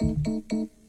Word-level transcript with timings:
Thank 0.00 0.26
you. 0.52 0.79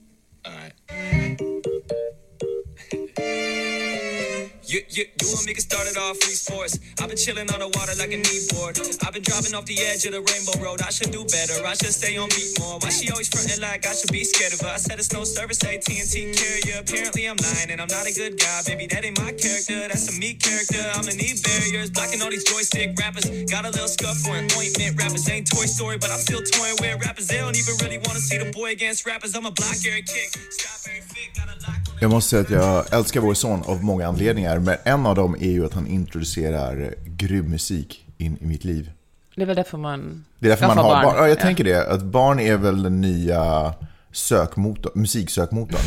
You, 4.71 4.79
you, 4.87 5.03
you 5.03 5.27
and 5.35 5.43
me 5.43 5.51
get 5.51 5.67
started 5.67 5.99
off 5.99 6.15
free 6.23 6.31
sports. 6.31 6.79
I've 6.95 7.11
been 7.11 7.19
chilling 7.19 7.51
on 7.51 7.59
the 7.59 7.67
water 7.75 7.91
like 7.99 8.15
a 8.15 8.19
kneeboard. 8.23 8.79
I've 9.03 9.11
been 9.11 9.19
dropping 9.19 9.51
off 9.51 9.67
the 9.67 9.75
edge 9.83 10.07
of 10.07 10.15
the 10.15 10.23
rainbow 10.23 10.55
road. 10.63 10.79
I 10.79 10.87
should 10.95 11.11
do 11.11 11.27
better. 11.27 11.59
I 11.67 11.75
should 11.75 11.91
stay 11.91 12.15
on 12.15 12.31
beat 12.31 12.55
more. 12.55 12.79
Why 12.79 12.87
she 12.87 13.11
always 13.11 13.27
fronting 13.27 13.59
like 13.59 13.83
I 13.83 13.91
should 13.91 14.15
be 14.15 14.23
scared 14.23 14.55
of 14.55 14.63
her? 14.63 14.71
I 14.71 14.79
said 14.79 14.95
it's 14.95 15.11
no 15.11 15.27
service, 15.27 15.59
AT&T 15.59 15.91
carrier. 15.91 16.79
Apparently 16.87 17.27
I'm 17.27 17.35
lying 17.35 17.75
and 17.75 17.83
I'm 17.83 17.91
not 17.91 18.07
a 18.07 18.15
good 18.15 18.39
guy. 18.39 18.63
Baby, 18.63 18.87
that 18.95 19.03
ain't 19.03 19.19
my 19.19 19.35
character. 19.35 19.91
That's 19.91 20.07
a 20.07 20.15
me 20.15 20.39
character. 20.39 20.79
I'ma 20.95 21.19
need 21.19 21.43
barriers. 21.43 21.91
Blocking 21.91 22.23
all 22.23 22.31
these 22.31 22.47
joystick 22.47 22.95
rappers. 22.95 23.27
Got 23.51 23.67
a 23.67 23.75
little 23.75 23.91
scuff 23.91 24.23
for 24.23 24.39
an 24.39 24.47
ointment. 24.55 24.95
Rappers 24.95 25.27
ain't 25.27 25.51
Toy 25.51 25.67
Story, 25.67 25.99
but 25.99 26.15
I'm 26.15 26.23
still 26.23 26.39
toying 26.47 26.79
with 26.79 26.95
rappers. 27.03 27.27
They 27.27 27.43
don't 27.43 27.59
even 27.59 27.75
really 27.83 27.99
want 28.07 28.15
to 28.15 28.23
see 28.23 28.39
the 28.39 28.47
boy 28.55 28.71
against 28.71 29.03
rappers. 29.03 29.35
I'm 29.35 29.43
a 29.43 29.51
block 29.51 29.83
every 29.83 30.07
kick. 30.07 30.31
Stop 30.47 30.79
every 30.87 31.03
fit. 31.03 31.35
Got 31.35 31.51
a 31.51 31.59
lock 31.59 31.81
Jag 32.01 32.11
måste 32.11 32.29
säga 32.29 32.41
att 32.41 32.49
jag 32.49 32.93
älskar 32.99 33.19
vår 33.19 33.33
son 33.33 33.63
av 33.63 33.83
många 33.83 34.07
anledningar, 34.07 34.59
men 34.63 34.75
en 34.83 35.05
av 35.05 35.15
dem 35.15 35.35
är 35.39 35.51
ju 35.51 35.65
att 35.65 35.73
han 35.73 35.87
introducerar 35.87 36.93
grym 37.05 37.45
musik 37.49 38.05
in 38.17 38.37
i 38.41 38.45
mitt 38.45 38.63
liv. 38.63 38.91
Det 39.35 39.41
är 39.41 39.45
väl 39.45 39.55
därför 39.55 39.77
man 39.77 40.25
Det 40.39 40.47
är 40.47 40.49
därför 40.49 40.67
man 40.67 40.77
har 40.77 41.03
barn. 41.03 41.15
Ja, 41.17 41.21
jag 41.27 41.37
Ja. 41.37 41.41
tänker 41.41 41.63
det. 41.63 41.87
Att 41.91 42.01
barn 42.03 42.39
är 42.39 42.57
väl 42.57 42.83
den 42.83 43.01
nya 43.01 43.73
sökmotor, 44.11 44.91
musiksökmotorn. 44.95 45.81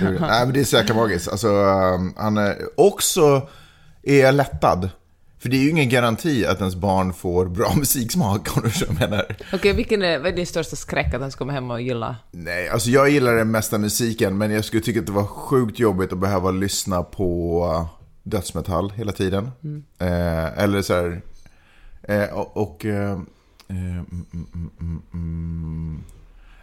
Nej, 0.20 0.44
men 0.44 0.52
det 0.52 0.60
är 0.60 0.64
så 0.64 0.76
jäkla 0.76 0.94
magiskt. 0.94 1.28
Alltså, 1.28 1.48
um, 1.48 2.14
han 2.16 2.36
är 2.38 2.56
också 2.76 3.48
är 4.02 4.20
jag 4.20 4.34
lättad. 4.34 4.90
För 5.38 5.48
det 5.48 5.56
är 5.56 5.60
ju 5.60 5.70
ingen 5.70 5.88
garanti 5.88 6.46
att 6.46 6.58
ens 6.58 6.74
barn 6.76 7.12
får 7.12 7.46
bra 7.46 7.72
musiksmak, 7.76 8.56
om 8.56 8.62
du 8.62 8.70
förstår 8.70 8.86
vad 8.86 9.02
jag 9.02 9.10
menar. 9.10 9.36
Okej, 9.52 9.72
vilken 9.72 10.02
är, 10.02 10.18
vad 10.18 10.26
är 10.32 10.36
din 10.36 10.46
största 10.46 10.76
skräck 10.76 11.14
att 11.14 11.20
han 11.20 11.30
ska 11.30 11.38
komma 11.38 11.52
hem 11.52 11.70
och 11.70 11.80
gilla? 11.82 12.16
Nej, 12.30 12.68
alltså 12.68 12.90
jag 12.90 13.10
gillar 13.10 13.32
den 13.34 13.50
mesta 13.50 13.78
musiken, 13.78 14.38
men 14.38 14.50
jag 14.50 14.64
skulle 14.64 14.82
tycka 14.82 15.00
att 15.00 15.06
det 15.06 15.12
var 15.12 15.24
sjukt 15.24 15.78
jobbigt 15.78 16.12
att 16.12 16.18
behöva 16.18 16.50
lyssna 16.50 17.02
på 17.02 17.88
dödsmetall 18.26 18.92
hela 18.96 19.12
tiden. 19.12 19.50
Eh, 19.98 20.62
eller 20.62 20.82
så 20.82 20.94
här... 20.94 21.22
Eh, 22.02 22.24
och... 22.24 22.56
och 22.56 22.84
eh, 22.84 23.12
eh, 23.68 23.98
mm, 23.98 24.06
mm, 24.32 24.46
mm, 24.54 24.70
mm, 24.80 25.02
mm. 25.14 26.04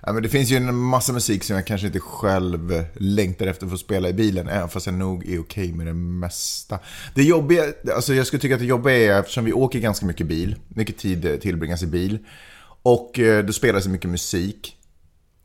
Ja, 0.06 0.14
men 0.14 0.24
det 0.24 0.30
finns 0.30 0.50
ju 0.50 0.58
en 0.58 0.76
massa 0.76 1.14
musik 1.14 1.44
som 1.44 1.56
jag 1.56 1.68
kanske 1.68 1.88
inte 1.88 2.00
själv 2.00 2.86
längtar 2.94 3.48
efter 3.48 3.66
att 3.66 3.72
få 3.72 3.78
spela 3.78 4.10
i 4.10 4.14
bilen, 4.14 4.48
även 4.48 4.70
fast 4.70 4.86
jag 4.86 4.96
nog 4.96 5.30
är 5.30 5.40
okej 5.40 5.74
med 5.74 5.88
det 5.88 5.94
mesta. 5.94 6.80
Det 7.16 7.24
jobbiga, 7.24 7.64
alltså 7.96 8.14
jag 8.14 8.28
skulle 8.28 8.40
tycka 8.40 8.54
att 8.56 8.60
det 8.60 8.66
jobbiga 8.66 8.96
är, 8.96 9.20
eftersom 9.20 9.46
vi 9.46 9.54
åker 9.54 9.80
ganska 9.80 10.06
mycket 10.06 10.28
bil, 10.28 10.56
mycket 10.68 10.98
tid 10.98 11.26
eh, 11.26 11.36
tillbringas 11.36 11.84
i 11.84 11.88
bil, 11.88 12.20
och 12.84 13.20
eh, 13.20 13.46
då 13.46 13.54
spelas 13.54 13.84
det 13.84 13.90
mycket 13.90 14.10
musik. 14.10 14.78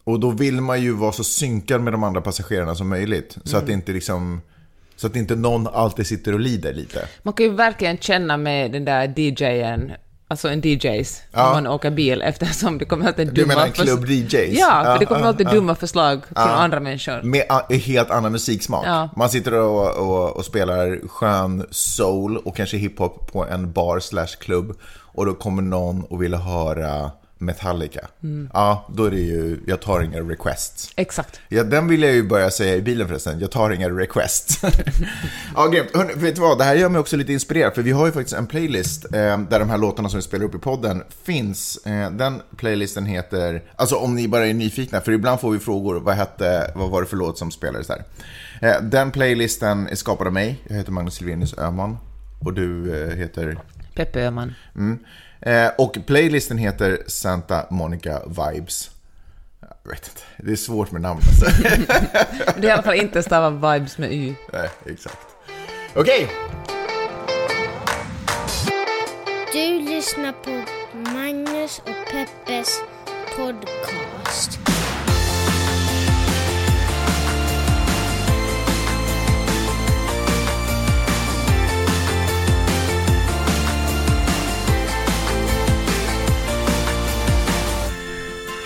Och 0.05 0.21
då 0.21 0.31
vill 0.31 0.61
man 0.61 0.83
ju 0.83 0.93
vara 0.93 1.13
så 1.13 1.25
synkad 1.25 1.81
med 1.81 1.93
de 1.93 2.05
andra 2.05 2.21
passagerarna 2.21 2.75
som 2.75 2.89
möjligt. 2.89 3.39
Så 3.45 3.57
att 3.57 3.67
det 3.67 3.73
inte 3.73 3.93
liksom... 3.93 4.41
Så 5.01 5.07
att 5.07 5.17
inte 5.17 5.37
någon 5.37 5.67
alltid 5.69 6.07
sitter 6.07 6.33
och 6.33 6.41
lider 6.41 6.73
lite. 6.75 7.09
Man 7.23 7.35
kan 7.35 7.47
ju 7.47 7.53
verkligen 7.53 7.99
känna 7.99 8.37
med 8.37 8.73
den 8.73 8.85
där 8.85 9.13
DJen, 9.17 9.93
alltså 10.29 10.49
en 10.49 10.61
DJs, 10.61 11.23
Ja. 11.33 11.47
om 11.47 11.53
man 11.53 11.67
åker 11.67 11.91
bil 11.91 12.23
eftersom 12.23 12.79
det 12.79 12.85
kommer 12.85 13.07
alltid 13.07 13.27
Du 13.27 13.33
dumma... 13.43 13.55
menar 13.55 13.67
förs- 13.67 13.77
klubb-DJs? 13.87 14.59
Ja, 14.59 14.83
för 14.85 14.91
Ja, 14.93 14.99
det 14.99 15.07
kommer 15.07 15.21
ja, 15.21 15.27
alltid 15.27 15.47
ja. 15.47 15.51
dumma 15.53 15.75
förslag 15.75 16.21
från 16.27 16.37
andra 16.49 16.81
människor. 16.81 17.23
Med 17.23 17.45
helt 17.81 18.11
annan 18.11 18.33
musiksmak. 18.33 18.85
Ja. 18.87 19.09
Man 19.17 19.29
sitter 19.31 19.55
och, 19.55 19.97
och, 19.97 20.37
och 20.37 20.45
spelar 20.45 21.09
skön 21.09 21.67
soul 21.71 22.37
och 22.37 22.57
kanske 22.57 22.77
hiphop 22.77 23.33
på 23.33 23.47
en 23.47 23.73
bar 23.73 24.01
slash 24.01 24.37
klubb. 24.41 24.77
Och 25.15 25.27
då 25.27 25.35
kommer 25.35 25.63
någon 25.63 26.05
och 26.05 26.23
vill 26.23 26.35
höra 26.35 27.11
Metallica. 27.39 28.09
Mm. 28.23 28.51
Ja, 28.53 28.89
då 28.95 29.05
är 29.05 29.11
det 29.11 29.21
ju, 29.21 29.61
jag 29.67 29.81
tar 29.81 30.01
inga 30.01 30.21
requests. 30.21 30.93
Exakt. 30.97 31.41
Ja, 31.49 31.65
den 31.65 31.89
vill 31.89 32.03
jag 32.03 32.13
ju 32.13 32.23
börja 32.23 32.51
säga 32.51 32.77
i 32.77 32.83
bilen 32.83 33.09
förresten. 33.09 33.41
Jag 33.41 33.51
tar 33.51 33.71
inga 33.71 33.89
requests. 33.89 34.61
ja, 35.55 35.67
grymt. 35.67 35.89
Hörrni, 35.95 36.13
vet 36.15 36.35
du 36.35 36.41
vad? 36.41 36.59
Det 36.59 36.65
här 36.65 36.75
gör 36.75 36.89
mig 36.89 37.01
också 37.01 37.17
lite 37.17 37.33
inspirerad. 37.33 37.75
För 37.75 37.83
vi 37.83 37.91
har 37.91 38.07
ju 38.07 38.13
faktiskt 38.13 38.37
en 38.37 38.47
playlist 38.47 39.05
eh, 39.05 39.39
där 39.39 39.59
de 39.59 39.71
här 39.71 39.79
låtarna 39.79 40.09
som 40.09 40.19
vi 40.19 40.23
spelar 40.23 40.45
upp 40.45 40.55
i 40.55 40.59
podden 40.59 41.03
finns. 41.23 41.77
Eh, 41.87 42.11
den 42.11 42.43
playlisten 42.57 43.07
heter, 43.07 43.63
alltså 43.77 43.97
om 43.97 44.15
ni 44.15 44.29
bara 44.29 44.47
är 44.47 44.55
nyfikna, 44.55 45.01
för 45.01 45.13
ibland 45.13 45.41
får 45.41 45.51
vi 45.51 45.59
frågor. 45.59 46.01
Vad 46.01 46.15
hette, 46.15 46.73
vad 46.75 46.91
var 46.91 47.03
det 47.03 47.09
för 47.09 47.17
låt 47.17 47.39
som 47.39 47.51
spelades 47.51 47.87
där? 47.87 48.05
Eh, 48.61 48.83
den 48.83 49.11
playlisten 49.11 49.89
är 49.89 49.95
skapad 49.95 50.27
av 50.27 50.33
mig. 50.33 50.61
Jag 50.69 50.77
heter 50.77 50.93
Magnus 50.93 51.15
Silvenius 51.15 51.59
Öhman. 51.59 51.99
Och 52.41 52.55
du 52.55 53.03
eh, 53.03 53.17
heter? 53.17 53.59
Peppe 53.95 54.21
Öhman. 54.21 54.55
Mm. 54.77 54.99
Eh, 55.41 55.71
och 55.79 55.97
playlisten 56.07 56.59
heter 56.59 57.03
Santa 57.07 57.67
Monica 57.71 58.23
Vibes. 58.27 58.91
Jag 59.85 59.91
vet 59.91 60.09
inte, 60.09 60.21
det 60.37 60.53
är 60.53 60.57
svårt 60.57 60.91
med 60.91 61.01
namn 61.03 61.21
alltså. 61.29 61.63
Det 62.57 62.67
är 62.67 62.69
i 62.69 62.71
alla 62.71 62.83
fall 62.83 62.95
inte 62.97 63.23
stava 63.23 63.51
vibes 63.75 63.99
med 63.99 64.13
y. 64.13 64.35
Nej, 64.53 64.69
exakt. 64.87 65.19
Okej, 65.95 66.29
Du 69.53 69.81
lyssnar 69.81 70.33
på 70.33 70.65
Magnus 71.13 71.79
och 71.79 72.13
Peppes 72.13 72.81
podcast. 73.37 74.59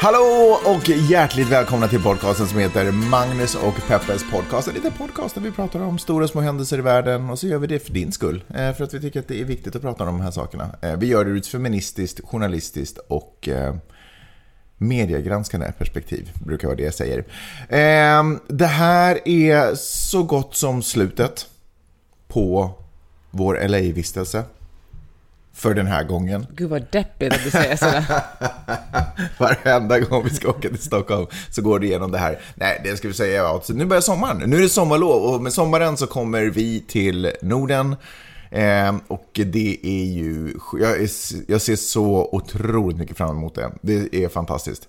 Hallå 0.02 0.58
och 0.64 0.88
hjärtligt 0.88 1.48
välkomna 1.48 1.88
till 1.88 2.02
podcasten 2.02 2.46
som 2.46 2.58
heter 2.58 2.92
Magnus 2.92 3.54
och 3.54 3.74
Peppes 3.88 4.30
podcast. 4.30 4.68
En 4.68 4.74
liten 4.74 4.92
podcast 4.92 5.34
där 5.34 5.42
vi 5.42 5.50
pratar 5.50 5.80
om 5.80 5.98
stora 5.98 6.28
små 6.28 6.40
händelser 6.40 6.78
i 6.78 6.80
världen 6.80 7.30
och 7.30 7.38
så 7.38 7.46
gör 7.46 7.58
vi 7.58 7.66
det 7.66 7.78
för 7.78 7.92
din 7.92 8.12
skull. 8.12 8.44
Eh, 8.48 8.72
för 8.72 8.84
att 8.84 8.94
vi 8.94 9.00
tycker 9.00 9.20
att 9.20 9.28
det 9.28 9.40
är 9.40 9.44
viktigt 9.44 9.76
att 9.76 9.82
prata 9.82 10.04
om 10.04 10.18
de 10.18 10.20
här 10.20 10.30
sakerna. 10.30 10.76
Eh, 10.82 10.96
vi 10.96 11.06
gör 11.06 11.24
det 11.24 11.30
ur 11.30 11.36
ett 11.36 11.46
feministiskt, 11.46 12.20
journalistiskt 12.24 12.98
och 12.98 13.48
eh, 13.48 13.74
mediegranskande 14.76 15.72
perspektiv, 15.78 16.30
brukar 16.44 16.68
vara 16.68 16.76
det 16.76 16.82
jag 16.82 16.94
säger. 16.94 17.24
Ehm, 17.68 18.40
det 18.48 18.66
här 18.66 19.28
är 19.28 19.74
så 19.74 20.22
gott 20.22 20.56
som 20.56 20.82
slutet 20.82 21.46
på 22.28 22.70
vår 23.30 23.68
LA-vistelse. 23.68 24.44
För 25.62 25.74
den 25.74 25.86
här 25.86 26.04
gången. 26.04 26.46
Gud 26.56 26.70
vad 26.70 26.86
deppigt 26.90 27.32
att 27.32 27.44
du 27.44 27.50
säger 27.50 27.76
sådär. 27.76 28.04
Varenda 29.38 30.00
gång 30.00 30.24
vi 30.24 30.30
ska 30.30 30.48
åka 30.48 30.68
till 30.68 30.78
Stockholm 30.78 31.26
så 31.50 31.62
går 31.62 31.78
det 31.78 31.86
igenom 31.86 32.10
det 32.12 32.18
här. 32.18 32.40
Nej, 32.54 32.80
det 32.84 32.96
ska 32.96 33.08
vi 33.08 33.14
säga. 33.14 33.46
Alltså, 33.46 33.72
nu 33.72 33.84
börjar 33.84 34.00
sommaren. 34.00 34.50
Nu 34.50 34.56
är 34.56 34.60
det 34.60 34.68
sommarlov 34.68 35.22
och 35.22 35.42
med 35.42 35.52
sommaren 35.52 35.96
så 35.96 36.06
kommer 36.06 36.42
vi 36.42 36.80
till 36.80 37.32
Norden. 37.42 37.96
Eh, 38.50 38.94
och 39.08 39.30
det 39.32 39.78
är 39.82 40.04
ju... 40.04 40.54
Jag, 40.80 41.00
är, 41.00 41.10
jag 41.50 41.60
ser 41.60 41.76
så 41.76 42.28
otroligt 42.32 42.98
mycket 42.98 43.16
fram 43.16 43.36
emot 43.36 43.54
det. 43.54 43.72
Det 43.82 44.24
är 44.24 44.28
fantastiskt. 44.28 44.88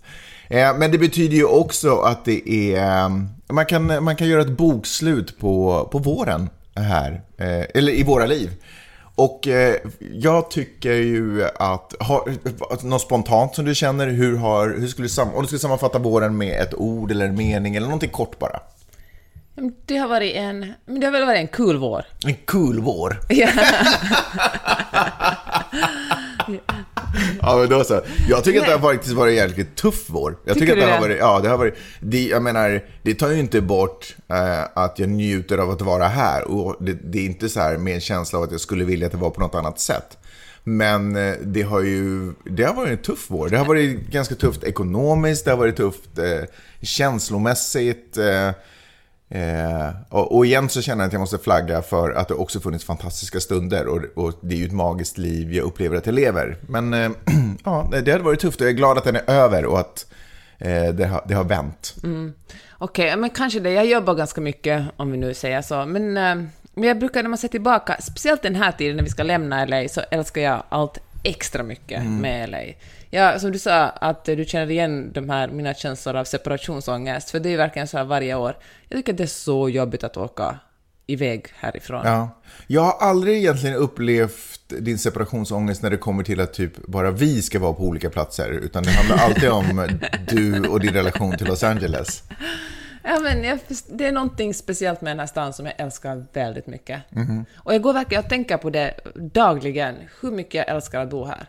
Eh, 0.50 0.78
men 0.78 0.92
det 0.92 0.98
betyder 0.98 1.36
ju 1.36 1.46
också 1.46 1.98
att 1.98 2.26
det 2.26 2.50
är... 2.76 3.10
Man 3.54 3.66
kan, 3.66 4.04
man 4.04 4.16
kan 4.16 4.28
göra 4.28 4.42
ett 4.42 4.58
bokslut 4.58 5.40
på, 5.40 5.88
på 5.92 6.00
våren 6.00 6.50
här. 6.76 7.22
Eh, 7.38 7.66
eller 7.74 7.92
i 7.92 8.04
våra 8.04 8.26
liv. 8.26 8.50
Och 9.16 9.48
eh, 9.48 9.76
jag 10.00 10.52
tycker 10.52 10.94
ju 10.94 11.44
att, 11.56 11.96
har, 12.00 12.86
något 12.86 13.02
spontant 13.02 13.56
som 13.56 13.66
du 13.66 13.76
känner, 13.76 14.08
hur, 14.08 14.38
har, 14.38 14.70
hur 14.70 14.88
skulle 14.88 15.08
du, 15.08 15.22
om 15.22 15.42
du 15.42 15.48
skulle 15.48 15.60
sammanfatta 15.60 16.00
våren 16.00 16.38
med 16.38 16.62
ett 16.62 16.74
ord 16.74 17.12
eller 17.12 17.26
en 17.26 17.36
mening 17.36 17.76
eller 17.76 17.88
någonting 17.88 18.10
kort 18.10 18.40
bara. 18.40 18.60
Men 19.56 19.76
Det 19.86 19.98
har 19.98 20.08
varit 20.08 20.36
en, 20.36 20.74
men 20.86 21.00
det 21.00 21.08
har 21.08 21.12
väl 21.12 21.26
varit 21.26 21.40
en 21.40 21.48
kul 21.48 21.78
vår. 21.78 22.06
En 22.26 22.36
kul 22.46 22.80
vår. 22.80 23.20
Ja. 23.30 23.50
Ja, 27.42 27.58
men 27.58 27.70
då 27.70 27.84
så. 27.84 28.02
Jag 28.30 28.44
tycker 28.44 28.60
att 28.60 28.66
det 28.66 28.72
har 28.72 28.80
varit, 28.80 29.08
varit 29.08 29.32
en 29.32 29.36
jävligt 29.36 29.76
tuff 29.76 30.06
vår. 30.08 30.38
Jag 30.46 30.54
tycker, 30.54 30.66
Tycker 30.68 30.82
att 30.82 30.88
det 30.88 30.94
har 30.94 31.02
varit, 31.02 31.18
ja, 31.20 31.40
det 31.40 31.50
har 31.50 31.58
varit, 31.58 31.76
det, 32.00 32.28
jag 32.28 32.44
menar, 32.44 32.84
det 33.02 33.14
tar 33.14 33.30
ju 33.30 33.40
inte 33.40 33.62
bort 33.62 34.16
eh, 34.30 34.64
att 34.74 35.00
jag 35.00 35.10
njuter 35.10 35.58
av 35.58 35.72
att 35.72 35.82
vara 35.82 36.08
här. 36.08 36.44
Och 36.52 36.76
det, 36.80 36.94
det 36.94 37.20
är 37.20 37.26
inte 37.26 37.50
så 37.50 37.60
här 37.60 37.78
med 37.78 37.94
en 37.96 38.02
känsla 38.02 38.40
av 38.40 38.44
att 38.44 38.52
jag 38.52 38.62
skulle 38.62 38.84
vilja 38.84 39.06
att 39.06 39.12
det 39.12 39.18
var 39.18 39.30
på 39.30 39.42
något 39.42 39.56
annat 39.56 39.80
sätt. 39.80 40.18
Men 40.64 41.16
eh, 41.16 41.34
det 41.42 41.62
har 41.62 41.82
ju, 41.82 42.34
det 42.44 42.64
har 42.64 42.74
varit 42.74 42.92
en 42.92 42.98
tuff 42.98 43.26
vår. 43.28 43.50
Det 43.50 43.58
har 43.58 43.66
varit 43.66 44.00
ganska 44.00 44.36
tufft 44.36 44.64
ekonomiskt, 44.64 45.46
det 45.46 45.52
har 45.52 45.58
varit 45.58 45.76
tufft 45.76 46.18
eh, 46.18 46.50
känslomässigt. 46.82 48.18
Eh, 48.18 48.50
Eh, 49.34 49.90
och, 50.10 50.36
och 50.36 50.46
igen 50.46 50.70
så 50.70 50.82
känner 50.82 51.04
jag 51.04 51.08
att 51.08 51.14
jag 51.14 51.20
måste 51.20 51.38
flagga 51.38 51.82
för 51.82 52.12
att 52.12 52.28
det 52.28 52.34
också 52.34 52.60
funnits 52.60 52.86
fantastiska 52.86 53.40
stunder 53.40 53.88
och, 53.88 54.26
och 54.26 54.34
det 54.42 54.56
är 54.56 54.60
ju 54.60 54.66
ett 54.66 54.72
magiskt 54.72 55.18
liv 55.18 55.54
jag 55.54 55.64
upplever 55.64 55.98
att 55.98 56.06
jag 56.06 56.16
lever. 56.16 56.58
Men 56.62 56.94
eh, 56.94 57.12
ja, 57.64 57.90
det 57.92 58.12
hade 58.12 58.24
varit 58.24 58.40
tufft 58.40 58.62
och 58.62 58.68
jag 58.68 58.72
är 58.72 58.78
glad 58.78 58.98
att 58.98 59.04
den 59.04 59.16
är 59.16 59.30
över 59.30 59.66
och 59.66 59.80
att 59.80 60.06
eh, 60.58 60.88
det, 60.88 61.06
har, 61.06 61.24
det 61.28 61.34
har 61.34 61.44
vänt. 61.44 61.96
Okej, 62.72 63.18
men 63.18 63.30
kanske 63.30 63.60
det. 63.60 63.72
Jag 63.72 63.86
jobbar 63.86 64.16
ganska 64.16 64.42
mycket, 64.42 64.86
om 64.98 65.12
vi 65.12 65.18
nu 65.18 65.34
säger 65.34 65.62
så. 65.62 65.86
Men, 65.86 66.18
eh, 66.18 66.50
men 66.74 66.84
jag 66.84 67.00
brukar 67.00 67.24
när 67.24 67.30
man 67.30 67.38
ser 67.38 67.48
tillbaka, 67.48 67.98
speciellt 68.02 68.42
den 68.42 68.56
här 68.56 68.72
tiden 68.72 68.96
när 68.96 69.04
vi 69.04 69.10
ska 69.10 69.24
lämna 69.24 69.66
LA, 69.66 69.88
så 69.88 70.02
älskar 70.12 70.42
jag 70.42 70.64
allt 70.70 70.98
extra 71.24 71.64
mycket 71.64 72.06
med 72.06 72.50
LA. 72.50 72.58
Ja, 73.16 73.40
som 73.40 73.52
du 73.52 73.60
sa, 73.60 73.90
att 73.90 74.26
du 74.26 74.46
känner 74.46 74.72
igen 74.72 75.12
de 75.14 75.30
här 75.30 75.48
mina 75.48 75.74
känslor 75.74 76.16
av 76.16 76.24
separationsångest, 76.24 77.30
för 77.30 77.40
det 77.40 77.50
är 77.50 77.58
verkligen 77.58 77.88
så 77.88 77.98
här 77.98 78.06
varje 78.06 78.36
år. 78.36 78.58
Jag 78.90 78.98
tycker 78.98 79.14
att 79.14 79.18
det 79.18 79.24
är 79.24 79.28
så 79.28 79.70
jobbigt 79.70 80.04
att 80.04 80.18
åka 80.18 80.60
iväg 81.08 81.46
härifrån. 81.56 82.02
Ja. 82.06 82.42
Jag 82.68 82.82
har 82.82 83.08
aldrig 83.08 83.38
egentligen 83.38 83.76
upplevt 83.76 84.60
din 84.80 84.98
separationsångest 84.98 85.82
när 85.82 85.90
det 85.90 85.98
kommer 85.98 86.24
till 86.24 86.40
att 86.40 86.54
typ 86.54 86.88
bara 86.88 87.12
vi 87.12 87.42
ska 87.42 87.60
vara 87.60 87.74
på 87.74 87.84
olika 87.84 88.10
platser. 88.10 88.50
Utan 88.52 88.84
det 88.84 88.92
handlar 88.92 89.18
alltid 89.18 89.50
om 89.50 89.90
du 90.28 90.68
och 90.68 90.80
din 90.80 90.94
relation 90.94 91.38
till 91.38 91.48
Los 91.48 91.64
Angeles. 91.64 92.24
Ja, 93.04 93.20
men 93.20 93.44
jag, 93.44 93.60
det 93.90 94.06
är 94.06 94.12
någonting 94.12 94.54
speciellt 94.54 95.02
med 95.02 95.12
den 95.12 95.20
här 95.20 95.28
stan 95.28 95.54
som 95.54 95.66
jag 95.66 95.76
älskar 95.78 96.26
väldigt 96.34 96.68
mycket. 96.68 97.02
Och 97.56 97.74
jag 97.74 97.82
går 97.82 97.94
verkligen 97.94 98.24
och 98.24 98.30
tänker 98.30 98.58
på 98.58 98.70
det 98.70 98.94
dagligen, 99.16 99.96
hur 100.22 100.32
mycket 100.32 100.54
jag 100.54 100.76
älskar 100.76 101.02
att 101.02 101.10
bo 101.10 101.26
här. 101.26 101.48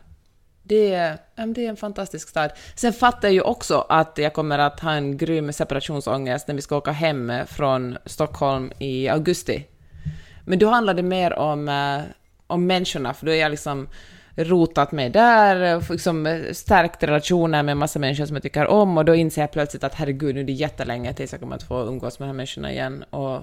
Det 0.66 0.94
är, 0.94 1.19
det 1.46 1.66
är 1.66 1.69
en 1.69 1.76
fantastisk 1.76 2.28
stad. 2.28 2.50
Sen 2.75 2.93
fattar 2.93 3.28
jag 3.28 3.34
ju 3.34 3.40
också 3.40 3.87
att 3.88 4.19
jag 4.19 4.32
kommer 4.32 4.58
att 4.58 4.81
ha 4.81 4.93
en 4.93 5.16
grym 5.16 5.52
separationsångest 5.52 6.49
när 6.49 6.55
vi 6.55 6.62
ska 6.62 6.76
åka 6.76 6.90
hem 6.90 7.32
från 7.46 7.99
Stockholm 8.06 8.72
i 8.78 9.08
augusti. 9.08 9.66
Men 10.44 10.58
då 10.58 10.69
handlar 10.69 10.94
det 10.94 11.02
mer 11.02 11.32
om, 11.32 11.69
eh, 11.69 12.00
om 12.46 12.66
människorna, 12.66 13.14
för 13.14 13.26
då 13.26 13.32
är 13.32 13.37
jag 13.37 13.50
liksom 13.50 13.88
rotat 14.37 14.93
mig 14.93 15.11
där, 15.11 15.76
och 15.76 15.90
liksom 15.90 16.44
stärkt 16.52 17.02
relationer 17.02 17.62
med 17.62 17.72
en 17.72 17.78
massa 17.78 17.99
människor 17.99 18.26
som 18.26 18.37
jag 18.37 18.43
tycker 18.43 18.67
om 18.67 18.99
och 18.99 19.05
då 19.05 19.14
inser 19.14 19.40
jag 19.40 19.52
plötsligt 19.52 19.84
att 19.84 19.94
herregud, 19.94 20.34
nu 20.34 20.40
är 20.40 20.44
det 20.44 20.52
jättelänge 20.52 21.14
tills 21.14 21.32
jag 21.32 21.40
kommer 21.40 21.56
att 21.56 21.62
få 21.62 21.87
umgås 21.87 22.19
med 22.19 22.26
de 22.26 22.31
här 22.31 22.37
människorna 22.37 22.72
igen. 22.72 23.05
Och, 23.10 23.43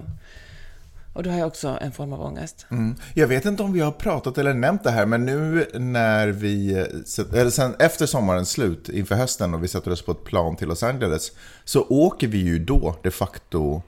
och 1.12 1.22
då 1.22 1.30
har 1.30 1.38
jag 1.38 1.46
också 1.46 1.78
en 1.80 1.92
form 1.92 2.12
av 2.12 2.20
ångest. 2.22 2.66
Mm. 2.70 2.94
Jag 3.14 3.26
vet 3.26 3.44
inte 3.44 3.62
om 3.62 3.72
vi 3.72 3.80
har 3.80 3.92
pratat 3.92 4.38
eller 4.38 4.54
nämnt 4.54 4.84
det 4.84 4.90
här, 4.90 5.06
men 5.06 5.24
nu 5.26 5.66
när 5.74 6.28
vi, 6.28 6.72
eller 7.32 7.50
sen 7.50 7.74
efter 7.78 8.06
sommarens 8.06 8.50
slut, 8.50 8.88
inför 8.88 9.14
hösten, 9.14 9.54
och 9.54 9.64
vi 9.64 9.68
sätter 9.68 9.90
oss 9.90 10.02
på 10.04 10.12
ett 10.12 10.24
plan 10.24 10.56
till 10.56 10.68
Los 10.68 10.82
Angeles, 10.82 11.32
så 11.64 11.86
åker 11.88 12.26
vi 12.28 12.38
ju 12.38 12.58
då 12.58 12.96
de 13.02 13.10
facto 13.10 13.82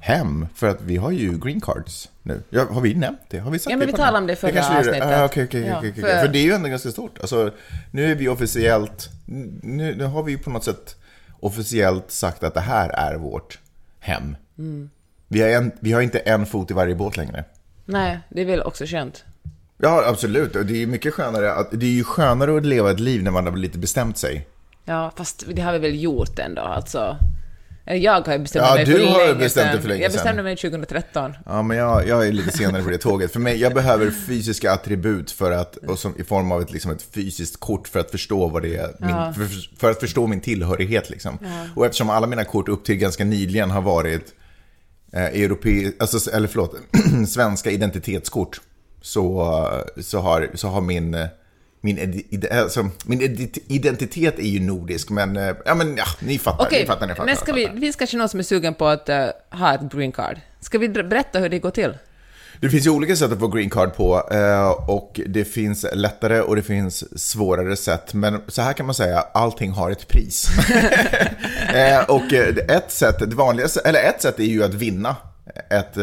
hem, 0.00 0.46
för 0.54 0.66
att 0.66 0.82
vi 0.82 0.96
har 0.96 1.10
ju 1.10 1.38
green 1.38 1.60
cards 1.60 2.08
nu. 2.22 2.42
Ja, 2.50 2.64
har 2.70 2.80
vi 2.80 2.94
nämnt 2.94 3.20
det? 3.28 3.38
Har 3.38 3.50
vi 3.50 3.58
sagt 3.58 3.70
Ja, 3.70 3.76
men 3.76 3.86
det 3.86 3.92
vi 3.92 3.96
talade 3.96 4.18
om 4.18 4.26
det 4.26 4.36
förra 4.36 4.50
gjorde. 4.50 4.78
avsnittet. 4.78 5.02
Ah, 5.02 5.24
Okej, 5.24 5.44
okej, 5.44 5.60
Ja, 5.60 5.78
okej, 5.78 5.90
okej. 5.90 6.02
för- 6.04 6.20
För 6.20 6.28
det 6.28 6.38
är 6.38 6.42
ju 6.42 6.52
ändå 6.52 6.68
ganska 6.68 6.90
stort. 6.90 7.18
Alltså, 7.20 7.50
nu 7.90 8.10
är 8.10 8.14
vi 8.14 8.28
officiellt, 8.28 9.08
nu, 9.62 9.94
nu 9.94 10.04
har 10.04 10.22
vi 10.22 10.32
ju 10.32 10.38
på 10.38 10.50
något 10.50 10.64
sätt 10.64 10.96
officiellt 11.40 12.10
sagt 12.10 12.42
att 12.44 12.54
det 12.54 12.60
här 12.60 12.88
är 12.88 13.14
vårt 13.16 13.58
hem. 14.00 14.36
Mm. 14.58 14.90
Vi, 15.28 15.42
har 15.42 15.48
en, 15.48 15.72
vi 15.80 15.92
har 15.92 16.00
inte 16.00 16.18
en 16.18 16.46
fot 16.46 16.70
i 16.70 16.74
varje 16.74 16.94
båt 16.94 17.16
längre. 17.16 17.44
Nej, 17.84 18.18
det 18.28 18.40
är 18.40 18.44
väl 18.44 18.62
också 18.62 18.84
skönt. 18.86 19.24
Ja, 19.78 20.04
absolut. 20.06 20.52
Det 20.52 20.58
är 20.60 20.64
ju 20.76 20.86
mycket 20.86 21.14
skönare 21.14 21.52
att, 21.52 21.68
det 21.72 21.86
är 21.86 21.90
ju 21.90 22.04
skönare 22.04 22.56
att 22.56 22.66
leva 22.66 22.90
ett 22.90 23.00
liv 23.00 23.22
när 23.22 23.30
man 23.30 23.46
har 23.46 23.56
lite 23.56 23.78
bestämt 23.78 24.18
sig. 24.18 24.46
Ja, 24.84 25.12
fast 25.16 25.44
det 25.52 25.62
har 25.62 25.72
vi 25.72 25.78
väl 25.78 26.02
gjort 26.02 26.38
ändå, 26.38 26.62
alltså. 26.62 27.16
Jag 27.88 28.12
har 28.26 28.32
ju 28.32 28.38
bestämt 28.38 28.64
Ja, 28.68 28.74
mig 28.74 28.84
du 28.84 28.92
för 28.92 29.06
har 29.06 29.18
länge 29.26 29.34
bestämt 29.34 29.64
dig 29.64 29.72
sedan. 29.72 29.82
för 29.82 29.88
länge 29.88 30.02
Jag 30.02 30.12
bestämde 30.12 30.36
sedan. 30.38 30.44
mig 30.44 30.56
2013. 30.56 31.32
Ja, 31.46 31.62
men 31.62 31.76
jag, 31.76 32.08
jag 32.08 32.28
är 32.28 32.32
lite 32.32 32.56
senare 32.58 32.82
på 32.82 32.90
det 32.90 32.98
tåget. 32.98 33.32
För 33.32 33.40
mig, 33.40 33.56
jag 33.60 33.74
behöver 33.74 34.10
fysiska 34.10 34.72
attribut 34.72 35.30
för 35.30 35.52
att, 35.52 35.76
och 35.76 35.98
som, 35.98 36.14
i 36.18 36.24
form 36.24 36.52
av 36.52 36.62
ett, 36.62 36.72
liksom 36.72 36.90
ett 36.90 37.02
fysiskt 37.02 37.60
kort 37.60 37.88
för 37.88 38.00
att 38.00 38.10
förstå 38.10 38.48
vad 38.48 38.62
det 38.62 38.76
är, 38.76 38.94
min, 38.98 39.34
för, 39.34 39.76
för 39.78 39.90
att 39.90 40.00
förstå 40.00 40.26
min 40.26 40.40
tillhörighet. 40.40 41.10
Liksom. 41.10 41.38
Och 41.74 41.84
eftersom 41.86 42.10
alla 42.10 42.26
mina 42.26 42.44
kort 42.44 42.68
upp 42.68 42.84
till 42.84 42.96
ganska 42.96 43.24
nyligen 43.24 43.70
har 43.70 43.82
varit 43.82 44.32
europe, 45.20 45.92
alltså, 45.98 46.30
eller 46.30 46.48
förlåt, 46.48 46.76
svenska 47.28 47.70
identitetskort, 47.70 48.60
så, 49.02 49.84
så, 50.00 50.18
har, 50.18 50.50
så 50.54 50.68
har 50.68 50.80
min, 50.80 51.14
eh, 51.14 51.26
min, 51.80 52.22
alltså, 52.50 52.90
min 53.04 53.20
identitet 53.68 54.38
är 54.38 54.48
ju 54.48 54.60
nordisk, 54.60 55.10
men, 55.10 55.36
eh, 55.36 55.54
ja, 55.64 55.74
men 55.74 55.96
ja, 55.96 56.04
ni 56.20 56.38
fattar. 56.38 56.66
Okej, 56.66 56.80
ni 56.80 56.86
fattar, 56.86 57.06
ni 57.06 57.14
fattar, 57.14 57.26
men 57.26 57.36
ska 57.36 57.52
vi, 57.52 57.66
det 57.66 57.80
finns 57.80 57.96
kanske 57.96 58.16
någon 58.16 58.28
som 58.28 58.40
är 58.40 58.44
sugen 58.44 58.74
på 58.74 58.86
att 58.86 59.08
eh, 59.08 59.26
ha 59.50 59.74
ett 59.74 59.92
green 59.92 60.12
card. 60.12 60.40
Ska 60.60 60.78
vi 60.78 60.88
berätta 60.88 61.38
hur 61.38 61.48
det 61.48 61.58
går 61.58 61.70
till? 61.70 61.94
Det 62.60 62.68
finns 62.70 62.86
ju 62.86 62.90
olika 62.90 63.16
sätt 63.16 63.32
att 63.32 63.38
få 63.38 63.48
green 63.48 63.70
card 63.70 63.94
på 63.94 64.28
eh, 64.30 64.90
och 64.90 65.20
det 65.26 65.44
finns 65.44 65.86
lättare 65.92 66.40
och 66.40 66.56
det 66.56 66.62
finns 66.62 67.20
svårare 67.20 67.76
sätt. 67.76 68.14
Men 68.14 68.40
så 68.48 68.62
här 68.62 68.72
kan 68.72 68.86
man 68.86 68.94
säga, 68.94 69.20
allting 69.20 69.70
har 69.70 69.90
ett 69.90 70.08
pris. 70.08 70.48
Eh, 71.66 72.04
och 72.10 72.32
eh, 72.32 72.76
ett 72.76 72.92
sätt, 72.92 73.18
det 73.18 73.34
vanligaste, 73.34 73.80
eller 73.80 74.02
ett 74.02 74.22
sätt 74.22 74.40
är 74.40 74.44
ju 74.44 74.64
att 74.64 74.74
vinna 74.74 75.16
ett 75.70 75.96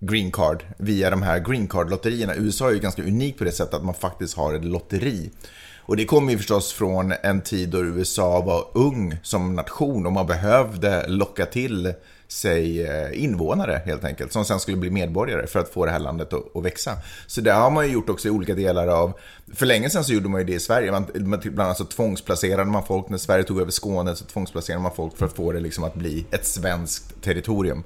green 0.00 0.32
card 0.32 0.64
via 0.78 1.10
de 1.10 1.22
här 1.22 1.38
green 1.38 1.68
card-lotterierna. 1.68 2.34
USA 2.36 2.68
är 2.68 2.72
ju 2.72 2.78
ganska 2.78 3.02
unikt 3.02 3.38
på 3.38 3.44
det 3.44 3.52
sättet 3.52 3.74
att 3.74 3.84
man 3.84 3.94
faktiskt 3.94 4.36
har 4.36 4.54
ett 4.54 4.64
lotteri. 4.64 5.30
Och 5.78 5.96
det 5.96 6.04
kommer 6.04 6.32
ju 6.32 6.38
förstås 6.38 6.72
från 6.72 7.14
en 7.22 7.40
tid 7.40 7.68
då 7.68 7.84
USA 7.84 8.40
var 8.40 8.64
ung 8.74 9.18
som 9.22 9.54
nation 9.54 10.06
och 10.06 10.12
man 10.12 10.26
behövde 10.26 11.08
locka 11.08 11.46
till 11.46 11.92
sig 12.28 12.86
eh, 12.86 13.22
invånare 13.22 13.82
helt 13.84 14.04
enkelt, 14.04 14.32
som 14.32 14.44
sen 14.44 14.60
skulle 14.60 14.76
bli 14.76 14.90
medborgare 14.90 15.46
för 15.46 15.60
att 15.60 15.68
få 15.68 15.84
det 15.84 15.90
här 15.90 15.98
landet 15.98 16.32
att, 16.32 16.56
att 16.56 16.64
växa. 16.64 16.92
Så 17.26 17.40
det 17.40 17.52
har 17.52 17.70
man 17.70 17.86
ju 17.86 17.92
gjort 17.92 18.08
också 18.08 18.28
i 18.28 18.30
olika 18.30 18.54
delar 18.54 18.86
av, 18.88 19.12
för 19.54 19.66
länge 19.66 19.90
sedan 19.90 20.04
så 20.04 20.12
gjorde 20.12 20.28
man 20.28 20.40
ju 20.40 20.46
det 20.46 20.52
i 20.54 20.60
Sverige, 20.60 20.92
man, 20.92 21.06
typ, 21.40 21.52
bland 21.52 21.60
annat 21.60 21.76
så 21.78 21.84
tvångsplacerade 21.84 22.70
man 22.70 22.82
folk, 22.86 23.08
när 23.08 23.18
Sverige 23.18 23.44
tog 23.44 23.60
över 23.60 23.70
Skåne 23.70 24.16
så 24.16 24.24
tvångsplacerade 24.24 24.82
man 24.82 24.92
folk 24.96 25.16
för 25.18 25.26
att 25.26 25.32
få 25.36 25.52
det 25.52 25.60
liksom 25.60 25.84
att 25.84 25.94
bli 25.94 26.26
ett 26.30 26.46
svenskt 26.46 27.22
territorium. 27.22 27.82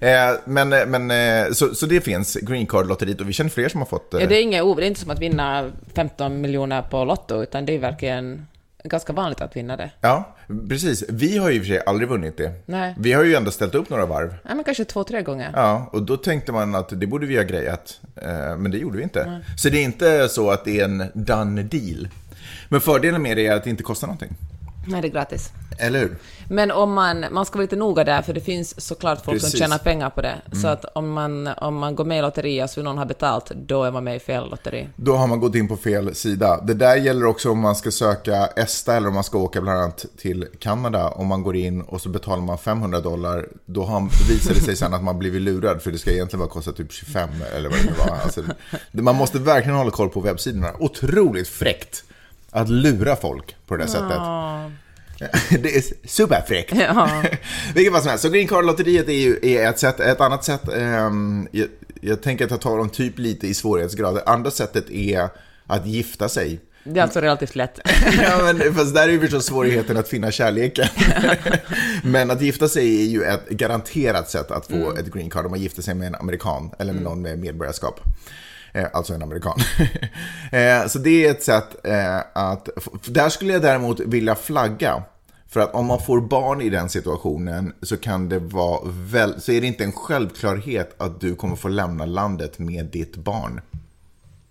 Eh, 0.00 0.30
men, 0.44 0.72
eh, 0.72 0.86
men 0.86 1.10
eh, 1.10 1.52
så, 1.52 1.74
så 1.74 1.86
det 1.86 2.00
finns, 2.00 2.34
Green 2.34 2.66
Card-lotteriet, 2.66 3.20
och 3.20 3.28
vi 3.28 3.32
känner 3.32 3.50
fler 3.50 3.68
som 3.68 3.80
har 3.80 3.86
fått... 3.86 4.14
eh, 4.14 4.20
Ja, 4.20 4.26
det 4.26 4.36
är 4.38 4.42
inget 4.42 4.62
o- 4.64 4.74
det 4.74 4.84
är 4.84 4.86
inte 4.86 5.00
som 5.00 5.10
att 5.10 5.18
vinna 5.20 5.70
15 5.94 6.40
miljoner 6.40 6.82
på 6.82 7.04
Lotto, 7.04 7.42
utan 7.42 7.66
det 7.66 7.74
är 7.74 7.78
verkligen 7.78 8.46
ganska 8.84 9.12
vanligt 9.12 9.40
att 9.40 9.56
vinna 9.56 9.76
det. 9.76 9.90
Ja, 10.00 10.36
precis. 10.68 11.04
Vi 11.08 11.38
har 11.38 11.50
ju 11.50 11.56
i 11.56 11.58
och 11.58 11.62
för 11.62 11.68
sig 11.68 11.82
aldrig 11.86 12.08
vunnit 12.08 12.36
det. 12.36 12.52
Nej. 12.66 12.94
Vi 12.98 13.12
har 13.12 13.24
ju 13.24 13.34
ändå 13.34 13.50
ställt 13.50 13.74
upp 13.74 13.90
några 13.90 14.06
varv. 14.06 14.34
Ja, 14.48 14.54
men 14.54 14.64
kanske 14.64 14.84
två, 14.84 15.04
tre 15.04 15.22
gånger. 15.22 15.50
Ja, 15.54 15.88
och 15.92 16.02
då 16.02 16.16
tänkte 16.16 16.52
man 16.52 16.74
att 16.74 16.88
det 17.00 17.06
borde 17.06 17.26
vi 17.26 17.36
ha 17.36 17.42
grejat. 17.42 18.00
Eh, 18.16 18.56
Men 18.56 18.70
det 18.70 18.78
gjorde 18.78 18.96
vi 18.96 19.02
inte. 19.02 19.40
Så 19.56 19.68
det 19.68 19.78
är 19.78 19.84
inte 19.84 20.28
så 20.28 20.50
att 20.50 20.64
det 20.64 20.80
är 20.80 20.84
en 20.84 21.04
done 21.14 21.62
deal. 21.62 22.08
Men 22.68 22.80
fördelen 22.80 23.22
med 23.22 23.36
det 23.36 23.46
är 23.46 23.56
att 23.56 23.64
det 23.64 23.70
inte 23.70 23.82
kostar 23.82 24.06
någonting. 24.06 24.32
Nej, 24.86 25.02
det 25.02 25.08
är 25.08 25.12
gratis. 25.12 25.52
Eller 25.78 25.98
hur? 25.98 26.16
Men 26.48 26.70
om 26.70 26.92
man, 26.92 27.24
man 27.30 27.46
ska 27.46 27.54
vara 27.54 27.62
lite 27.62 27.76
noga 27.76 28.04
där, 28.04 28.22
för 28.22 28.32
det 28.32 28.40
finns 28.40 28.80
såklart 28.80 29.24
folk 29.24 29.36
Precis. 29.36 29.50
som 29.50 29.58
tjänar 29.58 29.78
pengar 29.78 30.10
på 30.10 30.22
det. 30.22 30.34
Så 30.62 30.68
att 30.68 30.84
om 30.94 31.12
man, 31.12 31.46
om 31.46 31.76
man 31.76 31.94
går 31.94 32.04
med 32.04 32.18
i 32.18 32.22
lotteriet 32.22 32.70
så 32.70 32.80
vill 32.80 32.84
någon 32.84 32.98
ha 32.98 33.04
betalt, 33.04 33.50
då 33.50 33.84
är 33.84 33.90
man 33.90 34.04
med 34.04 34.16
i 34.16 34.18
fel 34.18 34.50
lotteri. 34.50 34.88
Då 34.96 35.16
har 35.16 35.26
man 35.26 35.40
gått 35.40 35.54
in 35.54 35.68
på 35.68 35.76
fel 35.76 36.14
sida. 36.14 36.60
Det 36.60 36.74
där 36.74 36.96
gäller 36.96 37.26
också 37.26 37.50
om 37.50 37.60
man 37.60 37.76
ska 37.76 37.90
söka 37.90 38.46
ESTA 38.46 38.96
eller 38.96 39.08
om 39.08 39.14
man 39.14 39.24
ska 39.24 39.38
åka 39.38 39.60
bland 39.60 39.80
annat 39.80 40.06
till 40.18 40.46
Kanada. 40.58 41.08
Om 41.08 41.26
man 41.26 41.42
går 41.42 41.56
in 41.56 41.80
och 41.80 42.00
så 42.00 42.08
betalar 42.08 42.42
man 42.42 42.58
500 42.58 43.00
dollar, 43.00 43.48
då, 43.66 43.84
har, 43.84 44.28
visar 44.28 44.54
det 44.54 44.60
sig 44.60 44.76
sen 44.76 44.94
att 44.94 45.04
man 45.04 45.18
blivit 45.18 45.42
lurad. 45.42 45.82
För 45.82 45.92
det 45.92 45.98
ska 45.98 46.10
egentligen 46.10 46.40
bara 46.40 46.50
kosta 46.52 46.72
typ 46.72 46.92
25 46.92 47.28
eller 47.56 47.68
vad 47.68 47.78
det 47.78 47.84
nu 47.84 47.92
var. 47.98 48.18
Alltså, 48.24 48.42
man 48.92 49.14
måste 49.14 49.38
verkligen 49.38 49.78
hålla 49.78 49.90
koll 49.90 50.08
på 50.08 50.20
webbsidorna. 50.20 50.72
Otroligt 50.78 51.48
fräckt 51.48 52.05
att 52.56 52.68
lura 52.68 53.16
folk 53.16 53.56
på 53.66 53.76
det 53.76 53.82
där 53.82 53.90
sättet. 53.90 54.20
Det 55.62 55.76
är 55.76 56.08
superfräckt. 56.08 56.72
Ja. 56.76 57.22
Vilket 57.74 57.92
fall 57.92 58.02
som 58.02 58.10
helst. 58.10 58.24
Så 58.24 58.30
Green 58.30 58.48
Card-lotteriet 58.48 59.08
är 59.08 59.12
ju 59.12 59.38
är 59.42 59.68
ett 59.68 59.78
sätt. 59.78 60.00
Ett 60.00 60.20
annat 60.20 60.44
sätt, 60.44 60.68
ehm, 60.68 61.48
jag, 61.52 61.68
jag 62.00 62.22
tänker 62.22 62.44
att 62.44 62.50
jag 62.50 62.60
tar 62.60 62.78
dem 62.78 62.88
typ 62.88 63.18
lite 63.18 63.46
i 63.46 63.54
svårighetsgrad. 63.54 64.14
Det 64.14 64.22
andra 64.22 64.50
sättet 64.50 64.90
är 64.90 65.28
att 65.66 65.86
gifta 65.86 66.28
sig. 66.28 66.60
Det 66.84 67.00
är 67.00 67.02
alltså 67.02 67.20
relativt 67.20 67.56
lätt. 67.56 67.80
ja, 68.22 68.38
men, 68.42 68.74
fast 68.74 68.94
där 68.94 69.08
är 69.08 69.12
ju 69.12 69.20
förstås 69.20 69.46
svårigheten 69.46 69.96
att 69.96 70.08
finna 70.08 70.30
kärleken. 70.30 70.88
men 72.02 72.30
att 72.30 72.42
gifta 72.42 72.68
sig 72.68 73.02
är 73.02 73.08
ju 73.08 73.22
ett 73.22 73.48
garanterat 73.48 74.30
sätt 74.30 74.50
att 74.50 74.66
få 74.66 74.96
ett 74.96 75.12
green 75.12 75.30
card 75.30 75.44
om 75.44 75.50
man 75.50 75.60
gifter 75.60 75.82
sig 75.82 75.94
med 75.94 76.06
en 76.06 76.14
amerikan 76.14 76.70
eller 76.78 76.92
med 76.92 77.02
någon 77.02 77.22
med 77.22 77.38
medborgarskap. 77.38 78.00
Eh, 78.76 78.86
Alltså 78.92 79.14
en 79.14 79.22
amerikan. 79.22 79.58
Eh, 80.52 80.86
Så 80.86 80.98
det 80.98 81.26
är 81.26 81.30
ett 81.30 81.42
sätt 81.42 81.76
eh, 81.86 82.18
att... 82.32 82.68
Där 83.04 83.28
skulle 83.28 83.52
jag 83.52 83.62
däremot 83.62 84.00
vilja 84.00 84.34
flagga. 84.34 85.02
För 85.48 85.60
att 85.60 85.74
om 85.74 85.86
man 85.86 86.00
får 86.02 86.20
barn 86.20 86.60
i 86.60 86.70
den 86.70 86.88
situationen 86.88 87.72
så 87.82 87.96
kan 87.96 88.28
det 88.28 88.38
vara 88.38 88.80
väl, 88.84 89.40
så 89.40 89.52
är 89.52 89.60
det 89.60 89.66
inte 89.66 89.84
en 89.84 89.92
självklarhet 89.92 90.94
att 90.98 91.20
du 91.20 91.34
kommer 91.34 91.56
få 91.56 91.68
lämna 91.68 92.06
landet 92.06 92.58
med 92.58 92.86
ditt 92.86 93.16
barn 93.16 93.60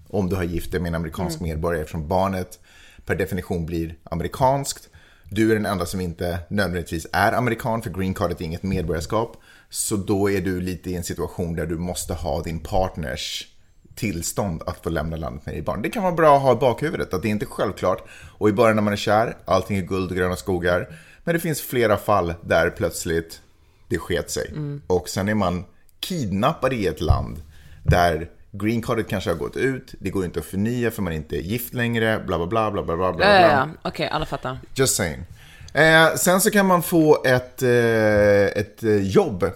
om 0.10 0.30
du 0.30 0.36
har 0.36 0.44
gift 0.44 0.72
dig 0.72 0.80
med 0.82 0.90
en 0.90 0.96
amerikansk 0.96 1.40
medborgare 1.40 1.82
eftersom 1.82 2.08
barnet 2.08 2.60
per 3.06 3.16
definition 3.16 3.66
blir 3.66 3.96
amerikanskt. 4.04 4.90
Du 5.30 5.52
är 5.52 5.56
den 5.56 5.66
enda 5.66 5.86
som 5.86 6.02
inte 6.02 6.40
nödvändigtvis 6.50 7.08
är 7.14 7.32
amerikan 7.32 7.82
för 7.82 7.90
green 7.90 8.14
cardet 8.14 8.42
är 8.42 8.46
inget 8.46 8.64
medborgarskap. 8.64 9.38
Så 9.70 9.96
då 9.96 10.32
är 10.32 10.42
du 10.42 10.62
lite 10.62 10.90
i 10.90 10.96
en 10.96 11.04
situation 11.04 11.56
där 11.56 11.66
du 11.66 11.78
måste 11.78 12.14
ha 12.14 12.42
din 12.42 12.60
partners 12.60 13.48
tillstånd 13.96 14.64
att 14.66 14.84
få 14.84 14.90
lämna 14.90 15.18
landet 15.18 15.46
med 15.46 15.56
ditt 15.56 15.66
barn. 15.66 15.82
Det 15.82 15.90
kan 15.90 16.04
vara 16.04 16.14
bra 16.14 16.36
att 16.36 16.42
ha 16.42 16.54
i 16.54 16.56
bakhuvudet 16.56 17.14
att 17.14 17.22
det 17.22 17.28
är 17.28 17.30
inte 17.30 17.46
är 17.46 17.48
självklart. 17.48 18.04
Och 18.38 18.50
i 18.50 18.54
början 18.54 18.76
när 18.76 18.84
man 18.84 18.94
är 18.94 18.98
kär, 18.98 19.38
allting 19.46 19.78
är 19.78 19.82
guld 19.82 20.12
och 20.12 20.18
gröna 20.18 20.36
skogar. 20.36 20.88
Men 21.24 21.34
det 21.34 21.40
finns 21.40 21.62
flera 21.62 21.98
fall 21.98 22.34
där 22.42 22.70
plötsligt 22.70 23.42
det 23.88 23.98
sket 23.98 24.32
sig. 24.32 24.54
Och 24.88 25.10
sen 25.10 25.30
är 25.30 25.36
man 25.36 25.66
kidnappad 26.00 26.74
i 26.74 26.88
ett 26.88 27.02
land 27.02 27.42
där 27.84 28.30
green 28.52 28.82
cardet 28.82 29.08
kanske 29.08 29.30
har 29.30 29.38
gått 29.38 29.58
ut, 29.58 29.94
det 30.00 30.10
går 30.10 30.26
inte 30.26 30.40
att 30.40 30.46
förnya 30.46 30.92
för 30.92 31.02
man 31.02 31.14
är 31.14 31.18
inte 31.18 31.36
gift 31.36 31.74
längre, 31.74 32.24
bla 32.28 32.38
bla 32.38 32.48
bla 32.48 32.72
bla 32.72 32.84
bla 32.84 32.96
bla. 32.96 33.14
bla. 33.14 33.26
Ja, 33.26 33.42
ja, 33.42 33.50
ja. 33.52 33.68
Okej, 33.82 34.08
alla 34.08 34.26
fattar. 34.26 34.60
Just 34.76 34.96
saying. 34.96 35.26
Eh, 35.74 36.16
sen 36.16 36.42
så 36.42 36.52
kan 36.52 36.66
man 36.66 36.84
få 36.84 37.24
ett, 37.26 37.62
eh, 37.62 38.62
ett 38.62 38.84
eh, 38.84 39.02
jobb 39.02 39.52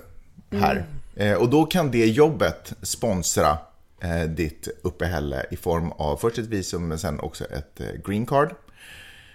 här. 0.51 0.85
Eh, 1.15 1.33
och 1.33 1.49
då 1.49 1.65
kan 1.65 1.91
det 1.91 2.05
jobbet 2.05 2.73
sponsra 2.81 3.57
ditt 4.27 4.67
uppehälle 4.81 5.45
i 5.51 5.55
form 5.55 5.91
av 5.91 6.17
först 6.17 6.37
ett 6.37 6.45
visum 6.45 6.87
men 6.87 6.99
sen 6.99 7.19
också 7.19 7.45
ett 7.45 7.79
eh, 7.79 7.87
green 8.05 8.25
card. 8.25 8.55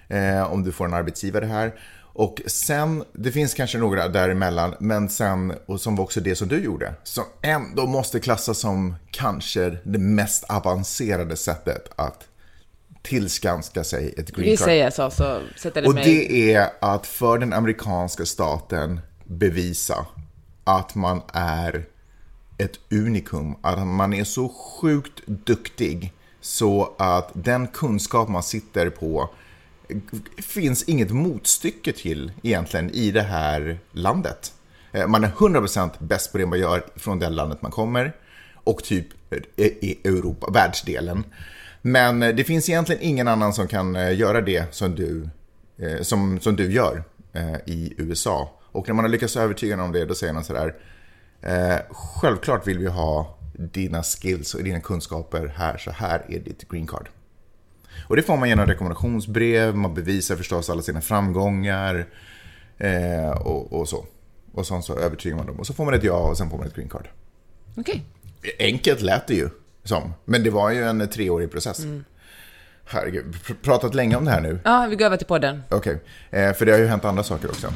Eh, 0.09 0.53
om 0.53 0.65
du 0.65 0.73
får 0.73 0.85
en 0.85 0.95
arbetsgivare 0.95 1.45
här. 1.45 1.75
Och 2.17 2.43
sen, 2.47 3.05
det 3.13 3.33
finns 3.33 3.55
kanske 3.55 3.79
några 3.79 4.09
däremellan, 4.09 4.75
men 4.81 5.09
sen, 5.09 5.53
och 5.67 5.81
som 5.81 5.97
var 5.97 6.05
också 6.05 6.21
det 6.21 6.37
som 6.37 6.49
du 6.49 6.65
gjorde, 6.65 6.95
som 7.03 7.25
ändå 7.43 7.87
måste 7.87 8.21
klassas 8.21 8.59
som 8.59 8.95
kanske 9.11 9.71
det 9.83 9.99
mest 9.99 10.45
avancerade 10.45 11.37
sättet 11.37 11.89
att 11.97 12.29
tillskanska 13.03 13.85
sig 13.85 14.15
ett 14.17 14.31
green 14.31 14.51
Vi 14.51 14.57
card. 14.57 14.65
säger 14.65 14.91
så, 14.91 15.11
så 15.11 15.41
sätter 15.57 15.83
det 15.83 15.89
Och 15.89 15.95
mig... 15.95 16.05
det 16.05 16.53
är 16.55 16.71
att 16.81 17.07
för 17.07 17.39
den 17.39 17.53
amerikanska 17.53 18.27
staten 18.27 19.01
bevisa 19.25 20.07
att 20.65 20.95
man 20.95 21.23
är 21.33 21.87
ett 22.59 22.81
unikum. 22.91 23.55
Att 23.61 23.87
man 23.87 24.15
är 24.15 24.25
så 24.25 24.49
sjukt 24.49 25.27
duktig 25.27 26.13
så 26.41 26.95
att 26.99 27.31
den 27.33 27.67
kunskap 27.67 28.29
man 28.29 28.43
sitter 28.43 28.91
på 28.91 29.31
finns 30.37 30.83
inget 30.83 31.11
motstycke 31.11 31.93
till 31.93 32.33
egentligen 32.43 32.91
i 32.91 33.11
det 33.11 33.23
här 33.23 33.79
landet. 33.93 34.53
Eh, 34.93 35.07
man 35.07 35.25
är 35.25 35.29
100% 35.29 35.91
bäst 35.99 36.33
på 36.33 36.39
det 36.39 36.47
man 36.47 36.59
gör 36.59 36.85
från 36.97 37.19
det 37.19 37.29
landet 37.29 37.63
man 37.63 37.71
kommer 37.71 38.13
och 38.55 38.85
typ 38.85 39.07
eh, 39.31 39.67
i 39.67 39.99
Europa, 40.05 40.51
världsdelen. 40.51 41.25
Men 41.83 42.23
eh, 42.23 42.35
det 42.35 42.45
finns 42.45 42.69
egentligen 42.69 43.03
ingen 43.03 43.29
annan 43.29 43.53
som 43.53 43.69
kan 43.69 44.17
göra 44.17 44.41
det 44.41 44.75
som 44.75 44.95
du, 44.95 45.29
som, 46.03 46.41
som 46.41 46.57
du 46.57 46.73
gör 46.73 47.05
i 47.67 47.95
USA. 47.97 48.61
Och 48.73 48.89
när 48.89 48.95
man 48.95 49.05
har 49.05 49.11
lyckats 49.11 49.37
övertyga 49.37 49.77
någon 49.77 49.87
om 49.87 49.93
det, 49.93 50.05
då 50.05 50.15
säger 50.15 50.33
man 50.33 50.45
sådär, 50.45 50.75
eh, 51.47 51.77
självklart 51.91 52.67
vill 52.67 52.79
vi 52.79 52.87
ha 52.87 53.39
dina 53.59 54.03
skills 54.03 54.55
och 54.55 54.65
dina 54.65 54.81
kunskaper 54.81 55.53
här, 55.57 55.79
så 55.79 55.91
här 55.91 56.23
är 56.29 56.39
ditt 56.39 56.69
green 56.69 56.87
card. 56.87 57.09
Och 58.09 58.17
det 58.17 58.23
får 58.23 58.37
man 58.37 58.49
genom 58.49 58.67
rekommendationsbrev, 58.67 59.77
man 59.77 59.95
bevisar 59.95 60.37
förstås 60.37 60.71
alla 60.71 60.83
sina 60.83 61.01
framgångar 61.01 62.07
eh, 62.79 63.31
och, 63.31 63.73
och 63.73 63.89
så. 63.89 64.05
Och 64.53 64.67
sen 64.67 64.83
så 64.83 64.99
övertygar 64.99 65.37
man 65.37 65.47
dem 65.47 65.57
och 65.61 65.67
så 65.67 65.75
får 65.75 65.85
man 65.85 65.95
ett 65.95 66.05
ja 66.05 66.29
och 66.31 66.37
sen 66.39 66.51
får 66.51 66.59
man 66.59 66.67
ett 66.67 66.75
green 66.75 66.89
card. 66.89 67.09
Okej. 67.77 68.05
Enkelt 68.59 69.01
lät 69.01 69.27
det 69.27 69.35
ju 69.35 69.49
som, 69.85 70.15
men 70.25 70.43
det 70.43 70.51
var 70.51 70.71
ju 70.71 70.85
en 70.85 71.09
treårig 71.09 71.51
process. 71.53 71.81
Herregud, 72.85 73.35
pr- 73.35 73.55
pratat 73.63 73.95
länge 73.95 74.17
om 74.17 74.25
det 74.25 74.31
här 74.31 74.41
nu. 74.41 74.59
Ja, 74.65 74.87
vi 74.91 74.97
går 74.97 75.07
över 75.07 75.17
till 75.17 75.27
podden. 75.27 75.63
Okej, 75.71 76.01
eh, 76.31 76.53
för 76.53 76.67
det 76.67 76.73
har 76.73 76.79
ju 76.79 76.87
hänt 76.87 77.05
andra 77.05 77.23
saker 77.23 77.49
också. 77.49 77.73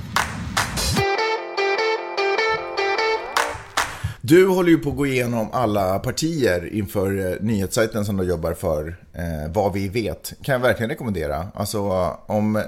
Du 4.29 4.47
håller 4.47 4.71
ju 4.71 4.79
på 4.79 4.91
att 4.91 4.97
gå 4.97 5.07
igenom 5.07 5.49
alla 5.53 5.99
partier 5.99 6.75
inför 6.75 7.33
eh, 7.33 7.41
nyhetssajten 7.41 8.05
som 8.05 8.17
du 8.17 8.25
jobbar 8.25 8.55
för, 8.55 8.97
eh, 9.13 9.53
Vad 9.53 9.73
vi 9.73 9.89
vet. 9.89 10.33
Kan 10.43 10.53
jag 10.53 10.61
verkligen 10.61 10.91
rekommendera. 10.91 11.49
Alltså, 11.55 11.81
om 12.27 12.57
eh, 12.57 12.63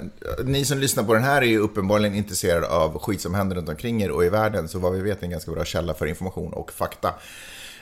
ni 0.44 0.64
som 0.64 0.78
lyssnar 0.78 1.04
på 1.04 1.14
den 1.14 1.22
här 1.22 1.42
är 1.42 1.46
ju 1.46 1.58
uppenbarligen 1.58 2.14
intresserade 2.14 2.68
av 2.68 2.98
skit 2.98 3.20
som 3.20 3.34
händer 3.34 3.56
runt 3.56 3.68
omkring 3.68 4.02
er 4.02 4.10
och 4.10 4.24
i 4.24 4.28
världen, 4.28 4.68
så 4.68 4.78
Vad 4.78 4.92
vi 4.92 5.00
vet 5.00 5.20
är 5.20 5.24
en 5.24 5.30
ganska 5.30 5.52
bra 5.52 5.64
källa 5.64 5.94
för 5.94 6.06
information 6.06 6.52
och 6.52 6.72
fakta. 6.72 7.14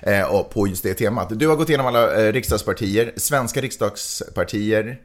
Eh, 0.00 0.35
och 0.35 0.50
på 0.50 0.66
just 0.66 0.82
det 0.82 0.94
temat. 0.94 1.28
Du 1.38 1.49
har 1.49 1.56
gått 1.56 1.68
igenom 1.68 1.87
alla 1.87 2.26
eh, 2.26 2.32
riksdagspartier, 2.32 3.12
svenska 3.16 3.61
riksdagspartier. 3.61 4.99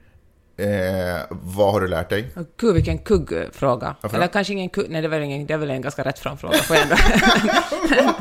Eh, 0.58 1.22
vad 1.30 1.74
har 1.74 1.82
du 1.82 1.88
lärt 1.88 2.10
dig? 2.10 2.32
Oh, 2.36 2.44
Gud, 2.58 2.74
vilken 2.74 2.98
kuggfråga. 2.98 3.96
Varför 4.02 4.18
Eller 4.18 4.28
kanske 4.28 4.54
ingen 4.54 4.70
kugg... 4.70 4.86
Nej, 4.90 5.02
det 5.02 5.08
väl, 5.08 5.24
ingen, 5.24 5.46
det 5.46 5.54
är 5.54 5.58
väl 5.58 5.70
en 5.70 5.82
ganska 5.82 6.04
rätt 6.04 6.20
fram 6.20 6.38
fråga. 6.38 6.58
Får 6.58 6.76
jag 6.76 6.84
ändå. 6.84 6.96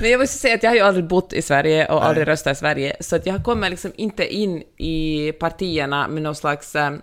Men 0.00 0.10
jag 0.10 0.20
måste 0.20 0.38
säga 0.38 0.54
att 0.54 0.62
jag 0.62 0.70
har 0.70 0.76
ju 0.76 0.82
aldrig 0.82 1.06
bott 1.06 1.32
i 1.32 1.42
Sverige 1.42 1.86
och 1.86 2.04
aldrig 2.04 2.28
röstat 2.28 2.56
i 2.56 2.60
Sverige, 2.60 2.96
så 3.00 3.16
att 3.16 3.26
jag 3.26 3.44
kommer 3.44 3.70
liksom 3.70 3.92
inte 3.96 4.34
in 4.34 4.62
i 4.76 5.32
partierna 5.32 6.08
med 6.08 6.22
någon 6.22 6.34
slags 6.34 6.74
um, 6.74 7.02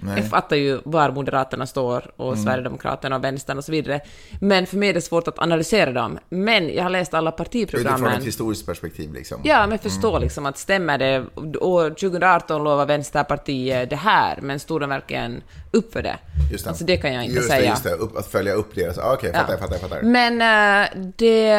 allmänbildning. 0.00 0.24
Jag 0.24 0.30
fattar 0.30 0.56
ju 0.56 0.80
var 0.84 1.10
Moderaterna 1.10 1.66
står 1.66 2.10
och 2.16 2.32
Mm. 2.32 2.44
Sverigedemokraterna 2.44 3.16
och 3.16 3.24
Vänstern 3.24 3.58
och 3.58 3.64
så 3.64 3.72
vidare. 3.72 4.00
Men 4.40 4.66
för 4.66 4.76
mig 4.76 4.88
är 4.88 4.94
det 4.94 5.00
svårt 5.00 5.28
att 5.28 5.38
analysera 5.38 5.92
dem. 5.92 6.18
Men 6.28 6.74
jag 6.74 6.82
har 6.82 6.90
läst 6.90 7.14
alla 7.14 7.30
Utifrån 7.30 7.46
partiprogrammen. 7.46 8.12
ett 8.18 8.24
historiskt 8.26 8.66
perspektiv 8.66 9.12
liksom. 9.14 9.40
Ja, 9.44 9.66
men 9.66 9.78
förstå 9.78 10.18
liksom 10.18 10.46
att 10.46 10.58
stämmer 10.58 10.98
det? 10.98 11.24
År 11.60 11.90
2018 11.90 12.64
lovar 12.64 12.86
Vänsterpartiet 12.86 13.90
det 13.90 13.96
här, 13.96 14.38
men 14.42 14.60
stod 14.60 14.80
de 14.80 14.90
verkligen 14.90 15.42
upp 15.70 15.92
för 15.92 16.02
det? 16.02 16.18
Just 16.52 16.66
Alltså 16.66 16.84
det 16.84 16.96
kan 16.96 17.14
jag 17.14 17.24
inte 17.24 17.36
just 17.36 17.48
säga. 17.48 17.60
Det, 17.60 17.68
just 17.68 17.84
det, 17.84 17.90
upp, 17.90 18.16
att 18.16 18.26
följa 18.26 18.52
upp 18.52 18.74
deras... 18.74 18.98
Ah, 18.98 19.12
Okej, 19.12 19.32
fattar, 19.32 19.52
jag, 19.52 19.60
fattar, 19.60 19.74
jag 19.74 19.80
fattar. 19.80 20.02
Men 20.02 20.82
äh, 20.82 20.88
det 21.16 21.50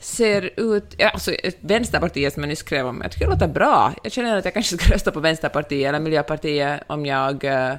ser 0.00 0.50
ut... 0.56 0.94
Ja, 0.96 1.08
alltså 1.08 1.34
Vänsterpartiet 1.60 2.34
som 2.34 2.42
jag 2.42 2.48
nyss 2.48 2.58
skrev 2.58 2.86
om, 2.86 3.00
jag 3.02 3.12
tycker 3.12 3.26
det 3.26 3.32
låter 3.32 3.48
bra. 3.48 3.94
Jag 4.02 4.12
känner 4.12 4.36
att 4.36 4.44
jag 4.44 4.54
kanske 4.54 4.78
ska 4.78 4.94
rösta 4.94 5.10
på 5.10 5.20
Vänsterpartiet 5.20 5.88
eller 5.88 6.00
Miljöpartiet 6.00 6.80
om 6.86 7.06
jag... 7.06 7.44
äh, 7.44 7.74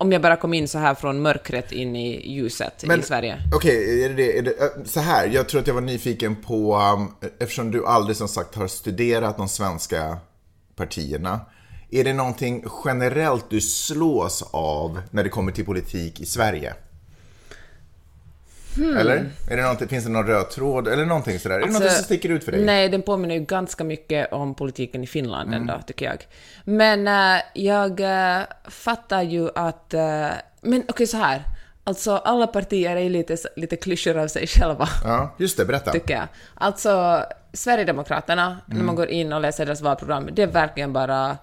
om 0.00 0.12
jag 0.12 0.22
bara 0.22 0.36
kom 0.36 0.54
in 0.54 0.68
så 0.68 0.78
här 0.78 0.94
från 0.94 1.22
mörkret 1.22 1.72
in 1.72 1.96
i 1.96 2.32
ljuset 2.32 2.84
i 2.84 3.02
Sverige. 3.02 3.36
Okej, 3.54 4.04
är 4.04 4.08
det, 4.08 4.38
är 4.38 4.42
det, 4.42 4.50
äh, 4.50 4.84
så 4.84 5.00
här. 5.00 5.26
Jag 5.26 5.48
tror 5.48 5.60
att 5.60 5.66
jag 5.66 5.74
var 5.74 5.80
nyfiken 5.80 6.36
på, 6.36 6.76
um, 6.76 7.28
eftersom 7.38 7.70
du 7.70 7.86
aldrig 7.86 8.16
som 8.16 8.28
sagt 8.28 8.54
har 8.54 8.68
studerat 8.68 9.36
de 9.36 9.48
svenska 9.48 10.18
partierna. 10.76 11.40
Är 11.90 12.04
det 12.04 12.12
någonting 12.12 12.64
generellt 12.84 13.50
du 13.50 13.60
slås 13.60 14.48
av 14.50 15.00
när 15.10 15.24
det 15.24 15.30
kommer 15.30 15.52
till 15.52 15.64
politik 15.64 16.20
i 16.20 16.26
Sverige? 16.26 16.74
Eller? 18.76 19.30
Är 19.50 19.78
det 19.80 19.88
finns 19.88 20.04
det 20.04 20.10
någon 20.10 20.26
röd 20.26 20.50
tråd 20.50 20.88
eller 20.88 21.04
någonting 21.06 21.38
sådär? 21.38 21.54
är 21.54 21.58
det 21.58 21.64
Alltså, 21.64 21.82
något 21.82 21.92
som 21.92 22.04
sticker 22.04 22.28
ut 22.28 22.44
för 22.44 22.52
dig? 22.52 22.64
Nej, 22.64 22.88
den 22.88 23.02
påminner 23.02 23.34
ju 23.34 23.40
ganska 23.40 23.84
mycket 23.84 24.32
om 24.32 24.54
politiken 24.54 25.04
i 25.04 25.06
Finland 25.06 25.54
ändå, 25.54 25.80
tycker 25.86 26.06
jag. 26.06 26.26
Men 26.64 27.08
äh, 27.36 27.42
jag 27.54 28.00
äh, 28.00 28.42
fattar 28.68 29.22
ju 29.22 29.48
att... 29.54 29.94
äh, 29.94 30.28
men 30.60 30.82
okej, 30.88 31.06
så 31.06 31.16
här. 31.16 31.42
Alltså, 31.84 32.16
alla 32.16 32.46
partier 32.46 32.96
är 32.96 33.10
lite, 33.10 33.36
lite 33.56 33.76
klyschor 33.76 34.16
av 34.16 34.28
sig 34.28 34.46
själva, 34.46 34.88
Ja, 35.04 35.34
just 35.38 35.56
det. 35.56 35.64
Berätta. 35.64 35.92
tycker 35.92 36.14
jag. 36.14 36.26
Alltså, 36.54 37.24
Sverigedemokraterna, 37.52 38.56
när 38.66 38.82
man 38.82 38.94
går 38.96 39.06
in 39.08 39.32
och 39.32 39.40
läser 39.40 39.66
deras 39.66 39.80
valprogram, 39.80 40.28
det 40.32 40.42
är 40.42 40.46
verkligen 40.46 40.92
bara 40.92 41.36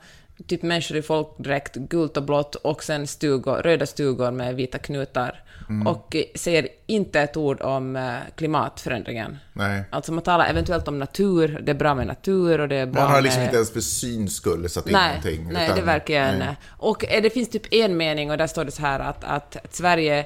typ 0.48 0.62
människor 0.64 0.98
i 0.98 1.02
folkdräkt, 1.02 1.76
gult 1.76 2.18
och 2.18 2.24
blått, 2.24 2.56
och 2.56 2.84
sen 2.84 3.08
stugor, 3.08 3.56
röda 3.56 3.86
stugor 3.86 4.32
med 4.32 4.56
vita 4.56 4.78
knutar. 4.78 5.44
Och 5.86 6.16
eh, 6.16 6.24
säger 6.36 6.68
inte 6.86 7.22
ett 7.22 7.38
ord 7.38 7.62
om 7.62 7.96
eh, 7.96 8.14
klimatförändringen. 8.36 9.38
Nej. 9.54 9.84
Alltså 9.90 10.14
man 10.14 10.24
talar 10.24 10.50
eventuellt 10.50 10.88
om 10.88 11.00
natur, 11.00 11.60
det 11.64 11.72
är 11.72 11.76
bra 11.76 11.96
med 11.96 12.08
natur 12.08 12.62
och 12.62 12.68
det 12.68 12.76
är 12.76 12.86
bra 12.86 13.02
Man 13.04 13.12
har 13.12 13.22
liksom 13.22 13.40
med... 13.40 13.48
inte 13.48 13.56
ens 13.56 13.74
för 13.74 13.80
syns 13.82 14.36
skull 14.36 14.70
satt 14.70 14.88
in 14.88 14.94
Nej, 14.94 15.08
någonting. 15.08 15.54
nej 15.54 15.66
utan- 15.66 15.78
det 15.78 15.86
verkligen... 15.86 16.40
nej. 16.40 16.56
Och 16.78 17.06
eh, 17.06 17.22
det 17.22 17.30
finns 17.30 17.50
typ 17.50 17.74
en 17.74 17.98
mening, 17.98 18.32
och 18.32 18.38
där 18.38 18.48
står 18.48 18.66
det 18.66 18.72
så 18.72 18.82
här 18.82 19.00
att, 19.00 19.24
att, 19.24 19.56
att 19.56 19.76
Sverige 19.76 20.26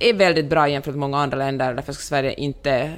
är 0.00 0.14
väldigt 0.14 0.50
bra 0.50 0.68
jämfört 0.68 0.94
med 0.94 1.00
många 1.00 1.18
andra 1.18 1.38
länder, 1.38 1.74
därför 1.74 1.92
ska 1.92 2.02
Sverige 2.02 2.34
inte 2.34 2.92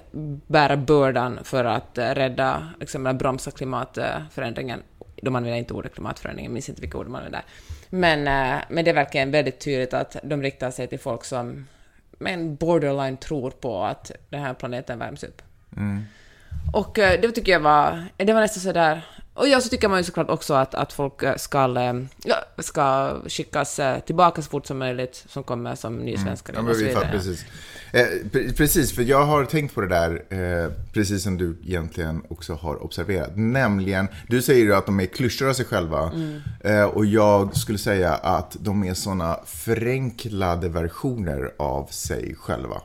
bära 0.47 0.77
bördan 0.77 1.39
för 1.45 1.65
att 1.65 1.99
eh, 1.99 2.05
rädda, 2.05 2.69
liksom, 2.81 3.19
bromsa 3.19 3.51
klimatförändringen. 3.51 4.83
De 5.23 5.37
använder 5.37 5.59
inte 5.59 5.75
ordet 5.75 5.95
klimatförändring, 5.95 6.45
jag 6.45 6.53
minns 6.53 6.69
inte 6.69 6.81
vilka 6.81 6.99
ord 6.99 7.07
de 7.07 7.15
använder. 7.15 7.43
Men, 7.89 8.19
eh, 8.19 8.65
men 8.69 8.85
det 8.85 8.91
är 8.91 8.95
verkligen 8.95 9.31
väldigt 9.31 9.61
tydligt 9.61 9.95
att 9.95 10.17
de 10.23 10.43
riktar 10.43 10.71
sig 10.71 10.87
till 10.87 10.99
folk 10.99 11.25
som 11.25 11.67
men 12.19 12.57
borderline 12.57 13.17
tror 13.17 13.51
på 13.51 13.85
att 13.85 14.13
den 14.29 14.41
här 14.41 14.55
planeten 14.55 14.99
värms 14.99 15.25
upp. 15.25 15.43
Mm. 15.77 16.03
Och 16.73 16.99
eh, 16.99 17.21
det 17.21 17.33
tycker 17.33 17.53
jag 17.53 17.61
var, 17.61 18.05
det 18.17 18.33
var 18.33 18.41
nästan 18.41 18.61
sådär... 18.63 19.07
Och 19.35 19.49
ja, 19.49 19.61
så 19.61 19.69
tycker 19.69 19.89
man 19.89 19.99
ju 19.99 20.05
såklart 20.05 20.31
också 20.31 20.55
att, 20.55 20.75
att 20.75 20.93
folk 20.93 21.23
eh, 21.23 21.37
ska, 21.37 21.81
eh, 21.81 21.95
ja, 22.25 22.37
ska 22.59 23.17
skickas 23.29 23.81
tillbaka 24.07 24.43
så 24.43 24.51
fort 24.51 24.67
som 24.67 24.79
möjligt, 24.79 25.25
som 25.29 25.43
kommer 25.43 25.75
som 25.75 25.97
nysvenskar 25.97 26.55
Ja, 26.55 26.63
vi 26.63 26.75
vidare. 26.75 26.95
fattar, 26.95 27.11
precis. 27.11 27.45
Eh, 27.93 28.07
pre- 28.33 28.57
precis, 28.57 28.95
för 28.95 29.03
jag 29.03 29.25
har 29.25 29.45
tänkt 29.45 29.75
på 29.75 29.81
det 29.81 29.89
där, 29.89 30.23
eh, 30.29 30.71
precis 30.93 31.23
som 31.23 31.39
du 31.39 31.57
egentligen 31.67 32.23
också 32.29 32.55
har 32.55 32.83
observerat. 32.83 33.31
Nämligen, 33.37 34.09
du 34.29 34.43
säger 34.43 34.65
ju 34.65 34.75
att 34.75 34.87
de 34.87 35.01
är 35.01 35.07
klyschor 35.07 35.49
av 35.49 35.53
sig 35.53 35.65
själva. 35.65 36.13
Eh, 36.61 36.85
och 36.85 37.07
jag 37.07 37.57
skulle 37.57 37.79
säga 37.79 38.15
att 38.15 38.57
de 38.61 38.85
är 38.85 38.95
såna 38.95 39.39
förenklade 39.47 40.69
versioner 40.69 41.51
av 41.59 41.87
sig 41.91 42.35
själva. 42.39 42.81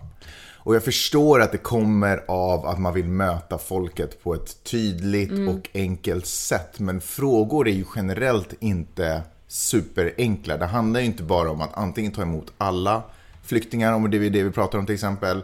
Och 0.66 0.76
jag 0.76 0.84
förstår 0.84 1.42
att 1.42 1.52
det 1.52 1.58
kommer 1.58 2.24
av 2.28 2.66
att 2.66 2.80
man 2.80 2.94
vill 2.94 3.08
möta 3.08 3.58
folket 3.58 4.24
på 4.24 4.34
ett 4.34 4.64
tydligt 4.64 5.32
och 5.50 5.70
enkelt 5.74 6.26
sätt. 6.26 6.80
Men 6.80 7.02
frågor 7.02 7.68
är 7.68 7.74
ju 7.74 7.86
generellt 7.96 8.54
inte 8.60 9.22
superenkla. 9.48 10.58
Det 10.58 10.66
handlar 10.66 11.00
ju 11.00 11.06
inte 11.06 11.24
bara 11.24 11.52
om 11.52 11.62
att 11.62 11.78
antingen 11.78 12.12
ta 12.12 12.22
emot 12.22 12.54
alla 12.58 13.04
flyktingar, 13.44 13.94
om 13.94 14.12
det 14.12 14.18
är 14.18 14.30
det 14.30 14.44
vi 14.44 14.52
pratar 14.52 14.80
om 14.80 14.86
till 14.86 14.96
exempel. 14.96 15.44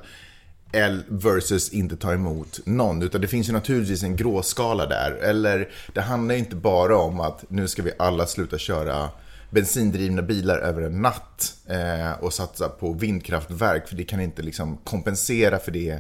el- 0.72 1.04
versus 1.08 1.70
inte 1.70 1.98
ta 1.98 2.14
emot 2.14 2.60
någon. 2.66 3.02
Utan 3.02 3.22
det 3.22 3.28
finns 3.28 3.50
ju 3.50 3.54
naturligtvis 3.54 4.04
en 4.04 4.16
gråskala 4.16 4.86
där. 4.86 5.12
Eller 5.12 5.70
det 5.94 6.02
handlar 6.02 6.36
inte 6.36 6.56
bara 6.56 6.98
om 6.98 7.20
att 7.20 7.46
nu 7.48 7.68
ska 7.68 7.82
vi 7.82 7.92
alla 8.00 8.26
sluta 8.26 8.58
köra 8.58 9.10
bensindrivna 9.50 10.22
bilar 10.22 10.58
över 10.58 10.82
en 10.82 11.02
natt 11.02 11.54
eh, 11.68 12.24
och 12.24 12.34
satsa 12.34 12.70
på 12.70 12.94
vindkraftverk 12.94 13.88
för 13.88 13.96
det 13.96 14.04
kan 14.04 14.22
inte 14.22 14.42
liksom 14.42 14.78
kompensera 14.78 15.60
för 15.60 15.72
det 15.72 16.00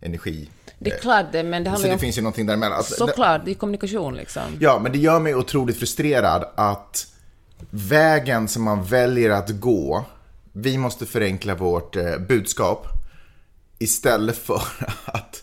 energi. 0.00 0.48
Det 0.78 0.90
är 0.90 0.98
klart 0.98 1.26
det, 1.32 1.42
men 1.42 1.64
det 1.64 1.70
Så 1.70 1.70
handlar 1.70 1.86
ju 1.86 1.90
det 1.90 1.94
om... 1.94 2.00
finns 2.00 2.18
ju 2.18 2.22
någonting 2.22 2.46
däremellan. 2.46 2.78
Alltså, 2.78 2.94
Såklart, 2.94 3.44
det 3.44 3.50
är 3.50 3.54
kommunikation 3.54 4.16
liksom. 4.16 4.42
Ja, 4.60 4.78
men 4.78 4.92
det 4.92 4.98
gör 4.98 5.20
mig 5.20 5.34
otroligt 5.34 5.78
frustrerad 5.78 6.44
att 6.54 7.06
vägen 7.70 8.48
som 8.48 8.62
man 8.62 8.84
väljer 8.84 9.30
att 9.30 9.50
gå, 9.50 10.04
vi 10.52 10.78
måste 10.78 11.06
förenkla 11.06 11.54
vårt 11.54 11.96
eh, 11.96 12.18
budskap 12.18 12.86
istället 13.78 14.36
för 14.36 14.62
att, 15.04 15.42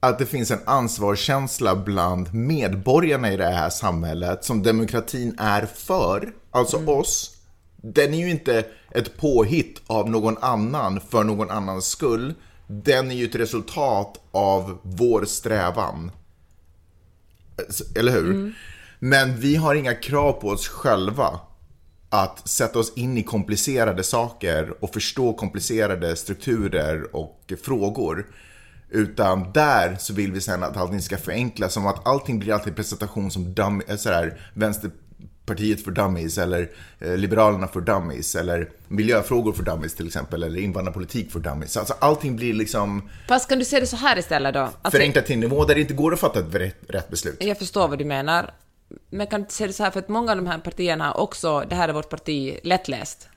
att 0.00 0.18
det 0.18 0.26
finns 0.26 0.50
en 0.50 0.60
ansvarskänsla 0.64 1.76
bland 1.76 2.34
medborgarna 2.34 3.32
i 3.32 3.36
det 3.36 3.46
här 3.46 3.70
samhället 3.70 4.44
som 4.44 4.62
demokratin 4.62 5.36
är 5.38 5.66
för, 5.74 6.32
alltså 6.54 6.86
oss. 6.86 7.36
Den 7.76 8.14
är 8.14 8.18
ju 8.18 8.30
inte 8.30 8.64
ett 8.90 9.16
påhitt 9.16 9.82
av 9.86 10.10
någon 10.10 10.38
annan 10.38 11.00
för 11.00 11.24
någon 11.24 11.50
annans 11.50 11.86
skull. 11.86 12.34
Den 12.66 13.10
är 13.10 13.14
ju 13.14 13.24
ett 13.24 13.34
resultat 13.34 14.20
av 14.30 14.78
vår 14.82 15.24
strävan. 15.24 16.10
Eller 17.96 18.12
hur? 18.12 18.54
Men 18.98 19.36
vi 19.36 19.56
har 19.56 19.74
inga 19.74 19.94
krav 19.94 20.32
på 20.32 20.48
oss 20.48 20.68
själva 20.68 21.40
att 22.10 22.48
sätta 22.48 22.78
oss 22.78 22.92
in 22.96 23.18
i 23.18 23.22
komplicerade 23.22 24.02
saker 24.02 24.84
och 24.84 24.92
förstå 24.92 25.32
komplicerade 25.32 26.16
strukturer 26.16 27.16
och 27.16 27.52
frågor. 27.64 28.26
Utan 28.90 29.52
där 29.52 29.96
så 30.00 30.14
vill 30.14 30.32
vi 30.32 30.40
sen 30.40 30.62
att 30.62 30.76
allting 30.76 31.02
ska 31.02 31.16
förenklas, 31.16 31.72
som 31.72 31.86
att 31.86 32.06
allting 32.06 32.38
blir 32.38 32.52
alltid 32.52 32.76
presentation 32.76 33.30
som 33.30 33.54
dum, 33.54 33.82
eh, 33.88 33.96
sådär, 33.96 34.40
Vänsterpartiet 35.46 35.84
för 35.84 35.90
dummies 35.90 36.38
eller 36.38 36.68
eh, 37.00 37.16
Liberalerna 37.16 37.68
för 37.68 37.80
dummies 37.80 38.34
eller 38.34 38.68
miljöfrågor 38.88 39.52
för 39.52 39.62
dummies 39.62 39.94
till 39.94 40.06
exempel 40.06 40.42
eller 40.42 40.60
invandrarpolitik 40.60 41.32
för 41.32 41.40
dummies. 41.40 41.76
Alltså 41.76 41.94
allting 42.00 42.36
blir 42.36 42.54
liksom 42.54 43.08
Fast 43.28 43.48
kan 43.48 43.58
du 43.58 43.64
se 43.64 43.80
det 43.80 43.86
så 43.86 43.96
här 43.96 44.18
istället 44.18 44.54
då? 44.54 44.60
Alltså, 44.60 44.90
förenklat 44.90 45.26
till 45.26 45.34
en 45.34 45.40
nivå 45.40 45.64
där 45.64 45.74
det 45.74 45.80
inte 45.80 45.94
går 45.94 46.12
att 46.12 46.20
fatta 46.20 46.40
ett 46.40 46.54
rätt, 46.54 46.76
rätt 46.88 47.10
beslut. 47.10 47.36
Jag 47.40 47.58
förstår 47.58 47.88
vad 47.88 47.98
du 47.98 48.04
menar. 48.04 48.50
Men 49.10 49.26
kan 49.26 49.40
du 49.42 49.46
se 49.48 49.66
det 49.66 49.72
så 49.72 49.82
här, 49.82 49.90
för 49.90 50.00
att 50.00 50.08
många 50.08 50.30
av 50.30 50.36
de 50.36 50.46
här 50.46 50.58
partierna 50.58 51.04
har 51.04 51.20
också, 51.20 51.64
det 51.68 51.74
här 51.74 51.88
är 51.88 51.92
vårt 51.92 52.08
parti, 52.08 52.58
lättläst. 52.62 53.28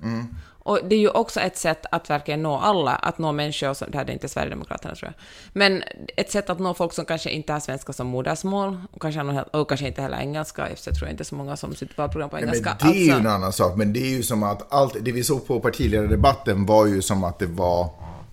Och 0.67 0.79
det 0.89 0.95
är 0.95 0.99
ju 0.99 1.09
också 1.09 1.39
ett 1.39 1.57
sätt 1.57 1.85
att 1.91 2.09
verkligen 2.09 2.43
nå 2.43 2.57
alla, 2.57 2.91
att 2.95 3.17
nå 3.17 3.31
människor 3.31 3.73
som, 3.73 3.91
det 3.91 3.97
här 3.97 4.05
är 4.05 4.11
inte 4.11 4.29
Sverigedemokraterna 4.29 4.95
tror 4.95 5.13
jag, 5.15 5.23
men 5.53 5.83
ett 6.17 6.31
sätt 6.31 6.49
att 6.49 6.59
nå 6.59 6.73
folk 6.73 6.93
som 6.93 7.05
kanske 7.05 7.29
inte 7.29 7.53
har 7.53 7.59
svenska 7.59 7.93
som 7.93 8.07
modersmål, 8.07 8.77
och 8.91 9.01
kanske, 9.01 9.21
och 9.51 9.69
kanske 9.69 9.87
inte 9.87 10.01
heller 10.01 10.17
engelska, 10.17 10.67
eftersom 10.67 10.91
jag 10.91 10.99
tror 10.99 11.09
inte 11.11 11.23
så 11.25 11.35
många 11.35 11.57
som 11.57 11.75
sitter 11.75 11.95
på 11.95 12.01
valprogram 12.01 12.29
på 12.29 12.35
Nej, 12.35 12.45
men 12.45 12.55
engelska. 12.55 12.77
det 12.79 12.97
är 12.97 13.05
ju 13.05 13.11
Alltså- 13.11 13.27
en 13.29 13.35
annan 13.35 13.53
sak, 13.53 13.77
men 13.77 13.93
det 13.93 13.99
är 13.99 14.09
ju 14.09 14.23
som 14.23 14.43
att 14.43 14.73
allt, 14.73 14.95
det 15.01 15.11
vi 15.11 15.23
såg 15.23 15.47
på 15.47 15.59
partiledardebatten 15.59 16.65
var 16.65 16.85
ju 16.85 17.01
som 17.01 17.23
att 17.23 17.39
det 17.39 17.45
var 17.45 17.89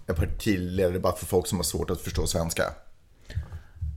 en 0.07 0.15
partiledardebatt 0.15 1.19
för 1.19 1.27
folk 1.27 1.47
som 1.47 1.59
har 1.59 1.65
svårt 1.65 1.91
att 1.91 2.01
förstå 2.01 2.27
svenska. 2.27 2.65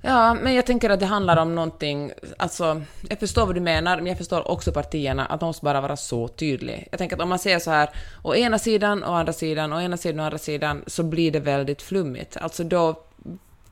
Ja, 0.08 0.34
men 0.34 0.54
jag 0.54 0.66
tänker 0.66 0.90
att 0.90 1.00
det 1.00 1.06
handlar 1.06 1.38
om 1.38 1.56
någonting, 1.56 2.12
alltså, 2.38 2.82
jag 3.10 3.20
förstår 3.20 3.46
vad 3.46 3.56
du 3.56 3.62
menar, 3.62 3.98
men 3.98 4.06
jag 4.06 4.18
förstår 4.18 4.52
också 4.52 4.72
partierna, 4.72 5.26
att 5.26 5.40
de 5.40 5.46
måste 5.46 5.66
bara 5.66 5.82
vara 5.82 5.98
så 5.98 6.28
tydliga. 6.28 6.80
Jag 6.92 6.98
tänker 6.98 7.16
att 7.16 7.22
om 7.22 7.30
man 7.30 7.40
säger 7.40 7.60
så 7.60 7.72
här, 7.72 7.90
å 8.24 8.36
ena 8.36 8.60
sidan, 8.60 9.04
å 9.04 9.14
andra 9.14 9.34
sidan, 9.34 9.74
å 9.74 9.82
ena 9.82 9.98
sidan, 9.98 10.20
å 10.20 10.24
andra 10.24 10.38
sidan, 10.38 10.84
så 10.88 11.04
blir 11.04 11.32
det 11.32 11.40
väldigt 11.40 11.82
flummigt. 11.82 12.38
Alltså 12.38 12.64
då 12.64 12.96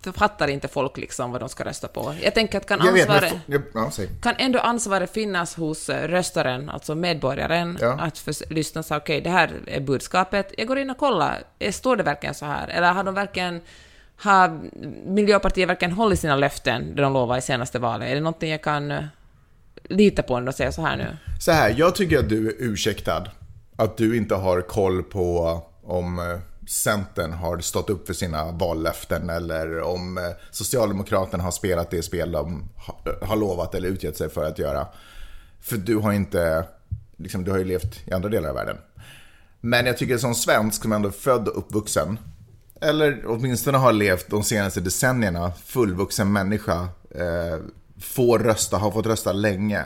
författar 0.02 0.48
inte 0.48 0.68
folk 0.68 0.98
liksom 0.98 1.32
vad 1.32 1.42
de 1.42 1.50
ska 1.50 1.66
rösta 1.66 1.88
på. 1.88 2.16
Jag 2.22 2.34
tänker 2.34 2.58
att 2.58 2.66
kan 2.68 2.82
ansvaret... 2.82 3.34
Ja, 3.46 3.92
kan 4.22 4.36
ändå 4.38 4.60
ansvaret 4.60 5.14
finnas 5.14 5.56
hos 5.56 5.90
eh, 5.90 6.08
röstaren, 6.08 6.70
alltså 6.70 6.96
medborgaren, 6.96 7.78
Ja. 7.82 7.92
att 8.02 8.18
för, 8.18 8.54
lyssna 8.54 8.80
och 8.80 8.86
säga 8.86 8.98
okej, 8.98 9.22
det 9.22 9.30
här 9.30 9.52
är 9.68 9.80
budskapet, 9.80 10.54
jag 10.58 10.68
går 10.68 10.78
in 10.78 10.90
och 10.90 10.98
kollar, 10.98 11.44
står 11.72 11.96
det 11.96 12.04
verkligen 12.04 12.36
så 12.36 12.46
här? 12.46 12.68
Eller 12.68 12.92
har 12.94 13.04
de 13.04 13.14
verkligen, 13.14 13.62
har 14.18 14.60
Miljöpartiet 15.06 15.70
verkligen 15.70 15.92
hållit 15.92 16.20
sina 16.20 16.36
löften, 16.36 16.96
det 16.96 17.02
de 17.02 17.14
lovade 17.14 17.40
i 17.40 17.42
senaste 17.42 17.80
valet? 17.80 18.10
Är 18.10 18.16
det 18.16 18.22
någonting 18.22 18.52
jag 18.52 18.64
kan 18.64 18.92
eh, 18.92 19.04
lita 19.84 20.24
på 20.24 20.40
när 20.40 20.46
de 20.46 20.54
säger 20.54 20.72
så 20.72 20.82
här 20.82 20.98
nu? 20.98 21.18
Så 21.40 21.52
här, 21.52 21.76
jag 21.78 21.96
tycker 21.96 22.20
att 22.20 22.30
du 22.30 22.48
är 22.48 22.54
ursäktad. 22.58 23.24
Att 23.76 23.98
du 23.98 24.18
inte 24.18 24.36
har 24.36 24.62
koll 24.62 25.04
på 25.04 25.62
om 25.84 26.20
eh, 26.20 26.40
Centern 26.68 27.32
har 27.32 27.60
stått 27.60 27.90
upp 27.90 28.08
för 28.08 28.14
sina 28.14 28.52
vallöften 28.52 29.30
eller 29.30 29.82
om 29.82 30.18
eh, 30.18 30.24
Socialdemokraterna 30.52 31.44
har 31.44 31.52
spelat 31.52 31.92
det 31.92 32.04
spel 32.04 32.32
de 32.32 32.70
har 33.22 33.36
lovat 33.36 33.76
eller 33.76 33.90
utgett 33.90 34.18
sig 34.18 34.30
för 34.30 34.46
att 34.46 34.60
göra. 34.60 34.88
För 35.62 35.78
du 35.78 35.98
har 35.98 36.14
inte, 36.14 36.66
liksom, 37.18 37.44
du 37.44 37.52
har 37.52 37.58
ju 37.58 37.64
levt 37.64 38.08
i 38.08 38.14
andra 38.14 38.30
delar 38.30 38.50
av 38.50 38.56
världen. 38.56 38.78
Men 39.62 39.86
jag 39.86 39.98
tycker 39.98 40.18
som 40.18 40.36
svensk 40.36 40.82
som 40.82 40.92
ändå 40.92 41.08
är 41.08 41.14
född 41.14 41.48
och 41.48 41.58
uppvuxen, 41.58 42.20
eller 42.82 43.24
åtminstone 43.28 43.78
har 43.78 43.94
levt 43.94 44.30
de 44.30 44.44
senaste 44.44 44.82
decennierna, 44.82 45.52
fullvuxen 45.66 46.34
människa, 46.34 46.88
eh, 47.12 47.60
får 48.02 48.40
rösta, 48.40 48.78
har 48.78 48.92
fått 48.92 49.06
rösta 49.06 49.32
länge, 49.32 49.86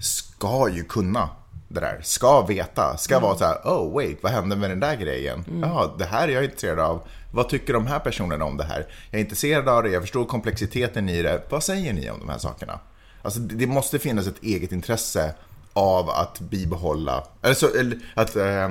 ska 0.00 0.68
ju 0.68 0.84
kunna 0.84 1.28
det 1.68 1.80
där. 1.80 2.00
Ska 2.02 2.46
veta, 2.46 2.96
ska 2.96 3.20
vara 3.20 3.38
så 3.38 3.44
här, 3.44 3.56
oh 3.64 3.94
wait, 3.94 4.18
vad 4.22 4.32
hände 4.32 4.56
med 4.56 4.70
den 4.70 4.80
där 4.80 4.96
grejen? 4.96 5.44
Ja, 5.62 5.94
det 5.98 6.04
här 6.04 6.28
är 6.28 6.32
jag 6.32 6.44
intresserad 6.44 6.78
av. 6.78 7.02
Vad 7.32 7.48
tycker 7.48 7.72
de 7.72 7.86
här 7.86 7.98
personerna 7.98 8.44
om 8.44 8.56
det 8.56 8.64
här? 8.64 8.86
Jag 9.10 9.18
är 9.18 9.24
intresserad 9.24 9.68
av 9.68 9.82
det, 9.82 9.90
jag 9.90 10.02
förstår 10.02 10.24
komplexiteten 10.24 11.08
i 11.08 11.22
det. 11.22 11.42
Vad 11.48 11.64
säger 11.64 11.92
ni 11.92 12.10
om 12.10 12.18
de 12.18 12.28
här 12.28 12.38
sakerna? 12.38 12.80
Alltså, 13.22 13.40
det 13.40 13.66
måste 13.66 13.98
finnas 13.98 14.26
ett 14.26 14.42
eget 14.42 14.72
intresse 14.72 15.34
av 15.72 16.10
att 16.10 16.40
bibehålla, 16.40 17.24
eller, 17.42 17.54
så, 17.54 17.74
eller 17.74 17.98
att 18.14 18.36
Eh, 18.36 18.70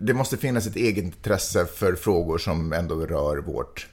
det 0.00 0.14
måste 0.14 0.36
finnas 0.36 0.66
ett 0.66 0.76
eget 0.76 1.04
intresse 1.04 1.66
för 1.66 1.94
frågor 1.94 2.38
som 2.38 2.72
ändå 2.72 2.94
rör 2.94 3.36
vårt 3.36 3.88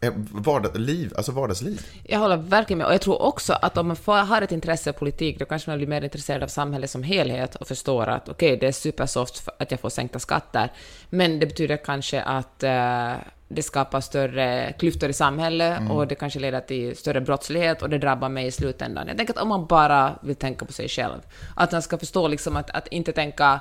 eh, 0.00 0.12
vardagsliv, 0.32 1.12
alltså 1.16 1.32
vardagsliv. 1.32 1.86
Jag 2.04 2.18
håller 2.18 2.36
verkligen 2.36 2.78
med. 2.78 2.86
Och 2.86 2.94
jag 2.94 3.00
tror 3.00 3.22
också 3.22 3.52
att 3.52 3.78
om 3.78 3.96
man 4.06 4.26
har 4.26 4.42
ett 4.42 4.52
intresse 4.52 4.90
av 4.90 4.94
politik, 4.94 5.38
då 5.38 5.44
kanske 5.44 5.70
man 5.70 5.78
blir 5.78 5.88
mer 5.88 6.02
intresserad 6.04 6.42
av 6.42 6.48
samhället 6.48 6.90
som 6.90 7.02
helhet 7.02 7.54
och 7.54 7.68
förstår 7.68 8.06
att 8.06 8.28
okej, 8.28 8.56
det 8.56 8.66
är 8.66 8.72
supersoft 8.72 9.38
för 9.38 9.54
att 9.58 9.70
jag 9.70 9.80
får 9.80 9.90
sänkta 9.90 10.18
skatter, 10.18 10.72
men 11.10 11.38
det 11.38 11.46
betyder 11.46 11.76
kanske 11.76 12.22
att 12.22 12.62
eh, 12.62 13.14
det 13.54 13.62
skapar 13.62 14.00
större 14.00 14.74
klyftor 14.78 15.10
i 15.10 15.12
samhället 15.12 15.80
och 15.90 16.06
det 16.06 16.14
kanske 16.14 16.40
leder 16.40 16.60
till 16.60 16.96
större 16.96 17.20
brottslighet 17.20 17.82
och 17.82 17.90
det 17.90 17.98
drabbar 17.98 18.28
mig 18.28 18.46
i 18.46 18.50
slutändan. 18.50 19.08
Jag 19.08 19.16
tänker 19.16 19.34
att 19.34 19.42
om 19.42 19.48
man 19.48 19.66
bara 19.66 20.18
vill 20.22 20.36
tänka 20.36 20.64
på 20.64 20.72
sig 20.72 20.88
själv, 20.88 21.20
att 21.56 21.72
man 21.72 21.82
ska 21.82 21.98
förstå 21.98 22.28
liksom 22.28 22.56
att, 22.56 22.70
att 22.70 22.88
inte 22.88 23.12
tänka 23.12 23.60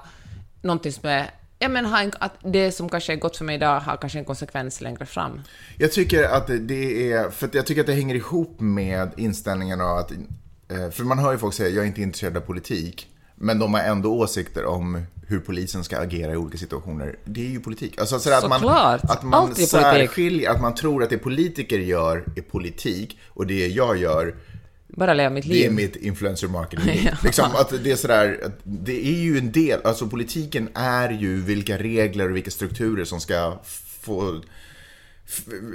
någonting 0.62 0.91
som 0.91 1.10
är 1.10 1.32
Ja, 1.63 1.69
men 1.69 1.86
en, 1.86 2.12
att 2.19 2.34
det 2.43 2.71
som 2.71 2.89
kanske 2.89 3.13
är 3.13 3.17
gott 3.17 3.38
för 3.38 3.45
mig 3.45 3.56
idag 3.56 3.80
har 3.80 3.97
kanske 3.97 4.19
en 4.19 4.26
konsekvens 4.26 4.82
längre 4.82 5.06
fram. 5.06 5.41
Jag 5.78 5.91
tycker 5.91 6.24
att 6.24 6.47
det- 6.60 7.12
är, 7.12 7.30
för 7.30 7.50
jag 7.54 7.65
tycker 7.65 7.82
att 7.82 7.88
det 7.88 7.93
hänger 7.93 8.15
ihop 8.15 8.60
med 8.60 9.12
inställningen 9.17 9.82
av 9.82 9.97
att, 9.97 10.12
eh, 10.12 10.89
för 10.91 11.04
man 11.04 11.19
hör 11.19 11.32
ju 11.32 11.38
folk 11.38 11.54
säga 11.54 11.69
jag 11.69 11.84
är 11.84 11.88
inte 11.88 12.02
intresserad 12.02 12.38
av 12.38 12.41
politik, 12.41 13.08
men 13.36 13.60
de 13.60 13.74
har 13.74 13.82
ändå 13.82 14.13
åsikter 14.13 14.65
om 14.65 15.04
hur 15.28 15.39
polisen 15.39 15.84
ska 15.84 16.00
agera 16.00 16.32
i 16.34 16.36
olika 16.36 16.58
situationer. 16.58 17.15
Det 17.26 17.41
är 17.45 17.50
ju 17.50 17.60
politik. 17.60 18.00
Alltså 18.00 18.19
sådär 18.19 18.38
att 18.38 18.50
man, 18.50 18.69
att 19.04 19.24
man 19.24 19.43
är 19.43 19.47
politik. 19.47 19.69
särskiljer, 19.69 20.50
att 20.52 20.62
man 20.62 20.76
tror 20.76 21.04
att 21.04 21.10
det 21.10 21.17
politiker 21.17 21.80
gör 21.80 22.24
är 22.36 22.41
politik 22.41 23.19
och 23.28 23.47
det 23.47 23.67
jag 23.67 23.97
gör 23.97 24.36
Bara 24.96 25.14
leva 25.14 25.30
mitt 25.30 25.44
Det 25.50 25.50
är 25.66 25.70
liv. 25.70 25.72
mitt 25.72 25.96
influencer 25.96 26.48
marketing. 26.48 27.02
Ja. 27.06 27.12
liksom, 27.24 27.46
att 27.56 27.84
det 27.84 27.92
är 27.92 27.96
sådär, 27.96 28.52
det 28.64 29.08
är 29.08 29.20
ju 29.22 29.38
en 29.38 29.52
del, 29.52 29.80
alltså 29.84 30.08
politiken 30.08 30.70
är 30.74 31.10
ju 31.10 31.42
vilka 31.42 31.78
regler 31.78 32.30
och 32.30 32.36
vilka 32.36 32.52
strukturer 32.52 33.06
som 33.06 33.20
ska 33.20 33.60
få 34.02 34.42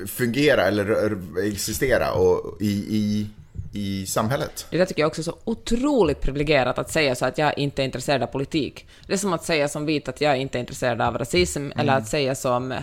fungera 0.06 0.62
eller 0.62 1.16
existera 1.48 2.12
och 2.12 2.62
i, 2.62 2.66
i, 2.72 3.26
i 3.72 4.06
samhället. 4.06 4.66
Det 4.70 4.78
där 4.78 4.84
tycker 4.86 5.02
jag 5.02 5.06
också 5.08 5.20
är 5.20 5.24
så 5.24 5.36
otroligt 5.44 6.20
privilegierat 6.20 6.78
att 6.78 6.90
säga 6.92 7.14
så 7.14 7.26
att 7.26 7.38
jag 7.38 7.58
inte 7.58 7.82
är 7.82 7.84
intresserad 7.84 8.22
av 8.22 8.26
politik. 8.26 8.86
Det 9.06 9.12
är 9.12 9.16
som 9.16 9.32
att 9.32 9.44
säga 9.44 9.68
som 9.68 9.86
vit 9.86 10.08
att 10.08 10.20
jag 10.20 10.38
inte 10.38 10.58
är 10.58 10.60
intresserad 10.60 11.00
av 11.00 11.18
rasism, 11.18 11.70
eller 11.76 11.96
att 11.96 12.08
säga 12.08 12.34
som, 12.34 12.74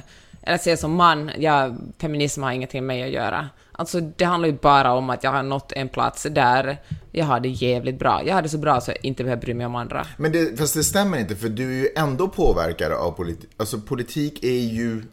eller 0.44 0.58
säga 0.58 0.78
som 0.78 0.94
man, 0.96 1.32
jag, 1.38 1.78
feminism 2.02 2.44
har 2.44 2.52
ingenting 2.52 2.86
med 2.86 2.98
mig 2.98 3.04
att 3.08 3.14
göra. 3.14 3.50
Alltså 3.72 4.00
det 4.02 4.26
handlar 4.26 4.50
ju 4.50 4.58
bara 4.62 4.94
om 4.94 5.10
att 5.10 5.24
jag 5.24 5.32
har 5.32 5.44
nått 5.44 5.72
en 5.72 5.90
plats 5.90 6.28
där 6.32 6.78
jag 7.12 7.26
har 7.26 7.40
det 7.40 7.50
jävligt 7.50 8.00
bra. 8.00 8.22
Jag 8.26 8.36
har 8.36 8.42
det 8.42 8.50
så 8.50 8.58
bra 8.58 8.82
så 8.82 8.92
jag 8.92 8.98
inte 9.06 9.24
behöver 9.24 9.42
bry 9.42 9.54
mig 9.54 9.66
om 9.66 9.76
andra. 9.76 10.08
Men 10.18 10.32
det, 10.32 10.60
fast 10.60 10.74
det 10.74 10.84
stämmer 10.84 11.18
inte, 11.18 11.36
för 11.36 11.50
du 11.50 11.64
är 11.70 11.84
ju 11.84 11.90
ändå 11.96 12.28
påverkad 12.28 12.92
av 12.92 13.12
politik. 13.12 13.50
Alltså 13.58 13.80
politik 13.80 14.44
är 14.44 14.60
ju, 14.60 15.04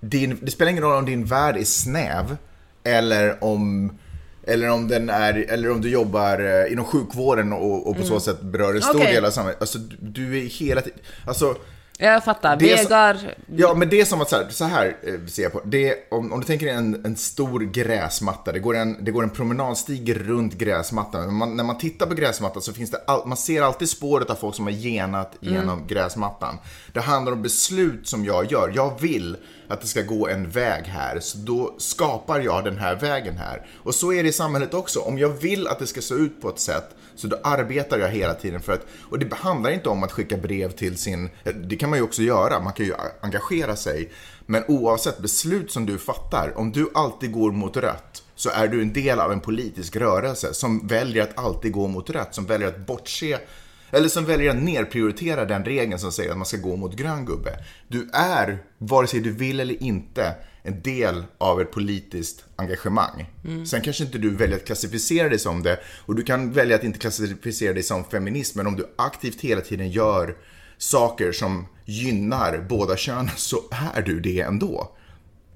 din, 0.00 0.38
det 0.42 0.50
spelar 0.50 0.70
ingen 0.70 0.82
roll 0.82 0.98
om 0.98 1.06
din 1.06 1.24
värld 1.24 1.56
är 1.56 1.64
snäv, 1.64 2.36
eller 2.84 3.44
om 3.44 3.92
eller 4.46 4.70
om, 4.70 4.88
den 4.88 5.10
är, 5.10 5.34
eller 5.48 5.70
om 5.70 5.80
du 5.80 5.90
jobbar 5.90 6.38
eh, 6.66 6.72
inom 6.72 6.84
sjukvården 6.84 7.52
och, 7.52 7.86
och 7.90 7.96
på 7.96 8.02
så 8.02 8.20
sätt 8.20 8.40
berör 8.42 8.74
en 8.74 8.82
stor 8.82 8.96
Okej. 9.00 9.14
del 9.14 9.24
av 9.24 9.30
samhället. 9.30 9.60
Alltså, 9.60 9.78
du- 9.78 9.96
du 10.00 10.38
är 10.38 10.42
hela 10.42 10.80
tiden... 10.80 10.98
Alltså, 11.26 11.56
Jag 11.98 12.24
fattar. 12.24 12.56
Det 12.56 12.72
är 12.72 13.14
så-. 13.14 13.28
Ja, 13.56 13.74
men 13.74 13.88
det 13.88 14.00
är 14.00 14.04
som 14.04 14.20
att 14.20 14.28
så 14.28 14.36
här, 14.36 14.46
så 14.50 14.64
här 14.64 14.96
eh, 15.02 15.26
ser 15.26 15.42
jag 15.42 15.52
på 15.52 15.60
det. 15.64 15.94
Om, 16.10 16.32
om 16.32 16.40
du 16.40 16.46
tänker 16.46 16.66
en, 16.66 17.04
en 17.04 17.16
stor 17.16 17.60
gräsmatta, 17.60 18.52
det 18.52 18.58
går 18.58 18.76
en, 18.76 19.04
det 19.04 19.10
går 19.10 19.22
en 19.22 19.30
promenadstig 19.30 20.28
runt 20.28 20.54
gräsmattan. 20.54 21.34
Man, 21.34 21.56
när 21.56 21.64
man 21.64 21.78
tittar 21.78 22.06
på 22.06 22.14
gräsmattan 22.14 22.62
så 22.62 22.72
finns 22.72 22.90
det, 22.90 23.00
all, 23.06 23.26
man 23.26 23.36
ser 23.36 23.62
alltid 23.62 23.88
spåret 23.88 24.30
av 24.30 24.34
folk 24.34 24.54
som 24.54 24.64
har 24.64 24.72
genat 24.72 25.36
genom 25.40 25.86
gräsmattan. 25.86 26.58
Det 26.92 27.00
handlar 27.00 27.32
om 27.32 27.42
beslut 27.42 28.08
som 28.08 28.24
jag 28.24 28.52
gör. 28.52 28.72
Jag 28.74 29.00
vill 29.00 29.36
att 29.68 29.80
det 29.80 29.86
ska 29.86 30.02
gå 30.02 30.28
en 30.28 30.50
väg 30.50 30.84
här, 30.84 31.20
så 31.20 31.38
då 31.38 31.74
skapar 31.78 32.40
jag 32.40 32.64
den 32.64 32.78
här 32.78 32.94
vägen 32.94 33.36
här. 33.36 33.66
Och 33.76 33.94
så 33.94 34.12
är 34.12 34.22
det 34.22 34.28
i 34.28 34.32
samhället 34.32 34.74
också. 34.74 35.00
Om 35.00 35.18
jag 35.18 35.28
vill 35.28 35.66
att 35.66 35.78
det 35.78 35.86
ska 35.86 36.00
se 36.00 36.14
ut 36.14 36.42
på 36.42 36.48
ett 36.48 36.60
sätt, 36.60 36.88
så 37.16 37.26
då 37.26 37.36
arbetar 37.44 37.98
jag 37.98 38.08
hela 38.08 38.34
tiden 38.34 38.60
för 38.60 38.72
att, 38.72 38.86
och 39.10 39.18
det 39.18 39.34
handlar 39.34 39.70
inte 39.70 39.88
om 39.88 40.02
att 40.02 40.12
skicka 40.12 40.36
brev 40.36 40.70
till 40.70 40.98
sin, 40.98 41.30
det 41.54 41.76
kan 41.76 41.90
man 41.90 41.98
ju 41.98 42.02
också 42.02 42.22
göra, 42.22 42.60
man 42.60 42.72
kan 42.72 42.86
ju 42.86 42.94
engagera 43.20 43.76
sig. 43.76 44.12
Men 44.46 44.64
oavsett 44.68 45.18
beslut 45.18 45.70
som 45.70 45.86
du 45.86 45.98
fattar, 45.98 46.58
om 46.58 46.72
du 46.72 46.90
alltid 46.94 47.32
går 47.32 47.52
mot 47.52 47.76
rött, 47.76 48.22
så 48.34 48.50
är 48.50 48.68
du 48.68 48.82
en 48.82 48.92
del 48.92 49.20
av 49.20 49.32
en 49.32 49.40
politisk 49.40 49.96
rörelse 49.96 50.54
som 50.54 50.86
väljer 50.86 51.22
att 51.22 51.38
alltid 51.38 51.72
gå 51.72 51.88
mot 51.88 52.10
rött, 52.10 52.34
som 52.34 52.46
väljer 52.46 52.68
att 52.68 52.86
bortse 52.86 53.38
eller 53.94 54.08
som 54.08 54.24
väljer 54.24 54.50
att 54.50 54.62
nerprioritera 54.62 55.44
den 55.44 55.64
regeln 55.64 55.98
som 55.98 56.12
säger 56.12 56.30
att 56.30 56.36
man 56.36 56.46
ska 56.46 56.56
gå 56.56 56.76
mot 56.76 56.96
grön 56.96 57.24
gubbe. 57.24 57.58
Du 57.88 58.08
är, 58.12 58.58
vare 58.78 59.06
sig 59.06 59.20
du 59.20 59.30
vill 59.30 59.60
eller 59.60 59.82
inte, 59.82 60.34
en 60.62 60.82
del 60.82 61.24
av 61.38 61.60
ett 61.60 61.70
politiskt 61.70 62.44
engagemang. 62.56 63.26
Sen 63.66 63.80
kanske 63.80 64.04
inte 64.04 64.18
du 64.18 64.30
väljer 64.30 64.56
att 64.56 64.64
klassificera 64.64 65.28
dig 65.28 65.38
som 65.38 65.62
det 65.62 65.80
och 66.06 66.14
du 66.14 66.22
kan 66.22 66.52
välja 66.52 66.76
att 66.76 66.84
inte 66.84 66.98
klassificera 66.98 67.72
dig 67.72 67.82
som 67.82 68.04
feminist 68.04 68.54
men 68.54 68.66
om 68.66 68.76
du 68.76 68.94
aktivt 68.96 69.40
hela 69.40 69.60
tiden 69.60 69.90
gör 69.90 70.36
saker 70.78 71.32
som 71.32 71.66
gynnar 71.84 72.66
båda 72.68 72.96
könen 72.96 73.30
så 73.36 73.56
är 73.94 74.02
du 74.02 74.20
det 74.20 74.40
ändå. 74.40 74.96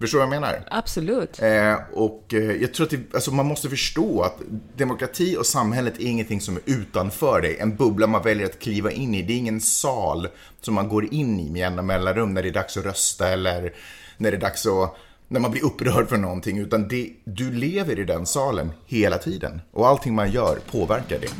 Förstår 0.00 0.18
du 0.18 0.26
vad 0.26 0.34
jag 0.34 0.40
menar? 0.40 0.64
Absolut. 0.70 1.42
Eh, 1.42 1.76
och 1.92 2.34
eh, 2.34 2.52
jag 2.52 2.74
tror 2.74 2.86
att 2.86 2.90
det, 2.90 3.14
alltså 3.14 3.30
man 3.30 3.46
måste 3.46 3.68
förstå 3.68 4.22
att 4.22 4.36
demokrati 4.76 5.36
och 5.36 5.46
samhället 5.46 5.98
är 5.98 6.04
ingenting 6.04 6.40
som 6.40 6.56
är 6.56 6.62
utanför 6.66 7.40
dig. 7.40 7.56
En 7.58 7.76
bubbla 7.76 8.06
man 8.06 8.22
väljer 8.22 8.46
att 8.46 8.58
kliva 8.58 8.90
in 8.90 9.14
i. 9.14 9.22
Det 9.22 9.32
är 9.32 9.36
ingen 9.36 9.60
sal 9.60 10.28
som 10.60 10.74
man 10.74 10.88
går 10.88 11.14
in 11.14 11.40
i 11.40 11.50
med 11.50 11.60
jämna 11.60 11.82
mellanrum 11.82 12.34
när 12.34 12.42
det 12.42 12.48
är 12.48 12.52
dags 12.52 12.76
att 12.76 12.84
rösta 12.84 13.28
eller 13.28 13.72
när 14.16 14.30
det 14.30 14.36
är 14.36 14.40
dags 14.40 14.66
att 14.66 14.96
när 15.28 15.40
man 15.40 15.50
blir 15.50 15.64
upprörd 15.64 16.08
för 16.08 16.16
någonting. 16.16 16.58
Utan 16.58 16.88
det, 16.88 17.10
du 17.24 17.52
lever 17.52 17.98
i 17.98 18.04
den 18.04 18.26
salen 18.26 18.72
hela 18.86 19.18
tiden. 19.18 19.60
Och 19.70 19.88
allting 19.88 20.14
man 20.14 20.30
gör 20.30 20.58
påverkar 20.70 21.18
det. 21.18 21.32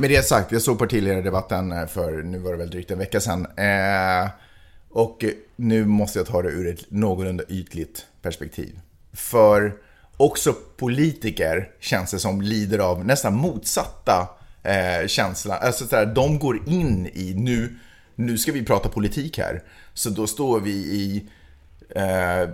Med 0.00 0.10
det 0.10 0.22
sagt, 0.22 0.52
jag 0.52 0.62
såg 0.62 0.78
partiledardebatten 0.78 1.72
eh, 1.72 1.86
för, 1.86 2.22
nu 2.22 2.38
var 2.38 2.50
det 2.50 2.58
väl 2.58 2.70
drygt 2.70 2.90
en 2.90 2.98
vecka 2.98 3.20
sedan. 3.20 3.46
Eh, 3.56 4.30
och 4.90 5.24
nu 5.56 5.84
måste 5.84 6.18
jag 6.18 6.26
ta 6.26 6.42
det 6.42 6.48
ur 6.48 6.66
ett 6.66 6.90
någorlunda 6.90 7.44
ytligt 7.48 8.06
perspektiv. 8.22 8.80
För 9.12 9.72
också 10.16 10.54
politiker 10.76 11.70
känns 11.80 12.10
det 12.10 12.18
som 12.18 12.42
lider 12.42 12.78
av 12.78 13.06
nästan 13.06 13.34
motsatta 13.34 14.28
eh, 14.62 15.06
känslan. 15.06 15.58
Alltså 15.60 15.86
sådär, 15.86 16.06
de 16.06 16.38
går 16.38 16.68
in 16.68 17.06
i, 17.06 17.34
nu, 17.36 17.76
nu 18.14 18.38
ska 18.38 18.52
vi 18.52 18.64
prata 18.64 18.88
politik 18.88 19.38
här. 19.38 19.62
Så 19.94 20.10
då 20.10 20.26
står 20.26 20.60
vi 20.60 20.72
i 20.72 21.28
eh, 21.96 22.50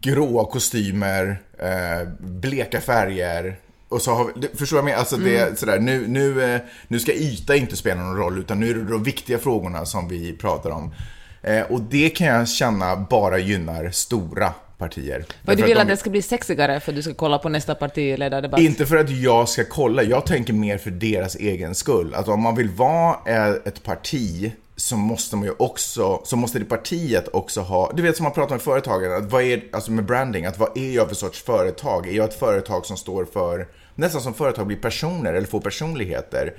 gråa 0.00 0.44
kostymer, 0.44 1.42
eh, 1.58 2.08
bleka 2.18 2.80
färger. 2.80 3.56
Och 3.88 4.02
så 4.02 4.14
har 4.14 4.32
vi, 4.36 4.48
förstår 4.58 4.76
jag 4.78 4.84
med? 4.84 4.96
Alltså 4.96 5.16
det 5.16 5.36
är 5.36 5.54
sådär, 5.54 5.78
nu, 5.78 6.06
nu, 6.08 6.54
eh, 6.54 6.60
nu 6.88 7.00
ska 7.00 7.12
yta 7.14 7.56
inte 7.56 7.76
spela 7.76 8.02
någon 8.02 8.16
roll, 8.16 8.38
utan 8.38 8.60
nu 8.60 8.70
är 8.70 8.74
det 8.74 8.84
de 8.84 9.02
viktiga 9.02 9.38
frågorna 9.38 9.86
som 9.86 10.08
vi 10.08 10.32
pratar 10.32 10.70
om. 10.70 10.94
Eh, 11.42 11.60
och 11.62 11.80
det 11.80 12.08
kan 12.10 12.26
jag 12.26 12.48
känna 12.48 12.96
bara 12.96 13.38
gynnar 13.38 13.90
stora 13.90 14.52
partier. 14.78 15.24
Vad 15.44 15.56
du 15.56 15.62
att 15.62 15.68
vill 15.68 15.76
de- 15.76 15.82
att 15.82 15.88
det 15.88 15.96
ska 15.96 16.10
bli 16.10 16.22
sexigare 16.22 16.80
för 16.80 16.92
att 16.92 16.96
du 16.96 17.02
ska 17.02 17.14
kolla 17.14 17.38
på 17.38 17.48
nästa 17.48 17.74
partiledardebatt? 17.74 18.60
inte 18.60 18.86
för 18.86 18.96
att 18.96 19.10
jag 19.10 19.48
ska 19.48 19.64
kolla, 19.64 20.02
jag 20.02 20.26
tänker 20.26 20.52
mer 20.52 20.78
för 20.78 20.90
deras 20.90 21.34
egen 21.36 21.74
skull. 21.74 22.14
Att 22.14 22.28
om 22.28 22.42
man 22.42 22.54
vill 22.56 22.68
vara 22.68 23.16
eh, 23.26 23.54
ett 23.64 23.82
parti 23.82 24.52
så 24.76 24.96
måste 24.96 25.36
man 25.36 25.44
ju 25.44 25.54
också, 25.58 26.20
så 26.24 26.36
måste 26.36 26.58
det 26.58 26.64
partiet 26.64 27.28
också 27.28 27.60
ha, 27.60 27.92
du 27.94 28.02
vet 28.02 28.16
som 28.16 28.24
man 28.24 28.32
pratar 28.32 28.54
med 28.54 28.62
företagen, 28.62 29.12
att 29.12 29.32
vad 29.32 29.42
är, 29.42 29.64
alltså 29.72 29.92
med 29.92 30.04
branding, 30.04 30.46
att 30.46 30.58
vad 30.58 30.78
är 30.78 30.90
jag 30.90 31.08
för 31.08 31.14
sorts 31.14 31.42
företag? 31.42 32.08
Är 32.08 32.12
jag 32.12 32.28
ett 32.28 32.38
företag 32.38 32.86
som 32.86 32.96
står 32.96 33.24
för, 33.24 33.68
nästan 33.94 34.20
som 34.20 34.34
företag 34.34 34.66
blir 34.66 34.76
personer 34.76 35.34
eller 35.34 35.46
får 35.46 35.60
personligheter? 35.60 36.54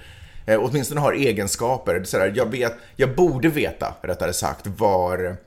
Eh, 0.46 0.60
åtminstone 0.64 1.02
har 1.02 1.14
egenskaper. 1.14 2.04
Sådär, 2.04 2.34
jag, 2.36 2.46
vet, 2.46 2.74
jag 2.96 3.16
borde 3.16 3.50
veta, 3.50 3.96
rättare 4.02 4.34
sagt, 4.34 4.68
var 4.68 5.38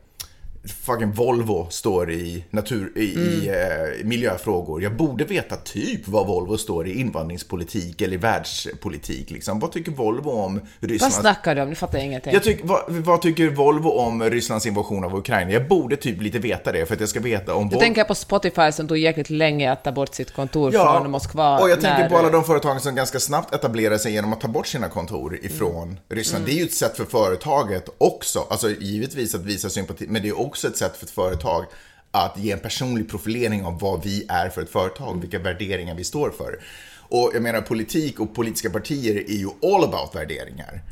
fucking 0.64 1.12
Volvo 1.12 1.66
står 1.70 2.10
i, 2.12 2.44
natur, 2.50 2.92
i, 2.96 3.00
i 3.00 3.48
eh, 3.48 4.04
miljöfrågor. 4.06 4.82
Jag 4.82 4.96
borde 4.96 5.24
veta 5.24 5.56
typ 5.56 6.08
vad 6.08 6.26
Volvo 6.26 6.58
står 6.58 6.86
i 6.86 7.00
invandringspolitik 7.00 8.00
eller 8.02 8.14
i 8.14 8.16
världspolitik. 8.16 9.30
Liksom. 9.30 9.58
Vad 9.60 9.72
tycker 9.72 9.92
Volvo 9.92 10.30
om 10.30 10.60
Vad 10.80 10.90
Rysslands... 10.90 11.16
snackar 11.16 11.54
du 11.54 11.62
om? 11.62 11.68
Nu 11.68 11.74
fattar 11.74 11.98
jag 11.98 12.06
ingenting. 12.06 12.32
Jag 12.32 12.42
tyck, 12.42 12.60
vad, 12.62 12.80
vad 12.88 13.22
tycker 13.22 13.48
Volvo 13.50 13.88
om 13.88 14.22
Rysslands 14.22 14.66
invasion 14.66 15.04
av 15.04 15.14
Ukraina? 15.14 15.50
Jag 15.52 15.68
borde 15.68 15.96
typ 15.96 16.22
lite 16.22 16.38
veta 16.38 16.72
det 16.72 16.86
för 16.86 16.94
att 16.94 17.00
jag 17.00 17.08
ska 17.08 17.20
veta 17.20 17.54
om 17.54 17.62
Du 17.68 17.74
Volvo... 17.74 17.80
tänker 17.80 18.04
på 18.04 18.14
Spotify 18.14 18.72
som 18.72 18.88
tog 18.88 18.98
jäkligt 18.98 19.30
länge 19.30 19.72
att 19.72 19.84
ta 19.84 19.92
bort 19.92 20.14
sitt 20.14 20.30
kontor 20.32 20.70
från 20.70 21.10
Moskva. 21.10 21.60
och 21.60 21.70
jag 21.70 21.80
tänker 21.80 22.08
på 22.08 22.16
alla 22.18 22.30
de 22.30 22.44
företagen 22.44 22.80
som 22.80 22.94
ganska 22.94 23.20
snabbt 23.20 23.54
etablerar 23.54 23.98
sig 23.98 24.12
genom 24.12 24.32
att 24.32 24.40
ta 24.40 24.48
bort 24.48 24.66
sina 24.66 24.88
kontor 24.88 25.38
ifrån 25.42 25.70
Mm. 25.80 25.96
Ryssland. 26.08 26.44
Det 26.46 26.52
är 26.52 26.54
ju 26.56 26.64
ett 26.64 26.72
sätt 26.74 26.96
för 26.96 27.04
företaget 27.04 27.88
också, 27.98 28.46
alltså 28.50 28.70
givetvis 28.70 29.34
att 29.34 29.40
visa 29.44 29.70
sympati, 29.70 30.06
men 30.08 30.22
det 30.22 30.28
är 30.28 30.40
också 30.40 30.49
ett 30.56 30.76
sätt 30.76 30.96
för 30.96 31.06
ett 31.06 31.10
företag 31.10 31.64
att 32.10 32.38
ge 32.38 32.52
en 32.52 32.58
personlig 32.58 33.10
profilering 33.10 33.64
av 33.64 33.80
vad 33.80 34.04
vi 34.04 34.26
är 34.28 34.48
för 34.48 34.62
ett 34.62 34.70
företag, 34.70 35.20
vilka 35.20 35.38
värderingar 35.38 35.94
vi 35.94 36.04
står 36.04 36.30
för. 36.30 36.60
Och 36.98 37.30
jag 37.34 37.42
menar 37.42 37.60
politik 37.60 38.20
och 38.20 38.34
politiska 38.34 38.70
partier 38.70 39.14
är 39.14 39.36
ju 39.36 39.48
all 39.62 39.84
about 39.84 40.14
värderingar 40.14 40.82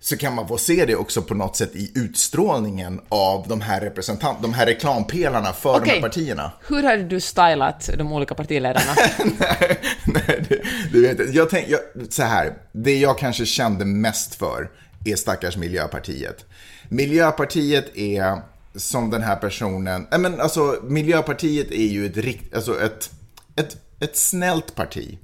så 0.00 0.16
kan 0.16 0.34
man 0.34 0.48
få 0.48 0.58
se 0.58 0.84
det 0.84 0.96
också 0.96 1.22
på 1.22 1.34
något 1.34 1.56
sätt 1.56 1.76
i 1.76 1.92
utstrålningen 1.94 3.00
av 3.08 3.48
de 3.48 3.60
här 3.60 3.80
representant, 3.80 4.42
de 4.42 4.54
här 4.54 4.66
reklampelarna 4.66 5.52
för 5.52 5.72
de 5.72 5.80
Okej. 5.80 5.94
här 5.94 6.00
partierna. 6.00 6.52
Hur 6.68 6.82
hade 6.82 7.04
du 7.04 7.20
stylat 7.20 7.90
de 7.98 8.12
olika 8.12 8.34
partiledarna? 8.34 8.94
nej, 9.24 9.80
nej, 10.04 10.60
det 10.92 11.00
vet 11.00 11.34
jag, 11.34 11.50
tänk, 11.50 11.68
jag. 11.68 11.80
Så 12.10 12.22
här, 12.22 12.54
det 12.72 12.98
jag 12.98 13.18
kanske 13.18 13.46
kände 13.46 13.84
mest 13.84 14.34
för 14.34 14.70
är 15.04 15.16
stackars 15.16 15.56
Miljöpartiet. 15.56 16.44
Miljöpartiet 16.88 17.96
är 17.96 18.42
som 18.76 19.10
den 19.10 19.22
här 19.22 19.36
personen, 19.36 20.06
nej 20.10 20.20
men 20.20 20.40
alltså 20.40 20.78
Miljöpartiet 20.82 21.70
är 21.70 21.86
ju 21.86 22.06
ett, 22.06 22.16
rikt, 22.16 22.54
alltså 22.54 22.80
ett, 22.80 23.10
ett, 23.56 23.76
ett 24.00 24.16
snällt 24.16 24.74
parti. 24.74 25.18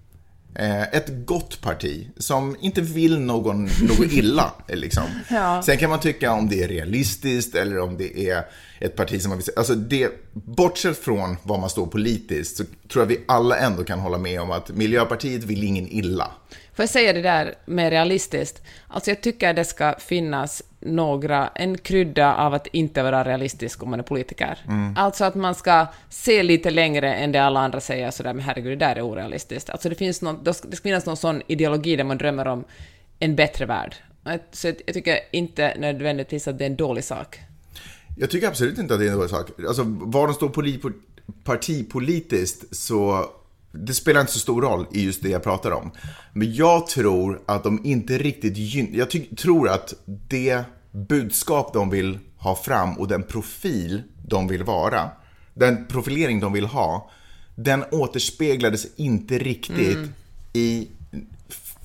Eh, 0.55 0.83
ett 0.83 1.27
gott 1.27 1.61
parti 1.61 2.09
som 2.17 2.57
inte 2.61 2.81
vill 2.81 3.21
någon, 3.21 3.63
något 3.63 4.13
illa. 4.13 4.53
Liksom. 4.69 5.05
Ja. 5.31 5.63
Sen 5.63 5.79
kan 5.79 5.91
man 5.91 6.01
tycka 6.01 6.33
om 6.33 6.49
det 6.49 6.63
är 6.63 6.69
realistiskt 6.69 7.55
eller 7.55 7.79
om 7.79 7.97
det 7.97 8.31
är 8.31 8.45
ett 8.81 8.97
parti 8.97 9.23
som 9.23 9.29
man 9.29 9.39
vill. 9.39 9.47
Alltså 9.57 9.75
det, 9.75 10.11
bortsett 10.33 10.99
från 10.99 11.37
var 11.43 11.59
man 11.59 11.71
står 11.71 11.87
politiskt 11.87 12.57
så 12.57 12.65
tror 12.93 13.03
jag 13.03 13.07
vi 13.07 13.21
alla 13.29 13.57
ändå 13.57 13.85
kan 13.85 14.01
hålla 14.01 14.19
med 14.19 14.41
om 14.41 14.51
att 14.51 14.69
Miljöpartiet 14.69 15.45
vill 15.45 15.65
ingen 15.65 15.89
illa. 15.89 16.31
Får 16.75 16.83
jag 16.83 16.91
säga 16.91 17.13
det 17.13 17.23
där 17.23 17.55
med 17.65 17.91
realistiskt? 17.91 18.63
Alltså 18.89 19.11
jag 19.11 19.21
tycker 19.21 19.55
det 19.55 19.65
ska 19.65 19.95
finnas 19.99 20.63
några, 20.81 21.49
en 21.49 21.79
krydda 21.79 22.35
av 22.35 22.55
att 22.55 22.67
inte 22.67 23.03
vara 23.03 23.25
realistisk 23.25 23.83
om 23.83 23.91
man 23.91 23.99
är 24.01 24.05
politiker. 24.05 24.59
Mm. 24.69 24.95
Alltså 24.97 25.25
att 25.25 25.35
man 25.35 25.55
ska 25.55 25.87
se 26.09 26.43
lite 26.43 26.71
längre 26.71 27.15
än 27.15 27.33
det 27.33 27.39
alla 27.39 27.61
andra 27.61 27.81
säger 27.81 28.11
sådär, 28.11 28.35
men 28.35 28.45
herregud, 28.45 28.79
det 28.79 28.87
där 28.87 28.97
är 28.97 29.03
orealistiskt. 29.03 29.71
Alltså 29.71 29.89
det 29.89 29.95
finns 29.95 30.23
någon, 30.23 30.45
det 30.45 30.55
ska 30.55 30.69
finnas 30.83 31.07
någon 31.07 31.17
sån 31.17 31.43
ideologi 31.47 31.97
där 31.97 32.05
man 32.05 32.19
drömmer 32.19 32.49
om 32.49 32.65
en 33.19 33.37
bättre 33.37 33.67
värld. 33.67 33.97
Så 34.53 34.67
jag 34.67 34.95
tycker 34.95 35.19
inte 35.31 35.75
nödvändigtvis 35.79 36.49
att 36.49 36.59
det 36.59 36.65
är 36.65 36.71
en 36.71 36.77
dålig 36.77 37.05
sak. 37.05 37.39
Jag 38.17 38.31
tycker 38.31 38.49
absolut 38.49 38.79
inte 38.79 38.95
att 38.95 39.01
det 39.01 39.07
är 39.07 39.11
en 39.11 39.17
dålig 39.17 39.31
sak. 39.31 39.51
Alltså 39.69 39.83
var 39.87 40.27
de 40.27 40.35
står 40.35 40.49
poli, 40.49 40.81
partipolitiskt 41.45 42.77
så 42.77 43.31
det 43.73 43.95
spelar 43.95 44.21
inte 44.21 44.33
så 44.33 44.39
stor 44.39 44.63
roll 44.63 44.87
i 44.93 45.05
just 45.05 45.23
det 45.23 45.29
jag 45.29 45.43
pratar 45.43 45.71
om. 45.71 45.91
Men 46.33 46.55
jag 46.55 46.87
tror 46.87 47.43
att 47.47 47.65
de 47.65 47.81
inte 47.85 48.19
riktigt 48.19 48.57
gyn... 48.57 48.89
Jag 48.93 49.37
tror 49.37 49.69
att 49.69 49.95
det 50.07 50.65
budskap 50.91 51.73
de 51.73 51.91
vill 51.91 52.19
ha 52.37 52.57
fram 52.57 52.99
och 52.99 53.09
den 53.09 53.23
profil 53.23 54.03
de 54.27 54.49
vill 54.49 54.65
vara, 54.65 55.11
den 55.55 55.87
profilering 55.87 56.41
de 56.41 56.53
vill 56.53 56.67
ha, 56.67 57.11
den 57.55 57.85
återspeglades 57.91 58.87
inte 58.97 59.39
riktigt 59.39 59.99
i 60.53 60.89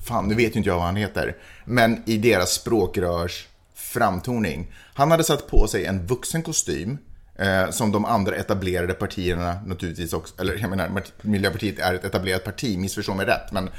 fan 0.08 0.28
nu 0.28 0.34
vet 0.34 0.54
ju 0.54 0.58
inte 0.58 0.70
jag 0.70 0.76
vad 0.76 0.84
han 0.84 0.96
heter, 0.96 1.36
men 1.64 2.02
i 2.06 2.16
deras 2.18 2.52
språkrörs 2.52 3.46
framtoning. 3.74 4.72
Han 4.94 5.10
hade 5.10 5.24
satt 5.24 5.48
på 5.48 5.66
sig 5.66 5.84
en 5.84 6.06
vuxen 6.06 6.42
kostym, 6.42 6.98
eh, 7.38 7.70
som 7.70 7.92
de 7.92 8.04
andra 8.04 8.36
etablerade 8.36 8.94
partierna 8.94 9.60
naturligtvis 9.66 10.12
också, 10.12 10.34
eller 10.40 10.54
jag 10.58 10.70
menar, 10.70 11.02
Miljöpartiet 11.22 11.78
är 11.78 11.94
ett 11.94 12.04
etablerat 12.04 12.44
parti, 12.44 12.78
missförstå 12.78 13.14
mig 13.14 13.26
rätt, 13.26 13.52
men 13.52 13.70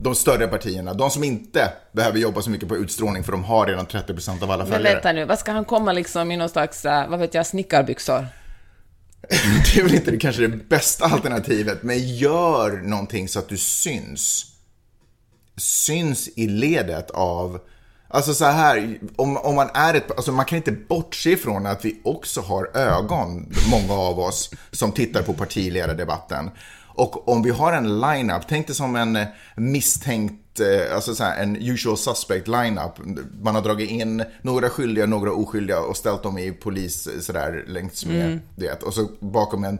De 0.00 0.14
större 0.14 0.46
partierna, 0.48 0.94
de 0.94 1.10
som 1.10 1.24
inte 1.24 1.72
behöver 1.92 2.18
jobba 2.18 2.42
så 2.42 2.50
mycket 2.50 2.68
på 2.68 2.76
utstrålning 2.76 3.24
för 3.24 3.32
de 3.32 3.44
har 3.44 3.66
redan 3.66 3.86
30% 3.86 4.42
av 4.42 4.50
alla 4.50 4.64
Men 4.64 4.72
följare. 4.72 4.94
vänta 4.94 5.12
nu, 5.12 5.24
vad 5.24 5.38
ska 5.38 5.52
han 5.52 5.64
komma 5.64 5.92
liksom 5.92 6.30
i 6.30 6.36
någon 6.36 6.48
slags, 6.48 6.84
eh, 6.84 7.08
vad 7.08 7.18
vet 7.18 7.34
jag, 7.34 7.46
snickarbyxor? 7.46 8.26
Det 9.74 9.80
är 9.80 9.82
väl 9.82 9.94
inte 9.94 10.10
det, 10.10 10.16
kanske 10.16 10.42
det 10.42 10.68
bästa 10.68 11.04
alternativet, 11.04 11.82
men 11.82 12.16
gör 12.16 12.70
någonting 12.82 13.28
så 13.28 13.38
att 13.38 13.48
du 13.48 13.56
syns. 13.56 14.44
Syns 15.56 16.28
i 16.36 16.46
ledet 16.48 17.10
av, 17.10 17.60
alltså 18.08 18.34
så 18.34 18.44
här, 18.44 18.98
om, 19.16 19.36
om 19.36 19.54
man 19.54 19.70
är 19.74 19.94
ett, 19.94 20.10
alltså 20.10 20.32
man 20.32 20.44
kan 20.44 20.56
inte 20.56 20.72
bortse 20.72 21.30
ifrån 21.30 21.66
att 21.66 21.84
vi 21.84 22.00
också 22.04 22.40
har 22.40 22.76
ögon, 22.76 23.52
många 23.70 24.00
av 24.00 24.20
oss, 24.20 24.50
som 24.70 24.92
tittar 24.92 25.22
på 25.22 25.34
partiledardebatten. 25.34 26.50
Och 26.98 27.28
om 27.28 27.42
vi 27.42 27.50
har 27.50 27.72
en 27.72 28.00
line-up, 28.00 28.42
tänk 28.48 28.66
dig 28.66 28.76
som 28.76 28.96
en 28.96 29.18
misstänkt, 29.56 30.60
eh, 30.60 30.94
alltså 30.94 31.14
så 31.14 31.24
här, 31.24 31.42
en 31.42 31.56
usual 31.56 31.96
suspect 31.98 32.48
line-up. 32.48 32.92
Man 33.42 33.54
har 33.54 33.62
dragit 33.62 33.90
in 33.90 34.24
några 34.42 34.68
skyldiga, 34.70 35.06
några 35.06 35.32
oskyldiga 35.32 35.80
och 35.80 35.96
ställt 35.96 36.22
dem 36.22 36.38
i 36.38 36.52
polis 36.52 37.08
sådär 37.20 37.64
längs 37.68 38.06
med 38.06 38.40
det. 38.56 38.82
Och 38.82 38.94
så 38.94 39.08
bakom 39.20 39.64
en 39.64 39.78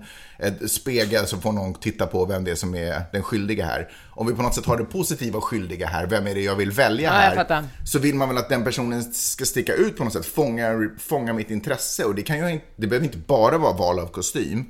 spegel 0.68 1.26
så 1.26 1.36
får 1.36 1.52
någon 1.52 1.74
titta 1.74 2.06
på 2.06 2.24
vem 2.24 2.44
det 2.44 2.50
är 2.50 2.54
som 2.54 2.74
är 2.74 3.02
den 3.12 3.22
skyldiga 3.22 3.64
här. 3.66 3.88
Om 4.10 4.26
vi 4.26 4.32
på 4.34 4.42
något 4.42 4.54
sätt 4.54 4.66
har 4.66 4.76
det 4.76 4.84
positiva 4.84 5.40
skyldiga 5.40 5.86
här, 5.86 6.06
vem 6.06 6.26
är 6.26 6.34
det 6.34 6.40
jag 6.42 6.56
vill 6.56 6.70
välja 6.70 7.08
Ja, 7.10 7.14
jag 7.14 7.20
här? 7.30 7.34
fattar. 7.36 7.64
så 7.84 7.98
vill 7.98 8.14
man 8.14 8.28
väl 8.28 8.38
att 8.38 8.48
den 8.48 8.64
personen 8.64 9.02
ska 9.12 9.44
sticka 9.44 9.74
ut 9.74 9.96
på 9.96 10.04
något 10.04 10.12
sätt, 10.12 10.26
fånga, 10.26 10.90
fånga 10.98 11.32
mitt 11.32 11.50
intresse. 11.50 12.04
Och 12.04 12.14
det, 12.14 12.22
kan 12.22 12.38
ju, 12.38 12.48
inte- 12.52 12.66
det 12.76 12.86
behöver 12.86 13.06
inte 13.06 13.18
bara 13.18 13.58
vara 13.58 13.72
val 13.72 13.98
av 13.98 14.06
kostym. 14.06 14.64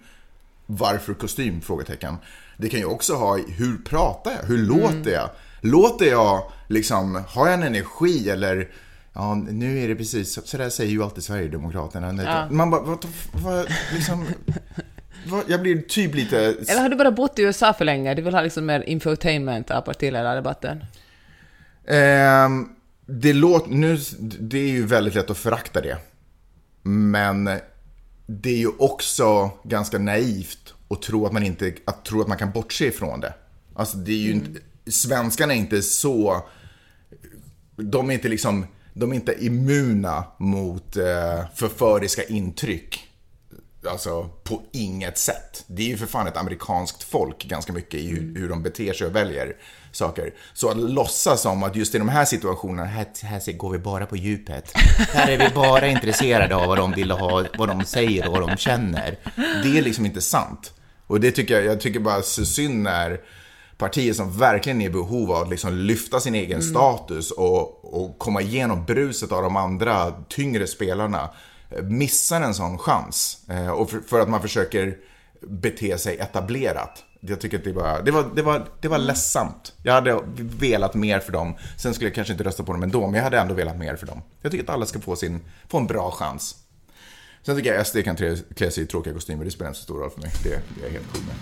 Varför 0.71 1.15
kostym? 1.15 1.61
Frågetecken. 1.61 2.17
Det 2.57 2.69
kan 2.69 2.81
ju 2.81 2.87
också 2.87 3.15
ha, 3.15 3.37
hur 3.37 3.79
pratar 3.79 4.31
jag? 4.31 4.49
Hur 4.49 4.59
låter 4.59 5.11
jag? 5.11 5.31
Låter 5.61 6.07
jag, 6.07 6.53
liksom, 6.69 7.25
har 7.29 7.47
jag 7.47 7.55
en 7.55 7.63
energi 7.63 8.31
eller 8.31 8.69
Ja, 9.13 9.35
nu 9.35 9.79
är 9.85 9.89
det 9.89 9.95
precis, 9.95 10.39
så 10.45 10.57
där 10.57 10.71
säger 10.71 10.91
ju 10.91 11.03
alltid 11.03 11.25
Sverigedemokraterna. 11.25 12.49
Man 12.51 12.71
bara, 12.71 12.83
vad, 12.83 13.07
vad, 13.33 13.67
liksom, 13.95 14.27
vad, 15.27 15.45
jag 15.47 15.63
blir 15.63 15.83
typ 15.83 16.15
lite... 16.15 16.39
Eller 16.39 16.81
har 16.81 16.89
du 16.89 16.97
bara 16.97 17.11
bott 17.11 17.39
i 17.39 17.43
USA 17.43 17.73
för 17.73 17.85
länge? 17.85 18.15
Du 18.15 18.23
vill 18.23 18.35
ha 18.35 18.43
liksom 18.43 18.67
mer 18.67 18.81
infotainment 18.81 19.71
av 19.71 19.81
partiledardebatten? 19.81 20.85
Ehm, 21.87 22.69
det 23.07 23.33
låter, 23.33 23.71
nu, 23.71 23.99
det 24.21 24.59
är 24.59 24.69
ju 24.69 24.87
väldigt 24.87 25.15
lätt 25.15 25.31
att 25.31 25.39
förakta 25.39 25.81
det. 25.81 25.97
Men 26.83 27.51
det 28.31 28.51
är 28.51 28.59
ju 28.59 28.69
också 28.79 29.51
ganska 29.65 29.99
naivt 29.99 30.75
att 30.89 31.03
tro 31.03 31.27
att 31.27 31.33
man, 31.33 31.43
inte, 31.43 31.75
att 31.85 32.05
tro 32.05 32.21
att 32.21 32.29
man 32.29 32.39
kan 32.39 32.53
bortse 32.53 32.87
ifrån 32.87 33.21
det. 33.21 33.35
Alltså 33.75 33.97
det 33.97 34.13
är 34.13 34.17
ju 34.17 34.33
inte, 34.33 34.61
svenskarna 34.87 35.55
är 35.55 35.59
inte 35.59 35.83
så, 35.83 36.47
de 37.77 38.11
är 38.11 38.15
inte 38.15 38.29
liksom, 38.29 38.67
de 38.95 39.11
är 39.11 39.15
inte 39.15 39.45
immuna 39.45 40.25
mot 40.39 40.97
eh, 40.97 41.45
förföriska 41.55 42.25
intryck. 42.25 43.05
Alltså 43.87 44.31
på 44.45 44.63
inget 44.73 45.19
sätt. 45.19 45.65
Det 45.67 45.83
är 45.83 45.87
ju 45.87 45.97
för 45.97 46.07
fan 46.07 46.27
ett 46.27 46.37
amerikanskt 46.37 47.03
folk 47.03 47.45
ganska 47.45 47.73
mycket 47.73 48.01
i 48.01 48.09
hur, 48.09 48.41
hur 48.41 48.49
de 48.49 48.63
beter 48.63 48.93
sig 48.93 49.07
och 49.07 49.17
väljer 49.17 49.57
saker. 49.93 50.35
Så 50.55 50.71
att 50.71 50.77
låtsas 50.77 51.41
som 51.41 51.63
att 51.63 51.77
just 51.77 51.95
i 51.95 51.99
de 51.99 52.09
här 52.09 52.25
situationerna, 52.25 52.85
här, 52.85 53.07
här 53.23 53.53
går 53.53 53.71
vi 53.71 53.79
bara 53.79 54.07
på 54.07 54.17
djupet. 54.17 54.73
Här 55.13 55.29
är 55.29 55.39
vi 55.39 55.55
bara 55.55 55.87
intresserade 55.87 56.57
av 56.57 56.67
vad 56.67 56.79
de 56.79 56.93
vill 56.93 57.11
ha, 57.11 57.45
vad 57.59 57.69
de 57.69 57.85
säger 57.85 58.27
och 58.27 58.33
vad 58.33 58.49
de 58.49 58.57
känner. 58.57 59.19
Det 59.63 59.79
är 59.79 59.83
liksom 59.83 60.07
inte 60.07 60.21
sant. 60.21 60.73
Och 61.07 61.21
det 61.21 61.31
tycker 61.31 61.55
jag, 61.55 61.65
jag 61.65 61.81
tycker 61.81 62.01
bara 62.01 62.23
så 62.23 62.45
synd 62.45 62.83
när 62.83 63.21
partier 63.79 64.13
som 64.13 64.39
verkligen 64.39 64.81
är 64.81 64.87
i 64.87 64.91
behov 64.91 65.33
av 65.33 65.43
att 65.43 65.51
liksom 65.51 65.75
lyfta 65.75 66.21
sin 66.21 66.35
egen 66.35 66.63
status 66.63 67.31
och, 67.31 67.95
och 67.95 68.19
komma 68.19 68.41
igenom 68.41 68.85
bruset 68.85 69.33
av 69.33 69.43
de 69.43 69.57
andra 69.57 70.13
tyngre 70.29 70.67
spelarna 70.67 71.31
eh, 71.71 71.83
missar 71.83 72.41
en 72.41 72.55
sån 72.55 72.79
chans. 72.79 73.39
Eh, 73.49 73.71
och 73.71 73.91
för, 73.91 74.01
för 74.01 74.21
att 74.21 74.29
man 74.29 74.43
försöker 74.43 74.97
bete 75.41 75.99
sig 75.99 76.17
etablerat. 76.17 77.05
Jag 77.21 77.41
tycker 77.41 77.59
att 77.59 77.65
det 77.65 77.73
var, 77.73 78.03
det 78.03 78.11
var, 78.11 78.31
det 78.35 78.43
var, 78.43 78.69
det 78.81 78.89
var 78.89 78.99
ledsamt. 78.99 79.73
Jag 79.83 79.93
hade 79.93 80.21
velat 80.37 80.95
mer 80.95 81.21
för 81.21 81.33
dem. 81.33 81.57
Sen 81.77 81.95
skulle 81.95 82.09
jag 82.09 82.15
kanske 82.15 82.33
inte 82.33 82.45
rösta 82.45 82.63
på 82.63 82.73
dem 82.73 82.83
ändå, 82.83 83.01
men 83.01 83.15
jag 83.15 83.23
hade 83.23 83.39
ändå 83.39 83.55
velat 83.55 83.79
mer 83.79 83.97
för 83.97 84.07
dem. 84.07 84.23
Jag 84.43 84.53
tycker 84.53 84.65
att 84.65 84.71
alla 84.71 84.87
ska 84.87 85.01
få, 85.01 85.17
sin, 85.17 85.41
få 85.69 85.79
en 85.79 85.87
bra 85.87 86.11
chans. 86.11 86.57
Sen 87.43 87.57
tycker 87.57 87.75
jag 87.75 87.87
SD 87.87 87.97
kan 88.05 88.17
klä 88.57 88.71
sig 88.71 88.83
i 88.83 88.87
tråkiga 88.87 89.15
kostymer, 89.15 89.45
det 89.45 89.51
spelar 89.51 89.69
inte 89.69 89.79
så 89.79 89.85
stor 89.85 89.99
roll 89.99 90.11
för 90.11 90.21
mig. 90.21 90.31
Det, 90.45 90.49
det 90.49 90.81
är 90.81 90.85
jag 90.85 90.91
helt 90.91 91.13
cool 91.13 91.23
med. 91.23 91.35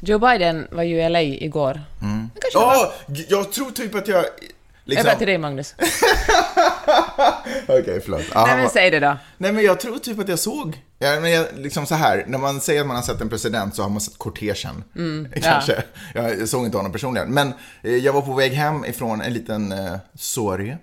Joe 0.00 0.18
Biden 0.18 0.68
var 0.70 0.82
ju 0.82 1.00
i 1.00 1.08
LA 1.08 1.22
igår. 1.22 1.80
Mm. 2.02 2.30
Ja, 2.52 2.92
jag 3.28 3.52
tror 3.52 3.70
typ 3.70 3.94
att 3.94 4.08
jag... 4.08 4.24
Liksom... 4.84 5.06
Över 5.06 5.18
till 5.18 5.26
dig, 5.26 5.38
Magnus. 5.38 5.74
Okej, 7.68 8.00
förlåt. 8.00 8.22
Ja, 8.34 8.46
Nej, 8.46 8.56
men 8.56 8.70
säg 8.70 8.90
det 8.90 9.00
då. 9.00 9.16
Nej, 9.38 9.52
men 9.52 9.64
jag 9.64 9.80
tror 9.80 9.98
typ 9.98 10.18
att 10.18 10.28
jag 10.28 10.38
såg, 10.38 10.82
ja, 10.98 11.20
men 11.20 11.30
jag, 11.30 11.46
liksom 11.56 11.86
så 11.86 11.94
här, 11.94 12.24
när 12.26 12.38
man 12.38 12.60
säger 12.60 12.80
att 12.80 12.86
man 12.86 12.96
har 12.96 13.02
sett 13.02 13.20
en 13.20 13.28
president 13.28 13.74
så 13.76 13.82
har 13.82 13.90
man 13.90 14.00
sett 14.00 14.18
kortegen. 14.18 14.84
Kanske. 15.42 15.82
Jag 16.14 16.48
såg 16.48 16.64
inte 16.64 16.76
honom 16.76 16.92
personligen. 16.92 17.34
Men 17.34 17.52
eh, 17.82 17.96
jag 17.96 18.12
var 18.12 18.22
på 18.22 18.34
väg 18.34 18.52
hem 18.52 18.84
ifrån 18.84 19.20
en 19.20 19.32
liten 19.32 19.72
eh, 19.72 19.96
sorg. 20.18 20.76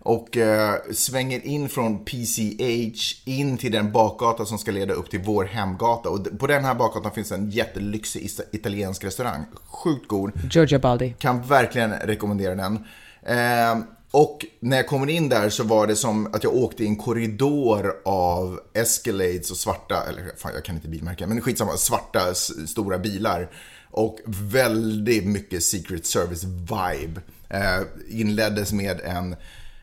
Och 0.00 0.36
eh, 0.36 0.74
svänger 0.92 1.46
in 1.46 1.68
från 1.68 2.04
PCH 2.04 3.22
in 3.24 3.58
till 3.58 3.72
den 3.72 3.92
bakgata 3.92 4.44
som 4.44 4.58
ska 4.58 4.70
leda 4.70 4.94
upp 4.94 5.10
till 5.10 5.20
vår 5.20 5.44
hemgata. 5.44 6.08
Och 6.08 6.38
på 6.38 6.46
den 6.46 6.64
här 6.64 6.74
bakgatan 6.74 7.12
finns 7.12 7.32
en 7.32 7.50
jättelyxig 7.50 8.30
italiensk 8.52 9.04
restaurang. 9.04 9.44
Sjukt 9.64 10.08
god. 10.08 10.32
Georgia 10.50 10.78
Baldi. 10.78 11.14
Kan 11.18 11.42
verkligen 11.42 11.92
rekommendera 11.92 12.54
den. 12.54 12.84
Eh, 13.22 13.84
och 14.10 14.46
när 14.60 14.76
jag 14.76 14.86
kommer 14.86 15.10
in 15.10 15.28
där 15.28 15.50
så 15.50 15.64
var 15.64 15.86
det 15.86 15.96
som 15.96 16.34
att 16.34 16.44
jag 16.44 16.54
åkte 16.54 16.84
i 16.84 16.86
en 16.86 16.96
korridor 16.96 17.94
av 18.04 18.60
Escalades 18.74 19.50
och 19.50 19.56
svarta, 19.56 20.02
eller 20.08 20.22
fan 20.36 20.52
jag 20.54 20.64
kan 20.64 20.74
inte 20.74 20.88
bilmärken, 20.88 21.28
men 21.28 21.40
skitsamma, 21.40 21.76
svarta 21.76 22.34
stora 22.66 22.98
bilar. 22.98 23.50
Och 23.96 24.18
väldigt 24.26 25.26
mycket 25.26 25.62
Secret 25.62 26.06
Service-vibe. 26.06 27.20
Eh, 27.48 27.80
inleddes 28.08 28.72
med 28.72 29.00
en 29.00 29.36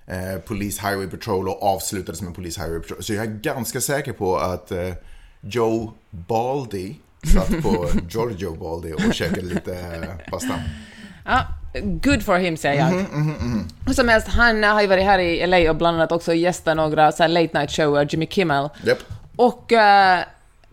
eh, 0.07 0.39
Police 0.45 0.87
Highway 0.87 1.07
Patrol 1.07 1.47
och 1.49 1.63
avslutades 1.63 2.21
med 2.21 2.27
en 2.27 2.33
Police 2.33 2.61
Highway 2.61 2.79
Patrol. 2.79 3.03
Så 3.03 3.13
jag 3.13 3.25
är 3.25 3.29
ganska 3.29 3.81
säker 3.81 4.13
på 4.13 4.37
att 4.37 4.71
eh, 4.71 4.93
Joe 5.41 5.93
Baldi 6.09 6.95
satt 7.33 7.63
på 7.63 7.89
Giorgio 8.09 8.55
Baldi 8.55 8.93
och 8.93 9.13
käkade 9.13 9.41
lite 9.41 9.73
eh, 9.73 10.31
pasta. 10.31 10.53
Ja, 11.25 11.47
good 11.83 12.23
for 12.23 12.37
him, 12.37 12.57
säger 12.57 12.79
jag. 12.79 12.93
Mhm, 12.93 13.67
Hur 13.85 13.93
som 13.93 14.07
helst, 14.07 14.27
han 14.27 14.63
har 14.63 14.81
ju 14.81 14.87
varit 14.87 15.03
här 15.05 15.19
i 15.19 15.47
LA 15.47 15.69
och 15.69 15.75
bland 15.75 15.97
annat 15.97 16.11
också 16.11 16.33
gästat 16.33 16.77
några 16.77 17.11
så 17.11 17.27
late 17.27 17.59
night 17.59 17.71
shower, 17.71 18.07
Jimmy 18.09 18.27
Kimmel. 18.27 18.69
Japp. 18.85 18.99
Och 19.35 19.71
eh, 19.71 20.19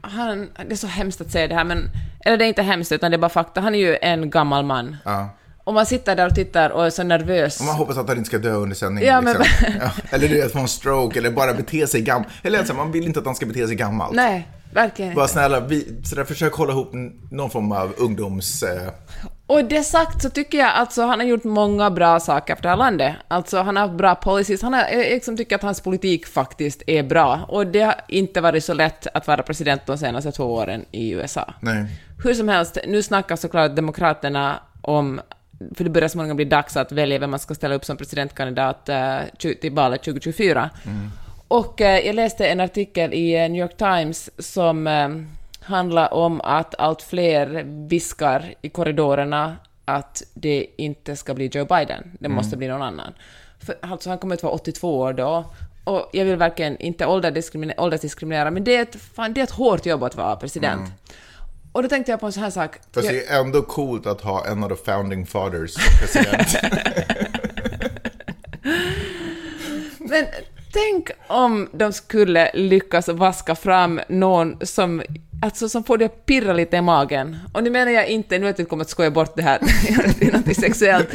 han, 0.00 0.48
det 0.66 0.72
är 0.72 0.76
så 0.76 0.86
hemskt 0.86 1.20
att 1.20 1.30
säga 1.30 1.48
det 1.48 1.54
här, 1.54 1.64
men, 1.64 1.90
eller 2.24 2.36
det 2.36 2.44
är 2.44 2.48
inte 2.48 2.62
hemskt, 2.62 2.92
utan 2.92 3.10
det 3.10 3.16
är 3.16 3.18
bara 3.18 3.28
fakta. 3.28 3.60
Han 3.60 3.74
är 3.74 3.78
ju 3.78 3.96
en 4.02 4.30
gammal 4.30 4.64
man. 4.64 4.96
Ja. 5.04 5.28
Och 5.64 5.74
man 5.74 5.86
sitter 5.86 6.16
där 6.16 6.26
och 6.26 6.34
tittar 6.34 6.70
och 6.70 6.86
är 6.86 6.90
så 6.90 7.02
nervös. 7.02 7.60
Och 7.60 7.66
man 7.66 7.74
hoppas 7.74 7.98
att 7.98 8.08
han 8.08 8.16
inte 8.16 8.28
ska 8.28 8.38
dö 8.38 8.52
under 8.52 8.76
sändningen. 8.76 9.08
Ja, 9.14 9.20
men- 9.20 9.36
liksom. 9.38 9.66
ja. 9.80 9.90
Eller 10.10 10.28
du 10.28 10.34
vet, 10.34 10.52
få 10.52 10.58
en 10.58 10.68
stroke 10.68 11.18
eller 11.18 11.30
bara 11.30 11.54
bete 11.54 11.86
sig 11.86 12.00
gammalt. 12.00 12.28
Eller 12.42 12.58
alltså, 12.58 12.74
man 12.74 12.92
vill 12.92 13.04
inte 13.06 13.18
att 13.20 13.26
han 13.26 13.34
ska 13.34 13.46
bete 13.46 13.66
sig 13.66 13.76
gammalt. 13.76 14.14
Nej, 14.14 14.48
verkligen 14.72 15.14
Bara 15.14 15.28
snälla, 15.28 15.60
vi, 15.60 16.00
sådär, 16.04 16.24
försök 16.24 16.52
hålla 16.54 16.72
ihop 16.72 16.90
någon 17.30 17.50
form 17.50 17.72
av 17.72 17.94
ungdoms... 17.98 18.62
Eh, 18.62 18.88
Och 19.46 19.64
det 19.64 19.82
sagt 19.82 20.22
så 20.22 20.30
tycker 20.30 20.58
jag 20.58 20.70
alltså 20.74 21.02
han 21.02 21.20
har 21.20 21.26
gjort 21.26 21.44
många 21.44 21.90
bra 21.90 22.20
saker 22.20 22.54
för 22.56 22.62
det 22.62 22.68
här 22.68 22.76
landet. 22.76 23.14
Alltså 23.28 23.62
han 23.62 23.76
har 23.76 23.86
haft 23.86 23.98
bra 23.98 24.14
policies, 24.14 24.62
han 24.62 24.72
har, 24.74 24.80
jag 24.80 24.98
liksom 24.98 25.36
tycker 25.36 25.56
att 25.56 25.62
hans 25.62 25.80
politik 25.80 26.26
faktiskt 26.26 26.82
är 26.86 27.02
bra. 27.02 27.40
Och 27.48 27.66
det 27.66 27.80
har 27.80 27.94
inte 28.08 28.40
varit 28.40 28.64
så 28.64 28.74
lätt 28.74 29.06
att 29.14 29.26
vara 29.26 29.42
president 29.42 29.82
de 29.86 29.98
senaste 29.98 30.32
två 30.32 30.44
åren 30.44 30.84
i 30.90 31.10
USA. 31.10 31.54
nej. 31.60 31.86
Hur 32.24 32.34
som 32.34 32.48
helst, 32.48 32.78
nu 32.86 33.02
snackar 33.02 33.36
såklart 33.36 33.76
Demokraterna 33.76 34.60
om, 34.82 35.20
för 35.74 35.84
det 35.84 35.90
börjar 35.90 36.08
småningom 36.08 36.36
bli 36.36 36.44
dags 36.44 36.76
att 36.76 36.92
välja 36.92 37.18
vem 37.18 37.30
man 37.30 37.38
ska 37.38 37.54
ställa 37.54 37.74
upp 37.74 37.84
som 37.84 37.96
presidentkandidat 37.96 38.88
eh, 38.88 39.18
till 39.38 39.72
valet 39.72 40.02
2024. 40.02 40.70
Och 41.48 41.80
eh, 41.80 42.06
jag 42.06 42.14
läste 42.14 42.48
en 42.48 42.60
artikel 42.60 43.14
i 43.14 43.34
eh, 43.34 43.50
New 43.50 43.62
York 43.62 43.76
Times 43.76 44.30
som 44.38 44.86
eh, 44.86 45.08
handlar 45.60 46.14
om 46.14 46.40
att 46.40 46.74
allt 46.78 47.02
fler 47.02 47.62
viskar 47.88 48.54
i 48.62 48.68
korridorerna 48.68 49.56
att 49.84 50.22
det 50.34 50.66
inte 50.76 51.16
ska 51.16 51.34
bli 51.34 51.46
Joe 51.46 51.64
Biden, 51.64 52.10
det 52.20 52.28
måste 52.28 52.56
bli 52.56 52.68
någon 52.68 52.82
annan. 52.82 53.12
För, 53.58 53.74
alltså 53.80 54.08
han 54.08 54.18
kommer 54.18 54.34
att 54.34 54.42
vara 54.42 54.52
82 54.52 54.98
år 54.98 55.12
då, 55.12 55.44
och 55.84 56.10
jag 56.12 56.24
vill 56.24 56.36
verkligen 56.36 56.76
inte 56.78 57.06
åldersdiskriminera, 57.06 57.82
åldersdiskriminera 57.82 58.50
men 58.50 58.64
det 58.64 58.76
är, 58.76 58.82
ett, 58.82 58.96
fan, 58.96 59.32
det 59.32 59.40
är 59.40 59.44
ett 59.44 59.50
hårt 59.50 59.86
jobb 59.86 60.02
att 60.02 60.16
vara 60.16 60.36
president. 60.36 60.90
Och 61.78 61.82
då 61.82 61.88
tänkte 61.88 62.10
jag 62.12 62.20
på 62.20 62.26
en 62.26 62.32
sån 62.32 62.42
här 62.42 62.50
sak. 62.50 62.76
Fast 62.94 63.06
Jag- 63.06 63.14
det 63.14 63.26
är 63.28 63.40
ändå 63.40 63.62
coolt 63.62 64.06
att 64.06 64.20
ha 64.20 64.46
en 64.46 64.64
av 64.64 64.68
the 64.68 64.76
founding 64.84 65.26
fathers 65.26 65.70
som 65.70 65.82
president. 66.00 66.48
Men 69.98 70.24
tänk 70.72 71.10
om 71.26 71.68
de 71.72 71.92
skulle 71.92 72.50
lyckas 72.54 73.08
vaska 73.08 73.54
fram 73.54 74.00
någon 74.08 74.56
som, 74.62 75.02
alltså, 75.42 75.68
som 75.68 75.84
får 75.84 75.98
det 75.98 76.04
att 76.04 76.26
pirra 76.26 76.52
lite 76.52 76.76
i 76.76 76.80
magen. 76.82 77.36
Och 77.52 77.62
nu 77.64 77.70
menar 77.70 77.92
jag 77.92 78.06
inte, 78.06 78.38
nu 78.38 78.46
vet 78.46 78.58
jag 78.58 78.62
inte 78.62 78.70
kommer 78.70 78.84
att 78.84 78.90
skoja 78.90 79.10
bort 79.10 79.32
det 79.36 79.42
här, 79.42 79.58
det 80.18 80.26
är 80.28 80.32
något 80.32 80.56
sexuellt. 80.56 81.08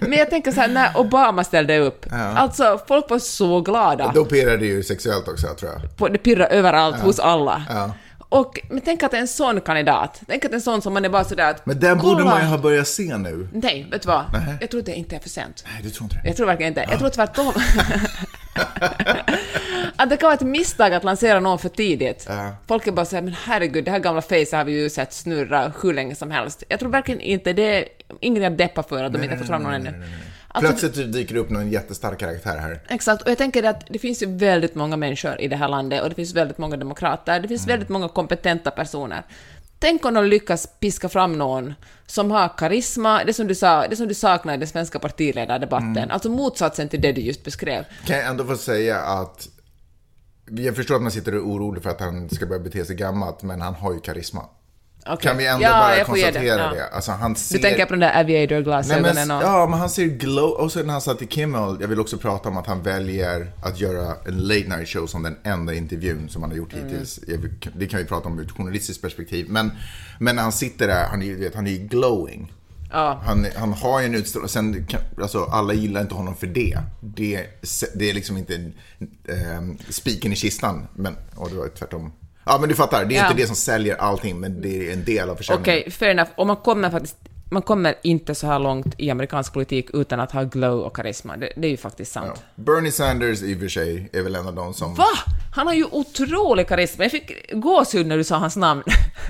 Men 0.00 0.12
jag 0.12 0.30
tänker 0.30 0.52
så 0.52 0.60
här, 0.60 0.68
när 0.68 0.98
Obama 1.00 1.44
ställde 1.44 1.78
upp, 1.78 2.06
alltså 2.12 2.80
folk 2.88 3.10
var 3.10 3.18
så 3.18 3.60
glada. 3.60 4.12
Då 4.14 4.24
pirrar 4.24 4.56
det 4.56 4.66
ju 4.66 4.82
sexuellt 4.82 5.28
också, 5.28 5.46
tror 5.46 5.70
jag. 5.72 5.96
På, 5.96 6.08
det 6.08 6.18
pirrar 6.18 6.46
överallt, 6.46 6.96
hos 7.00 7.18
alla. 7.18 7.62
Ja. 7.68 7.90
Och 8.30 8.60
men 8.68 8.80
tänk 8.80 9.02
att 9.02 9.14
en 9.14 9.28
sån 9.28 9.60
kandidat, 9.60 10.22
tänk 10.26 10.44
att 10.44 10.52
en 10.52 10.60
sån 10.60 10.82
som 10.82 10.94
man 10.94 11.04
är 11.04 11.08
bara 11.08 11.24
sådär 11.24 11.50
att... 11.50 11.66
Men 11.66 11.80
den 11.80 11.98
borde 11.98 12.24
man 12.24 12.40
ju 12.40 12.46
ha 12.46 12.58
börjat 12.58 12.88
se 12.88 13.16
nu. 13.16 13.48
Nej, 13.52 13.86
vet 13.90 14.02
du 14.02 14.08
vad? 14.08 14.24
Nej. 14.32 14.56
Jag 14.60 14.70
tror 14.70 14.80
att 14.80 14.86
det 14.86 14.94
inte 14.94 15.16
är 15.16 15.20
för 15.20 15.28
sent. 15.28 15.64
Nej, 15.72 15.82
du 15.82 15.90
tror 15.90 16.04
inte 16.04 16.16
det? 16.22 16.28
Jag 16.28 16.36
tror 16.36 16.46
verkligen 16.46 16.70
inte. 16.70 16.86
Jag 16.90 16.98
tror 16.98 17.08
tvärtom. 17.08 17.52
att 19.96 20.10
det 20.10 20.16
kan 20.16 20.26
vara 20.26 20.34
ett 20.34 20.40
misstag 20.40 20.94
att 20.94 21.04
lansera 21.04 21.40
någon 21.40 21.58
för 21.58 21.68
tidigt. 21.68 22.26
Ja. 22.28 22.54
Folk 22.66 22.86
är 22.86 22.92
bara 22.92 23.06
såhär, 23.06 23.22
men 23.22 23.34
herregud, 23.44 23.84
det 23.84 23.90
här 23.90 23.98
gamla 23.98 24.22
face 24.22 24.56
har 24.56 24.64
vi 24.64 24.72
ju 24.72 24.90
sett 24.90 25.12
snurra 25.12 25.72
hur 25.82 25.94
länge 25.94 26.14
som 26.14 26.30
helst. 26.30 26.64
Jag 26.68 26.80
tror 26.80 26.90
verkligen 26.90 27.20
inte 27.20 27.52
det 27.52 27.78
är 27.78 27.84
inget 28.20 28.42
jag 28.42 28.56
deppar 28.56 28.82
för 28.82 29.04
att 29.04 29.12
de 29.12 29.24
inte 29.24 29.36
fått 29.36 29.46
fram 29.46 29.62
någon 29.62 29.74
ännu. 29.74 30.04
Alltså, 30.52 30.72
Plötsligt 30.72 31.12
dyker 31.12 31.34
det 31.34 31.40
upp 31.40 31.50
någon 31.50 31.70
jättestark 31.70 32.18
karaktär 32.18 32.58
här. 32.58 32.80
Exakt, 32.88 33.22
och 33.22 33.30
jag 33.30 33.38
tänker 33.38 33.62
att 33.62 33.86
det 33.88 33.98
finns 33.98 34.22
ju 34.22 34.26
väldigt 34.36 34.74
många 34.74 34.96
människor 34.96 35.40
i 35.40 35.48
det 35.48 35.56
här 35.56 35.68
landet 35.68 36.02
och 36.02 36.08
det 36.08 36.14
finns 36.14 36.34
väldigt 36.34 36.58
många 36.58 36.76
demokrater, 36.76 37.40
det 37.40 37.48
finns 37.48 37.66
väldigt 37.66 37.88
många 37.88 38.08
kompetenta 38.08 38.70
personer. 38.70 39.22
Tänk 39.78 40.04
om 40.04 40.14
de 40.14 40.24
lyckas 40.24 40.68
piska 40.80 41.08
fram 41.08 41.38
någon 41.38 41.74
som 42.06 42.30
har 42.30 42.58
karisma, 42.58 43.24
det 43.24 43.34
som 43.34 43.46
du 43.46 43.54
sa, 43.54 43.86
det 43.88 43.96
som 43.96 44.08
du 44.08 44.14
saknar 44.14 44.54
i 44.54 44.56
den 44.56 44.68
svenska 44.68 44.98
partiledardebatten, 44.98 46.10
alltså 46.10 46.28
motsatsen 46.28 46.88
till 46.88 47.00
det 47.00 47.12
du 47.12 47.20
just 47.20 47.44
beskrev. 47.44 47.84
Kan 48.06 48.16
jag 48.16 48.26
ändå 48.26 48.44
få 48.44 48.56
säga 48.56 49.00
att 49.00 49.48
jag 50.50 50.76
förstår 50.76 50.94
att 50.96 51.02
man 51.02 51.10
sitter 51.10 51.34
och 51.34 51.40
är 51.40 51.44
orolig 51.44 51.82
för 51.82 51.90
att 51.90 52.00
han 52.00 52.30
ska 52.30 52.46
börja 52.46 52.62
bete 52.62 52.84
sig 52.84 52.96
gammalt, 52.96 53.42
men 53.42 53.60
han 53.60 53.74
har 53.74 53.92
ju 53.92 54.00
karisma. 54.00 54.44
Okej. 55.06 55.28
Kan 55.28 55.36
vi 55.36 55.46
ändå 55.46 55.64
Ja, 55.64 55.70
bara 55.70 56.04
konstatera 56.04 56.44
Ja. 56.62 56.70
det? 56.74 56.86
Alltså, 56.88 57.12
han 57.12 57.36
ser... 57.36 57.54
Du 57.56 57.62
tänker 57.62 57.86
på 57.86 57.92
de 57.94 58.00
där 58.00 58.12
Nej, 58.12 58.20
aviator-glasögonen 58.20 59.14
men, 59.14 59.30
och... 59.30 59.42
ja, 59.42 59.66
men 59.70 59.78
han 59.78 59.90
ser 59.90 60.04
glow... 60.04 60.50
Och 60.50 60.72
så 60.72 60.82
när 60.82 60.92
han 60.92 61.00
satt 61.00 61.22
i 61.22 61.26
Kimmel, 61.26 61.76
jag 61.80 61.88
vill 61.88 62.00
också 62.00 62.18
prata 62.18 62.48
om 62.48 62.56
att 62.56 62.66
han 62.66 62.82
väljer 62.82 63.52
att 63.62 63.80
göra 63.80 64.14
en 64.26 64.38
late 64.38 64.76
night 64.76 64.88
show 64.88 65.06
som 65.06 65.22
den 65.22 65.36
enda 65.44 65.74
intervjun 65.74 66.28
som 66.28 66.42
han 66.42 66.50
har 66.50 66.58
gjort 66.58 66.72
Mm. 66.72 66.88
hittills. 66.88 67.20
Det 67.76 67.86
kan 67.86 67.98
vi 68.00 68.04
prata 68.06 68.28
om 68.28 68.38
ur 68.38 68.44
ett 68.44 68.50
journalistiskt 68.50 69.02
perspektiv. 69.02 69.46
Men, 69.48 69.72
men 70.18 70.36
när 70.36 70.42
han 70.42 70.52
sitter 70.52 70.86
där, 70.88 71.06
han 71.10 71.22
är 71.22 71.26
ju 71.26 71.50
han 71.54 71.66
är 71.66 71.76
glowing. 71.76 72.52
Ja. 72.92 73.20
Han, 73.24 73.46
han 73.56 73.72
har 73.72 74.00
ju 74.00 74.06
en 74.06 74.14
utstrålning, 74.14 74.48
sen 74.48 74.86
kan, 74.86 75.00
alltså 75.22 75.44
alla 75.44 75.72
gillar 75.72 76.00
inte 76.00 76.14
honom 76.14 76.36
för 76.36 76.46
det. 76.46 76.78
Det, 77.00 77.46
det 77.94 78.10
är 78.10 78.14
liksom 78.14 78.36
inte 78.36 78.54
eh, 79.28 79.62
spiken 79.88 80.32
i 80.32 80.36
kistan, 80.36 80.86
men, 80.94 81.16
och 81.34 81.50
det 81.50 81.56
var 81.56 81.68
tvärtom. 81.68 82.12
Ja 82.44 82.58
men 82.60 82.68
du 82.68 82.74
fattar, 82.74 83.04
det 83.04 83.14
är 83.14 83.18
Ja. 83.18 83.30
inte 83.30 83.42
det 83.42 83.46
som 83.46 83.56
säljer 83.56 83.96
allting, 83.96 84.40
men 84.40 84.60
det 84.62 84.88
är 84.88 84.92
en 84.92 85.04
del 85.04 85.30
av 85.30 85.36
försäljningen. 85.36 85.80
Okej, 85.80 85.90
fair 85.90 86.10
enough. 86.10 86.30
Och 86.36 86.46
man 86.46 86.56
kommer 86.56 86.90
faktiskt... 86.90 87.16
Man 87.52 87.62
kommer 87.62 87.94
inte 88.02 88.34
så 88.34 88.46
här 88.46 88.58
långt 88.58 88.94
i 88.98 89.10
amerikansk 89.10 89.52
politik 89.52 89.90
utan 89.92 90.20
att 90.20 90.32
ha 90.32 90.42
glow 90.42 90.80
och 90.80 90.96
karisma. 90.96 91.36
Det, 91.36 91.52
det 91.56 91.66
är 91.66 91.70
ju 91.70 91.76
faktiskt 91.76 92.12
sant. 92.12 92.32
Ja. 92.34 92.42
Bernie 92.54 92.92
Sanders 92.92 93.42
i 93.42 93.54
och 93.54 93.60
för 93.60 93.68
sig 93.68 94.10
är 94.12 94.22
väl 94.22 94.34
en 94.34 94.46
av 94.46 94.54
de 94.54 94.74
som... 94.74 94.94
Va? 94.94 95.04
Han 95.52 95.66
har 95.66 95.74
ju 95.74 95.84
otrolig 95.84 96.68
karisma. 96.68 97.04
Jag 97.04 97.10
fick 97.10 97.52
gåshud 97.52 98.06
när 98.06 98.16
du 98.16 98.24
sa 98.24 98.36
hans 98.36 98.56
namn. 98.56 98.82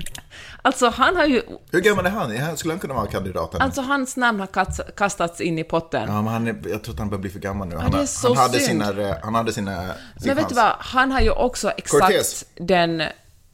alltså, 0.61 0.89
han 0.89 1.15
har 1.15 1.25
ju... 1.25 1.41
Hur 1.71 1.79
gammal 1.81 2.05
är 2.05 2.09
han? 2.09 2.57
Skulle 2.57 2.73
han 2.73 2.79
kunna 2.79 2.93
vara 2.93 3.07
kandidaten? 3.07 3.61
Alltså, 3.61 3.81
hans 3.81 4.17
namn 4.17 4.39
har 4.39 4.47
kast, 4.47 4.79
kastats 4.97 5.41
in 5.41 5.59
i 5.59 5.63
potten. 5.63 6.03
Ja, 6.07 6.21
men 6.21 6.33
han 6.33 6.47
är, 6.47 6.55
jag 6.69 6.83
tror 6.83 6.93
att 6.93 6.99
han 6.99 7.09
börjar 7.09 7.21
bli 7.21 7.29
för 7.29 7.39
gammal 7.39 7.67
nu. 7.67 7.75
det 7.75 7.81
Han, 7.81 7.91
han 8.23 8.37
hade 8.37 8.59
synd. 8.59 8.83
sina... 8.85 9.15
Han 9.23 9.35
hade 9.35 9.53
sina 9.53 9.81
sin 9.81 10.27
Men 10.27 10.35
vet 10.35 10.49
du 10.49 10.55
chans. 10.55 10.55
vad? 10.55 10.75
Han 10.79 11.11
har 11.11 11.21
ju 11.21 11.31
också 11.31 11.71
exakt 11.71 12.05
Cortez. 12.05 12.45
den... 12.55 13.03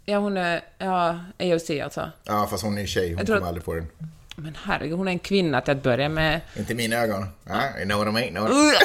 Ja, 0.05 0.17
hon 0.17 0.37
är... 0.37 0.61
Ja, 0.77 1.19
AOC 1.39 1.69
alltså. 1.83 2.11
Ja, 2.23 2.47
fast 2.51 2.63
hon 2.63 2.77
är 2.77 2.85
tjej. 2.85 3.13
Hon 3.13 3.25
tror 3.25 3.35
kommer 3.35 3.47
aldrig 3.47 3.63
få 3.65 3.73
den. 3.73 3.87
Men 4.35 4.57
herregud, 4.63 4.97
hon 4.97 5.07
är 5.07 5.11
en 5.11 5.19
kvinna 5.19 5.61
till 5.61 5.71
att 5.71 5.83
börja 5.83 6.09
med. 6.09 6.41
Inte 6.55 6.71
i 6.71 6.75
mina 6.75 6.95
ögon. 6.95 7.25
Ja, 7.43 7.61
you 7.77 7.85
know 7.85 7.97
what 7.97 8.07
I 8.07 8.11
mean? 8.11 8.29
Know 8.29 8.43
what 8.43 8.73
I- 8.73 8.77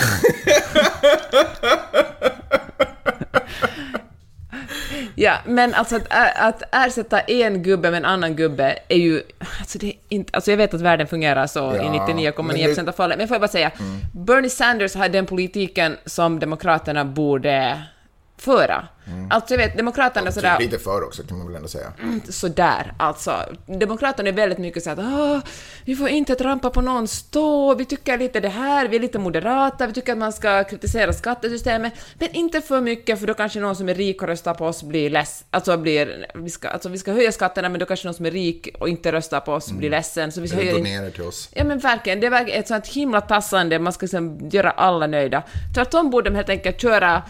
Ja, 5.14 5.34
men 5.46 5.74
alltså 5.74 5.96
att, 5.96 6.38
att 6.38 6.62
ersätta 6.72 7.20
en 7.20 7.62
gubbe 7.62 7.90
med 7.90 7.98
en 7.98 8.04
annan 8.04 8.36
gubbe 8.36 8.78
är 8.88 8.96
ju... 8.96 9.22
Alltså, 9.60 9.78
det 9.78 9.86
är 9.86 9.92
inte, 10.08 10.30
alltså 10.36 10.50
jag 10.50 10.58
vet 10.58 10.74
att 10.74 10.80
världen 10.80 11.06
fungerar 11.06 11.46
så 11.46 11.58
Ja, 11.58 11.74
i 11.74 11.98
men 12.14 12.18
99,9% 12.18 12.82
det- 12.84 12.88
av 12.88 12.92
fallen, 12.92 13.18
men 13.18 13.28
får 13.28 13.34
jag 13.34 13.40
bara 13.40 13.48
säga, 13.48 13.70
Bernie 14.14 14.50
Sanders 14.50 14.94
har 14.94 15.08
den 15.08 15.26
politiken 15.26 15.96
som 16.06 16.38
Demokraterna 16.40 17.04
borde 17.04 17.82
föra. 18.42 18.88
Alltså 19.30 19.54
jag 19.54 19.58
vet, 19.58 19.76
Demokraterna 19.76 20.32
sådär... 20.32 20.56
Typ 20.56 20.70
lite 20.72 20.84
för 20.84 21.04
också 21.04 21.22
kan 21.22 21.38
man 21.38 21.46
väl 21.46 21.56
ändå 21.56 21.68
säga. 21.68 21.92
sådär, 22.28 22.92
alltså. 22.98 23.36
Demokraterna 23.66 24.28
är 24.28 24.32
väldigt 24.32 24.58
mycket 24.58 24.82
så 24.82 24.90
att 24.90 24.98
"Åh, 24.98 25.38
vi 25.84 25.96
får 25.96 26.08
inte 26.08 26.34
trampa 26.34 26.70
på 26.70 26.80
någons 26.80 27.22
tå, 27.30 27.74
vi 27.74 27.84
tycker 27.84 28.18
lite 28.18 28.40
det 28.40 28.48
här, 28.48 28.88
vi 28.88 28.96
är 28.96 29.00
lite 29.00 29.18
moderata, 29.18 29.86
vi 29.86 29.92
tycker 29.92 30.12
att 30.12 30.18
man 30.18 30.32
ska 30.32 30.64
kritisera 30.64 31.12
skattesystemet, 31.12 31.92
men 32.18 32.28
inte 32.32 32.60
för 32.60 32.80
mycket 32.80 33.20
för 33.20 33.26
då 33.26 33.34
kanske 33.34 33.60
någon 33.60 33.76
som 33.76 33.88
är 33.88 33.94
rik 33.94 34.22
och 34.22 34.28
röstar 34.28 34.54
på 34.54 34.66
oss 34.66 34.82
blir 34.82 35.10
less, 35.10 35.44
alltså 35.50 35.76
blir, 35.76 36.26
vi 36.34 36.50
ska, 36.50 36.68
alltså 36.68 36.88
vi 36.88 36.98
ska 36.98 37.12
höja 37.12 37.32
skatterna 37.32 37.68
men 37.68 37.80
då 37.80 37.86
kanske 37.86 38.06
någon 38.06 38.14
som 38.14 38.26
är 38.26 38.30
rik 38.30 38.68
och 38.80 38.88
inte 38.88 39.12
röstar 39.12 39.40
på 39.40 39.52
oss 39.52 39.72
blir 39.72 39.90
ledsen, 39.90 40.32
så 40.32 40.40
vi 40.40 40.46
Eller 40.48 40.56
höjer 40.56 40.78
in- 40.78 40.84
donerar 40.84 41.10
till 41.10 41.22
oss. 41.22 41.48
Ja 41.52 41.64
men 41.64 41.78
verkligen, 41.78 42.20
det 42.20 42.26
är 42.26 42.48
ett 42.58 42.68
sånt 42.68 42.86
himla 42.86 43.20
tassande, 43.20 43.78
man 43.78 43.92
ska 43.92 44.04
liksom 44.04 44.48
göra 44.52 44.70
alla 44.70 45.06
nöjda. 45.06 45.42
Tvärtom 45.74 46.10
borde 46.10 46.30
de 46.30 46.36
helt 46.36 46.48
enkelt 46.48 46.80
köra 46.80 47.22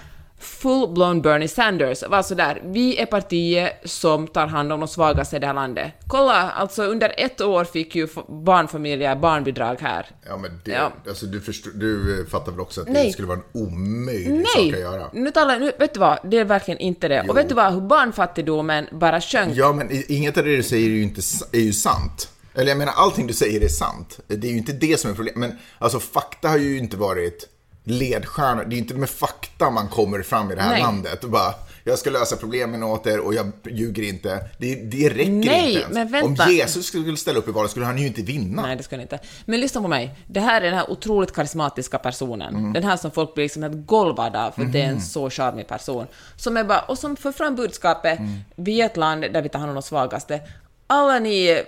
full-blown 0.43 1.23
Bernie 1.23 1.49
Sanders, 1.49 2.03
var 2.09 2.23
sådär, 2.23 2.63
vi 2.65 2.99
är 2.99 3.07
partiet 3.07 3.73
som 3.85 4.29
tar 4.29 4.47
hand 4.47 4.73
om 4.73 4.81
de 4.81 4.89
svagaste 4.89 5.37
i 5.37 5.39
det 5.39 5.47
här 5.47 5.55
landet. 5.55 5.93
Kolla, 6.07 6.51
alltså 6.51 6.83
under 6.83 7.15
ett 7.17 7.41
år 7.41 7.65
fick 7.65 7.95
ju 7.95 8.09
barnfamiljer 8.29 9.17
barnbidrag 9.17 9.77
här. 9.81 10.07
Ja, 10.27 10.37
men 10.37 10.61
det, 10.65 10.71
Ja. 10.71 10.93
Alltså, 11.09 11.27
du, 11.27 11.41
förstår, 11.41 11.71
du 11.71 12.21
eh, 12.21 12.27
fattar 12.27 12.53
väl 12.53 12.61
också 12.61 12.81
att 12.81 12.89
Nej. 12.89 13.07
det 13.07 13.13
skulle 13.13 13.29
vara 13.29 13.39
en 13.39 13.63
omöjlig 13.63 14.47
sak 14.49 14.63
Nej! 14.63 14.75
att 14.75 14.81
göra? 14.81 15.11
Nu 15.13 15.31
talar, 15.31 15.59
nu, 15.59 15.73
vet 15.79 15.95
du 15.95 16.01
vad, 16.01 16.19
det 16.25 16.39
är 16.39 16.45
verkligen 16.45 16.81
inte 16.81 17.09
det. 17.09 17.23
Jo. 17.25 17.31
Och 17.31 17.37
vet 17.37 17.49
du 17.49 17.55
vad, 17.55 17.73
hur 17.75 17.81
barnfattigdomen 17.81 18.87
bara 18.93 19.21
sjönk. 19.21 19.57
Ja, 19.57 19.73
men 19.73 19.89
inget 20.09 20.39
av 20.39 20.45
det 20.45 20.57
du 20.57 20.63
säger 20.63 20.87
är 20.87 20.95
ju, 20.95 21.03
inte, 21.03 21.21
är 21.53 21.61
ju 21.61 21.73
sant. 21.73 22.29
Eller 22.55 22.69
jag 22.69 22.79
menar, 22.79 22.93
allting 22.97 23.27
du 23.27 23.35
säger 23.35 23.61
är 23.65 23.69
sant. 23.69 24.21
Det 24.27 24.47
är 24.47 24.51
ju 24.51 24.59
inte 24.59 24.73
det 24.73 25.01
som 25.01 25.11
är 25.11 25.15
problemet. 25.15 25.41
Men 25.41 25.59
alltså, 25.79 26.01
fakta 26.01 26.49
har 26.49 26.59
ju 26.59 26.79
inte 26.79 26.97
varit 26.97 27.49
ledstjärnor. 27.85 28.65
Det 28.65 28.77
är 28.77 28.79
inte 28.79 28.95
med 28.95 29.11
fakta 29.11 29.71
man 29.71 29.89
kommer 29.89 30.23
fram 30.23 30.53
i 30.53 30.55
det 30.55 30.63
här 30.63 30.71
Nej. 30.71 30.81
landet. 30.83 31.21
Bara, 31.25 31.55
jag 31.85 31.99
ska 31.99 32.11
lösa 32.11 32.37
problemen 32.37 32.83
åt 32.83 33.07
er 33.07 33.19
och 33.21 33.35
jag 33.35 33.53
ljuger 33.71 34.03
inte. 34.03 34.49
Det, 34.59 34.75
det 34.75 35.09
räcker 35.09 35.31
Nej, 35.31 35.67
inte 35.69 35.81
ens. 35.81 35.95
men 35.95 36.09
vänta. 36.13 36.45
Om 36.45 36.51
Jesus 36.53 36.87
skulle 36.87 37.17
ställa 37.17 37.39
upp 37.39 37.49
i 37.49 37.51
valet 37.51 37.71
skulle 37.71 37.87
han 37.87 37.99
ju 37.99 38.07
inte 38.07 38.23
vinna. 38.23 38.63
Nej, 38.63 38.77
det 38.77 38.83
ska 38.83 38.97
ni 38.97 39.03
inte. 39.03 39.19
Men 39.45 39.61
lyssna 39.61 39.83
på 39.83 39.89
mig. 39.89 40.15
Det 40.27 40.41
här 40.41 40.61
är 40.61 40.65
den 40.65 40.75
här 40.75 40.91
otroligt 40.91 41.33
karismatiska 41.35 41.99
personen. 41.99 42.57
Mm. 42.57 42.73
Den 42.73 42.85
här 42.85 42.97
som 42.97 43.11
folk 43.11 43.35
blir 43.35 43.45
liksom 43.45 43.63
helt 43.63 43.87
golvade 43.87 44.45
av, 44.45 44.51
för 44.51 44.65
det 44.65 44.83
är 44.83 44.87
en 44.89 45.01
så 45.01 45.31
charmig 45.31 45.67
person. 45.69 46.07
Som 46.37 46.57
är 46.57 46.65
bara, 46.65 46.81
och 46.81 46.99
som 46.99 47.17
för 47.17 47.33
fram 47.33 47.57
budskapet, 47.57 48.19
Mm. 48.19 48.39
vi 48.57 48.81
är 48.81 48.87
ett 48.87 48.97
land 48.97 49.23
där 49.33 49.43
vi 49.43 49.49
tar 49.49 49.59
hand 49.59 49.71
om 49.71 49.75
de 49.75 49.83
svagaste. 49.83 50.41
Alla 50.87 51.19
ni 51.19 51.63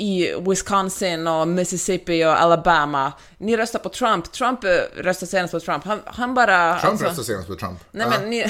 i 0.00 0.34
Wisconsin 0.48 1.26
och 1.26 1.48
Mississippi 1.48 2.24
och 2.24 2.40
Alabama, 2.42 3.12
ni 3.38 3.56
röstar 3.56 3.78
på 3.78 3.88
Trump. 3.88 4.32
Trump 4.32 4.60
röstade 4.96 5.30
senast 5.30 5.52
på 5.52 5.60
Trump. 5.60 5.84
Han, 5.84 6.00
han 6.06 6.34
bara... 6.34 6.78
Trump 6.78 6.90
alltså- 6.92 7.06
röstade 7.06 7.24
senast 7.26 7.48
på 7.48 7.54
Trump. 7.54 7.78
Nej 7.90 8.06
Ja. 8.12 8.18
men 8.20 8.30
ni, 8.30 8.44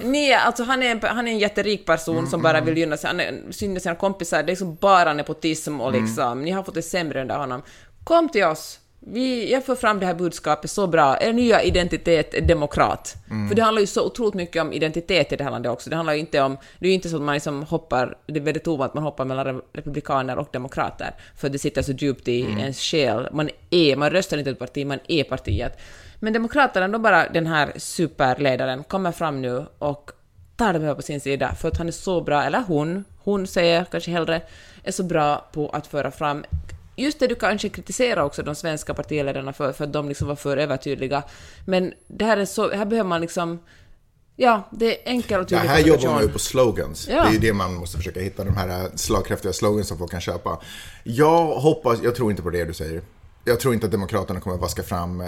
ni, 0.10 0.32
alltså 0.34 0.64
han 0.64 0.82
är, 0.82 0.90
en, 0.90 1.00
han 1.02 1.28
är 1.28 1.32
en 1.32 1.38
jätterik 1.38 1.86
person 1.86 2.18
Mm, 2.18 2.30
som 2.30 2.42
bara 2.42 2.60
vill 2.60 2.78
gynna 2.78 2.96
sig, 2.96 3.08
han 3.08 3.52
syns 3.52 3.82
sina 3.82 3.94
kompisar, 3.94 4.36
det 4.38 4.42
är 4.42 4.46
liksom 4.46 4.74
bara 4.74 5.12
nepotism 5.12 5.80
och 5.80 5.88
Mm. 5.88 6.04
liksom, 6.04 6.42
ni 6.42 6.50
har 6.50 6.62
fått 6.62 6.74
det 6.74 6.82
sämre 6.82 7.20
under 7.22 7.36
honom. 7.36 7.62
Kom 8.04 8.28
till 8.28 8.44
oss, 8.44 8.78
vi, 9.00 9.52
jag 9.52 9.66
får 9.66 9.74
fram 9.74 10.00
det 10.00 10.06
här 10.06 10.14
budskapet 10.14 10.70
så 10.70 10.86
bra, 10.86 11.18
er 11.20 11.32
nya 11.32 11.62
identitet 11.62 12.34
är 12.34 12.40
demokrat. 12.40 13.14
Mm. 13.30 13.48
För 13.48 13.54
det 13.54 13.62
handlar 13.62 13.80
ju 13.80 13.86
så 13.86 14.06
otroligt 14.06 14.34
mycket 14.34 14.62
om 14.62 14.72
identitet 14.72 15.32
i 15.32 15.36
det 15.36 15.44
här 15.44 15.50
landet 15.50 15.72
också, 15.72 15.90
det 15.90 15.96
handlar 15.96 16.12
ju 16.12 16.20
inte 16.20 16.40
om, 16.40 16.56
det 16.78 16.86
är 16.86 16.88
ju 16.88 16.94
inte 16.94 17.08
så 17.08 17.16
att 17.16 17.22
man 17.22 17.34
liksom 17.34 17.62
hoppar, 17.62 18.18
det 18.26 18.38
är 18.38 18.40
väldigt 18.44 18.68
ovanligt 18.68 18.90
att 18.90 18.94
man 18.94 19.04
hoppar 19.04 19.24
mellan 19.24 19.46
re- 19.46 19.62
republikaner 19.72 20.38
och 20.38 20.48
demokrater, 20.52 21.14
för 21.36 21.48
det 21.48 21.58
sitter 21.58 21.82
så 21.82 21.92
djupt 21.92 22.28
i 22.28 22.42
Mm. 22.42 22.58
ens 22.58 22.80
själ, 22.80 23.28
man 23.32 23.50
är, 23.70 23.96
man 23.96 24.10
röstar 24.10 24.38
inte 24.38 24.50
ett 24.50 24.58
parti, 24.58 24.86
man 24.86 24.98
är 25.08 25.24
partiet. 25.24 25.78
Men 26.20 26.32
Demokraterna, 26.32 26.88
då 26.88 26.98
bara 26.98 27.28
den 27.28 27.46
här 27.46 27.72
superledaren 27.76 28.84
kommer 28.84 29.12
fram 29.12 29.42
nu 29.42 29.66
och 29.78 30.10
tar 30.56 30.72
dem 30.72 30.96
på 30.96 31.02
sin 31.02 31.20
sida 31.20 31.54
för 31.54 31.68
att 31.68 31.78
han 31.78 31.88
är 31.88 31.92
så 31.92 32.20
bra, 32.20 32.42
eller 32.42 32.62
hon, 32.66 33.04
hon 33.18 33.46
säger 33.46 33.84
kanske 33.84 34.10
hellre, 34.10 34.42
är 34.84 34.92
så 34.92 35.02
bra 35.02 35.48
på 35.52 35.68
att 35.68 35.86
föra 35.86 36.10
fram 36.10 36.44
Just 37.00 37.18
det 37.18 37.26
du 37.26 37.34
kanske 37.34 37.68
kritiserar 37.68 38.22
också 38.22 38.42
de 38.42 38.54
svenska 38.54 38.94
partiledarna 38.94 39.52
för, 39.52 39.72
för 39.72 39.84
att 39.84 39.92
de 39.92 40.08
liksom 40.08 40.28
var 40.28 40.36
för 40.36 40.56
övertydliga. 40.56 41.22
Men 41.66 41.92
det 42.08 42.24
här 42.24 42.36
är 42.36 42.44
så, 42.44 42.70
här 42.70 42.84
behöver 42.84 43.08
man 43.08 43.20
liksom, 43.20 43.58
ja, 44.36 44.68
det 44.70 44.86
är 44.86 45.12
enkel 45.12 45.40
och 45.40 45.48
tydlig 45.48 45.68
här 45.68 45.80
jobbar 45.80 46.10
man 46.10 46.22
ju 46.22 46.28
på 46.28 46.38
slogans. 46.38 47.08
Ja. 47.10 47.22
Det 47.22 47.28
är 47.28 47.32
ju 47.32 47.38
det 47.38 47.52
man 47.52 47.74
måste 47.74 47.96
försöka 47.96 48.20
hitta, 48.20 48.44
de 48.44 48.56
här 48.56 48.90
slagkraftiga 48.94 49.52
slogans 49.52 49.88
som 49.88 49.98
folk 49.98 50.10
kan 50.10 50.20
köpa. 50.20 50.60
Jag 51.04 51.46
hoppas, 51.46 52.02
jag 52.02 52.14
tror 52.14 52.30
inte 52.30 52.42
på 52.42 52.50
det 52.50 52.64
du 52.64 52.74
säger. 52.74 53.02
Jag 53.44 53.60
tror 53.60 53.74
inte 53.74 53.86
att 53.86 53.92
Demokraterna 53.92 54.40
kommer 54.40 54.56
att 54.56 54.62
vaska 54.62 54.82
fram 54.82 55.20
eh, 55.20 55.26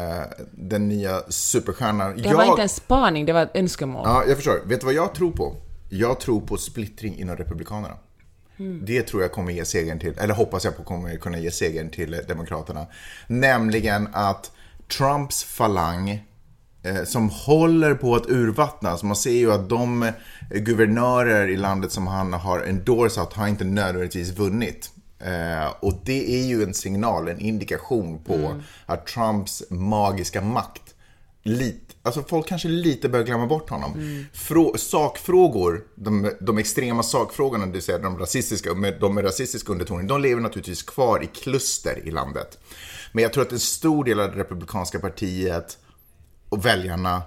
den 0.53 0.89
nya 0.89 1.23
superstjärnan. 1.29 2.16
Det 2.16 2.23
jag... 2.23 2.37
var 2.37 2.45
inte 2.45 2.62
en 2.62 2.68
spaning, 2.68 3.27
det 3.27 3.33
var 3.33 3.43
ett 3.43 3.57
önskemål. 3.57 4.03
Ja, 4.05 4.25
jag 4.27 4.37
förstår. 4.37 4.61
Vet 4.64 4.81
du 4.81 4.87
vad 4.87 4.95
jag 4.95 5.14
tror 5.14 5.31
på? 5.31 5.57
Jag 5.91 6.20
tror 6.20 6.41
på 6.41 6.57
splittring 6.57 7.18
inom 7.18 7.37
Republikanerna. 7.37 7.97
Det 8.57 9.03
tror 9.03 9.22
jag 9.22 9.32
kommer 9.32 9.53
ge 9.53 9.64
segern 9.64 9.98
till, 9.98 10.18
eller 10.18 10.34
hoppas 10.34 10.64
jag 10.64 10.76
på 10.76 10.82
kommer 10.82 11.16
kunna 11.16 11.38
ge 11.38 11.50
segern 11.50 11.90
till 11.90 12.20
Demokraterna. 12.28 12.86
Nämligen 13.26 14.09
att 14.12 14.53
Trumps 14.98 15.44
falang 15.44 16.11
eh, 16.82 17.05
som 17.05 17.30
håller 17.30 17.94
på 17.94 18.14
att 18.14 18.30
urvattnas. 18.30 19.03
Man 19.03 19.16
ser 19.16 19.30
ju 19.30 19.53
att 19.53 19.68
de 19.68 20.03
eh, 20.03 20.12
guvernörer 20.50 21.48
i 21.48 21.57
landet 21.57 21.92
som 21.92 22.07
han 22.07 22.32
har 22.32 22.61
endorsat 22.61 23.32
har 23.32 23.48
inte 23.48 23.64
nödvändigtvis 23.64 24.38
vunnit. 24.38 24.90
Eh, 25.18 25.72
och 25.80 25.94
det 26.05 26.40
är 26.40 26.46
ju 26.46 26.62
en 26.62 26.74
signal, 26.74 27.28
en 27.28 27.40
indikation 27.40 28.24
på 28.24 28.61
att 28.86 29.07
Trumps 29.07 29.62
magiska 29.70 30.40
makt 30.40 30.94
lite, 31.42 31.91
alltså 32.03 32.22
folk 32.22 32.46
kanske 32.48 32.68
lite 32.68 33.09
börjar 33.09 33.26
glömma 33.26 33.46
bort 33.46 33.70
honom. 33.70 34.24
Frå, 34.32 34.74
sakfrågor, 34.78 35.84
de, 35.94 36.30
de 36.40 36.59
extrema 36.59 37.03
sakfrågorna, 37.03 37.66
det 37.66 37.72
vill 37.72 37.82
säga 37.82 37.98
de 37.98 38.18
rasistiska, 38.18 38.74
med, 38.74 39.00
de 39.00 39.14
med 39.14 39.24
rasistiska 39.24 39.72
undertoner, 39.72 40.03
de 40.03 40.22
lever 40.22 40.42
naturligtvis 40.42 40.82
kvar 40.82 41.22
i 41.22 41.26
kluster 41.26 42.00
i 42.05 42.11
landet. 42.11 42.59
Men 43.12 43.22
jag 43.22 43.32
tror 43.32 43.42
att 43.42 43.53
en 43.53 43.61
stor 43.61 44.05
del 44.05 44.20
av 44.20 44.30
det 44.30 44.38
republikanska 44.38 44.98
partiet 44.98 45.78
och 46.48 46.66
väljarna 46.66 47.22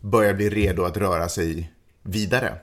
börjar 0.00 0.34
bli 0.34 0.50
redo 0.50 0.84
att 0.84 0.96
röra 0.96 1.28
sig 1.28 1.72
vidare. 2.02 2.58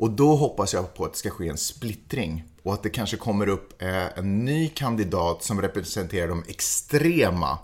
Och 0.00 0.10
då 0.10 0.36
hoppas 0.36 0.74
jag 0.74 0.94
på 0.94 1.04
att 1.04 1.12
det 1.12 1.18
ska 1.18 1.30
ske 1.30 1.48
en 1.48 1.58
splittring 1.58 2.44
och 2.62 2.74
att 2.74 2.82
det 2.82 2.90
kanske 2.90 3.16
kommer 3.16 3.48
upp 3.48 3.82
eh, 3.82 4.18
en 4.18 4.44
ny 4.44 4.68
kandidat 4.68 5.42
som 5.44 5.62
representerar 5.62 6.28
de 6.28 6.44
extrema 6.48 7.58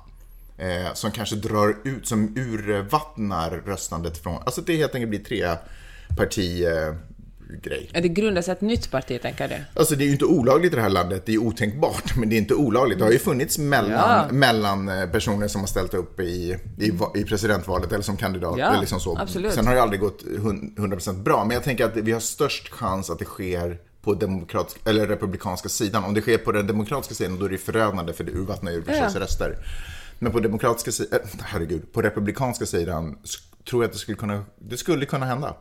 eh, 0.59 0.95
som 0.95 1.11
kanske 1.11 1.37
drar 1.37 1.77
ut, 1.85 2.07
som 2.09 2.35
urvattnar 2.37 3.63
röstandet 3.67 4.19
från, 4.19 4.43
alltså 4.45 4.61
det 4.61 4.77
helt 4.77 4.95
enkelt 4.95 5.11
blir 5.11 5.25
tre 5.25 5.47
parti 6.17 6.65
eh, 6.65 6.95
grej. 7.63 7.91
Är 7.93 8.03
det 8.03 8.09
grundas 8.09 8.49
ett 8.49 8.61
nytt 8.61 8.91
parti, 8.91 9.21
tänker 9.23 9.49
du? 9.49 9.55
Alltså 9.81 9.95
det 9.97 10.05
är 10.05 10.07
ju 10.07 10.13
inte 10.13 10.25
olagligt 10.25 10.73
i 10.73 10.77
det 10.77 10.83
här 10.83 10.89
landet, 10.89 11.23
det 11.27 11.35
är 11.35 11.39
otänkbart, 11.39 12.17
men 12.17 12.29
det 12.29 12.37
är 12.37 12.39
inte 12.39 12.55
olagligt. 12.55 12.99
Det 12.99 13.05
har 13.05 13.13
ju 13.13 13.19
funnits 13.19 13.59
mellan, 13.59 13.91
Ja. 13.91 14.27
mellan 14.33 14.89
eh, 14.89 15.07
personer 15.11 15.49
som 15.49 15.61
har 15.61 15.69
ställt 15.69 15.95
upp 15.95 16.21
i, 16.21 16.57
i, 16.79 16.93
i 17.21 17.25
presidentvalet 17.25 17.93
eller 17.93 18.03
som 18.03 18.17
kandidat. 18.17 18.55
Ja, 18.59 18.67
eller 18.69 18.81
liksom 18.81 19.01
så. 19.01 19.19
absolut. 19.19 19.53
Sen 19.53 19.67
har 19.67 19.75
det 19.75 19.83
aldrig 19.83 20.01
gått 20.01 20.23
hun- 20.43 20.75
100% 20.79 21.23
bra, 21.23 21.45
men 21.45 21.55
jag 21.55 21.63
tänker 21.65 21.85
att 21.85 21.97
vi 21.97 22.13
har 22.13 22.21
störst 22.21 22.69
chans 22.73 23.11
att 23.11 23.19
det 23.19 23.25
sker 23.25 23.79
på 24.03 24.15
demokratisk, 24.15 24.77
eller 24.85 25.07
republikanska 25.07 25.69
sidan. 25.69 26.05
Om 26.05 26.15
det 26.15 26.21
sker 26.21 26.39
på 26.39 26.53
den 26.53 26.67
demokratiska 26.67 27.15
sidan, 27.15 27.39
då 27.39 27.45
är 27.45 27.51
det 27.51 27.59
förödande 27.59 28.13
för 28.13 28.25
det 28.25 28.33
urvattnar 28.33 28.73
ju 28.73 28.83
Ja. 28.87 29.09
röster. 29.15 29.57
Men 30.19 30.33
på 30.33 30.41
demokratiska 30.41 30.93
sidan, 30.93 31.21
äh, 31.23 31.29
herregud, 31.43 31.93
på 31.93 32.03
republikanska 32.03 32.67
sidan 32.67 33.19
tror 33.71 33.83
jag 33.83 33.89
att 33.89 33.93
det 33.93 33.99
skulle 33.99 34.17
kunna, 34.17 34.45
det 34.59 34.77
skulle 34.77 35.07
kunna 35.07 35.27
hända. 35.27 35.57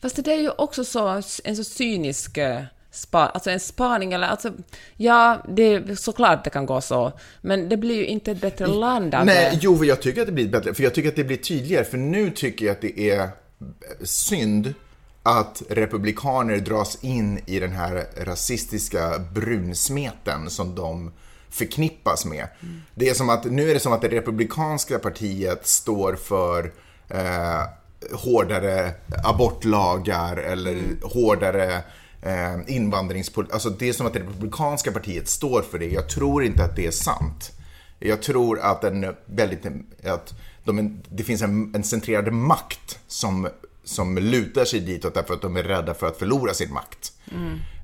Fast 0.00 0.24
det 0.24 0.32
är 0.32 0.40
ju 0.40 0.50
också 0.50 0.84
så, 0.84 1.22
en 1.44 1.56
så 1.56 1.64
cynisk 1.64 2.38
eh, 2.38 2.62
spa, 2.90 3.26
alltså 3.26 3.50
en 3.50 3.60
spaning 3.60 4.12
eller 4.12 4.28
alltså, 4.28 4.52
ja, 4.96 5.44
det 5.48 5.62
är 5.62 5.94
såklart 5.94 6.44
det 6.44 6.50
kan 6.50 6.66
gå 6.66 6.80
så, 6.80 7.12
men 7.40 7.68
det 7.68 7.76
blir 7.76 7.94
ju 7.94 8.06
inte 8.06 8.30
ett 8.30 8.40
bättre 8.40 8.66
land 8.66 9.14
av 9.14 9.26
Nej, 9.26 9.58
jo, 9.62 9.84
jag 9.84 10.02
tycker 10.02 10.20
att 10.20 10.26
det 10.26 10.32
blir 10.32 10.48
bättre. 10.48 10.74
För 10.74 10.82
jag 10.82 10.94
tycker 10.94 11.08
att 11.08 11.16
det 11.16 11.24
blir 11.24 11.36
tydligare. 11.36 11.84
För 11.84 11.98
nu 11.98 12.30
tycker 12.30 12.66
jag 12.66 12.72
att 12.72 12.80
det 12.80 13.10
är 13.10 13.28
synd 14.02 14.74
att 15.22 15.62
republikaner 15.68 16.56
dras 16.56 17.04
in 17.04 17.40
i 17.46 17.60
den 17.60 17.72
här 17.72 18.06
rasistiska 18.16 19.18
brunsmeten 19.18 20.50
som 20.50 20.74
de 20.74 21.12
förknippas 21.52 22.24
med. 22.24 22.48
Det 22.94 23.08
är 23.08 23.14
som 23.14 23.30
att, 23.30 23.44
nu 23.44 23.70
är 23.70 23.74
det 23.74 23.80
som 23.80 23.92
att 23.92 24.00
det 24.00 24.08
republikanska 24.08 24.98
partiet 24.98 25.66
står 25.66 26.14
för 26.14 26.72
eh, 27.08 27.62
hårdare 28.12 28.92
abortlagar 29.24 30.36
eller 30.36 30.82
hårdare 31.02 31.82
eh, 32.22 32.56
invandringspolitik. 32.66 33.54
Alltså 33.54 33.70
det 33.70 33.88
är 33.88 33.92
som 33.92 34.06
att 34.06 34.12
det 34.12 34.20
republikanska 34.20 34.92
partiet 34.92 35.28
står 35.28 35.62
för 35.62 35.78
det. 35.78 35.88
Jag 35.88 36.08
tror 36.08 36.44
inte 36.44 36.64
att 36.64 36.76
det 36.76 36.86
är 36.86 36.90
sant. 36.90 37.52
Jag 37.98 38.22
tror 38.22 38.60
att, 38.60 38.84
en 38.84 39.06
väldigt, 39.26 39.66
att 40.04 40.34
de, 40.64 41.02
det 41.08 41.22
finns 41.22 41.42
en, 41.42 41.74
en 41.74 41.84
centrerad 41.84 42.32
makt 42.32 42.98
som, 43.06 43.48
som 43.84 44.18
lutar 44.18 44.64
sig 44.64 44.80
ditåt 44.80 45.14
därför 45.14 45.34
att 45.34 45.42
de 45.42 45.56
är 45.56 45.62
rädda 45.62 45.94
för 45.94 46.06
att 46.06 46.16
förlora 46.18 46.54
sin 46.54 46.72
makt. 46.72 47.12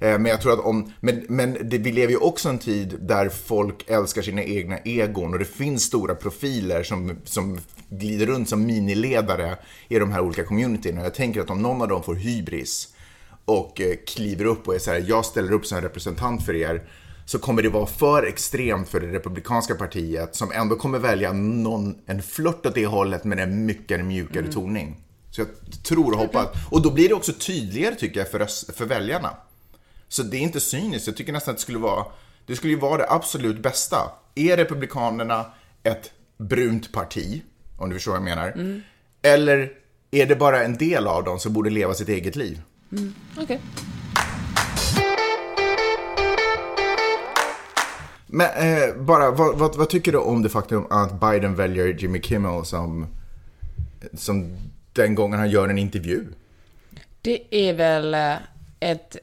Eh, 0.00 0.18
Men 0.18 0.26
jag 0.26 0.40
tror 0.40 0.52
att 0.52 0.64
om, 0.64 0.92
men, 1.00 1.24
men 1.28 1.68
det, 1.68 1.78
vi 1.78 1.92
lever 1.92 2.12
ju 2.12 2.18
också 2.18 2.48
en 2.48 2.58
tid 2.58 2.96
där 3.00 3.28
folk 3.28 3.90
älskar 3.90 4.22
sina 4.22 4.42
egna 4.42 4.78
egon 4.78 5.32
och 5.32 5.38
det 5.38 5.44
finns 5.44 5.82
stora 5.82 6.14
profiler 6.14 6.82
som, 6.82 7.18
som 7.24 7.58
glider 7.88 8.26
runt 8.26 8.48
som 8.48 8.66
miniledare 8.66 9.56
i 9.88 9.98
de 9.98 10.12
här 10.12 10.20
olika 10.20 10.44
communityna. 10.44 11.02
Jag 11.02 11.14
tänker 11.14 11.40
att 11.40 11.50
om 11.50 11.62
någon 11.62 11.82
av 11.82 11.88
dem 11.88 12.02
får 12.02 12.14
hybris 12.14 12.88
och 13.44 13.80
eh, 13.80 13.96
kliver 14.06 14.44
upp 14.44 14.68
och 14.68 14.74
är 14.74 14.78
så 14.78 14.90
här, 14.90 15.04
jag 15.08 15.24
ställer 15.24 15.52
upp 15.52 15.66
som 15.66 15.80
representant 15.80 16.46
för 16.46 16.54
er, 16.54 16.82
så 17.24 17.38
kommer 17.38 17.62
det 17.62 17.68
vara 17.68 17.86
för 17.86 18.26
extremt 18.26 18.88
för 18.88 19.00
det 19.00 19.06
republikanska 19.06 19.74
partiet 19.74 20.34
som 20.34 20.52
ändå 20.52 20.76
kommer 20.76 20.98
välja 20.98 21.32
någon, 21.32 21.94
en 22.06 22.22
flört 22.22 22.66
åt 22.66 22.74
det 22.74 22.86
hållet 22.86 23.24
men 23.24 23.38
en 23.38 23.66
mycket 23.66 24.04
mjukare 24.04 24.52
toning. 24.52 24.96
Så 25.30 25.40
jag 25.40 25.48
tror 25.82 26.12
och 26.12 26.18
hoppas. 26.18 26.48
Och 26.70 26.82
då 26.82 26.90
blir 26.90 27.08
det 27.08 27.14
också 27.14 27.32
tydligare 27.32 27.94
tycker 27.94 28.20
jag 28.20 28.30
för, 28.30 28.38
röst- 28.38 28.72
för 28.74 28.84
väljarna. 28.86 29.30
Så 30.08 30.22
det 30.22 30.36
är 30.36 30.40
inte 30.40 30.60
cyniskt. 30.60 31.06
Jag 31.06 31.16
tycker 31.16 31.32
nästan 31.32 31.52
att 31.52 31.58
det 31.58 31.62
skulle 31.62 31.78
vara, 31.78 32.04
det 32.46 32.56
skulle 32.56 32.72
ju 32.72 32.78
vara 32.78 32.96
det 32.98 33.10
absolut 33.10 33.58
bästa. 33.62 33.96
Är 34.34 34.56
Republikanerna 34.56 35.46
ett 35.82 36.10
brunt 36.38 36.92
parti, 36.92 37.42
om 37.76 37.88
du 37.88 37.94
förstår 37.96 38.12
vad 38.12 38.20
jag 38.20 38.24
menar? 38.24 38.82
Eller 39.22 39.72
är 40.10 40.26
det 40.26 40.36
bara 40.36 40.64
en 40.64 40.76
del 40.76 41.06
av 41.06 41.24
dem 41.24 41.38
som 41.38 41.52
borde 41.52 41.70
leva 41.70 41.94
sitt 41.94 42.08
eget 42.08 42.36
liv? 42.36 42.60
Okej. 43.38 43.60
Men 48.26 48.48
eh, 48.56 48.94
bara, 48.96 49.30
vad, 49.30 49.58
vad, 49.58 49.76
vad 49.76 49.88
tycker 49.90 50.12
du 50.12 50.18
om 50.18 50.42
det 50.42 50.48
faktum 50.48 50.86
att 50.90 51.20
Biden 51.20 51.54
väljer 51.54 51.86
Jimmy 51.86 52.20
Kimmel 52.22 52.64
som, 52.64 53.06
som 54.14 54.56
den 54.98 55.14
gången 55.14 55.38
han 55.38 55.50
gör 55.50 55.68
en 55.68 55.78
intervju? 55.78 56.24
Det 57.22 57.40
är 57.50 57.74
väl 57.74 58.14
eh, 58.14 58.36
ett 58.80 59.16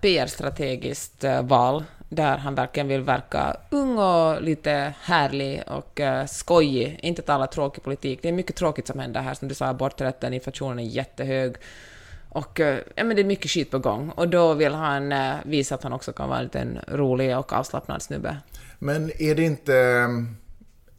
PR-strategiskt 0.00 1.24
eh, 1.24 1.42
val 1.42 1.84
där 2.08 2.36
han 2.36 2.54
verkligen 2.54 2.88
vill 2.88 3.00
verka 3.00 3.56
ung 3.70 3.98
och 3.98 4.42
lite 4.42 4.94
härlig 5.00 5.62
och 5.66 6.00
uh, 6.00 6.26
skojig, 6.26 6.98
inte 7.02 7.22
tala 7.22 7.46
tråkig 7.46 7.84
politik. 7.84 8.18
Det 8.22 8.28
är 8.28 8.32
mycket 8.32 8.56
tråkigt 8.56 8.86
som 8.86 8.98
händer 8.98 9.20
här, 9.20 9.34
som 9.34 9.48
du 9.48 9.54
sa, 9.54 9.66
aborträtten, 9.66 10.34
inflationen 10.34 10.78
är 10.78 10.82
jättehög 10.82 11.56
och 12.28 12.60
uh, 12.60 12.66
ja, 12.94 13.04
men 13.04 13.16
det 13.16 13.22
är 13.22 13.24
mycket 13.24 13.50
skit 13.50 13.70
på 13.70 13.78
gång. 13.78 14.10
Och 14.10 14.28
då 14.28 14.54
vill 14.54 14.74
han 14.74 15.12
uh, 15.12 15.34
visa 15.44 15.74
att 15.74 15.82
han 15.82 15.92
också 15.92 16.12
kan 16.12 16.28
vara 16.28 16.38
en 16.38 16.44
liten 16.44 16.78
rolig 16.88 17.38
och 17.38 17.52
avslappnad 17.52 18.02
snubbe. 18.02 18.36
Men 18.78 19.10
är 19.18 19.34
det 19.34 19.42
inte 19.42 19.76
eh, 19.76 20.08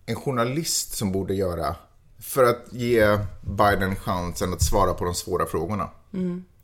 en 0.06 0.16
journalist 0.16 0.94
som 0.94 1.12
borde 1.12 1.34
göra 1.34 1.76
för 2.26 2.44
att 2.44 2.66
ge 2.72 3.18
Biden 3.42 3.96
chansen 3.96 4.54
att 4.54 4.62
svara 4.62 4.94
på 4.94 5.06
de 5.06 5.16
svåra 5.16 5.46
frågorna? 5.46 5.90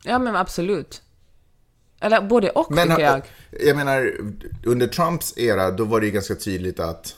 Ja, 0.04 0.18
men 0.18 0.36
absolut. 0.36 1.02
Eller 2.00 2.20
både 2.20 2.50
och, 2.50 2.70
Men 2.70 2.88
tycker 2.88 3.02
jag. 3.02 3.22
jag 3.66 3.76
menar, 3.76 4.12
under 4.66 4.86
Trumps 4.86 5.38
era, 5.38 5.70
då 5.70 5.84
var 5.84 6.00
det 6.00 6.06
ju 6.06 6.12
ganska 6.12 6.34
tydligt 6.34 6.80
att, 6.80 7.16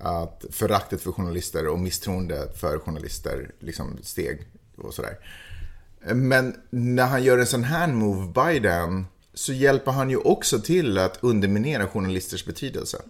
att 0.00 0.44
föraktet 0.50 1.02
för 1.02 1.12
journalister 1.12 1.66
och 1.66 1.78
misstroende 1.78 2.48
för 2.56 2.78
journalister 2.78 3.50
liksom 3.58 3.98
steg 4.02 4.46
och 4.76 4.94
sådär. 4.94 5.18
Men 6.14 6.56
när 6.70 7.06
han 7.06 7.22
gör 7.22 7.38
en 7.38 7.46
sån 7.46 7.64
här 7.64 7.86
move, 7.86 8.32
Biden, 8.44 9.06
så 9.34 9.52
hjälper 9.52 9.92
han 9.92 10.10
ju 10.10 10.16
också 10.16 10.60
till 10.60 10.98
att 10.98 11.18
underminera 11.20 11.86
journalisters 11.86 12.44
betydelse. 12.44 13.02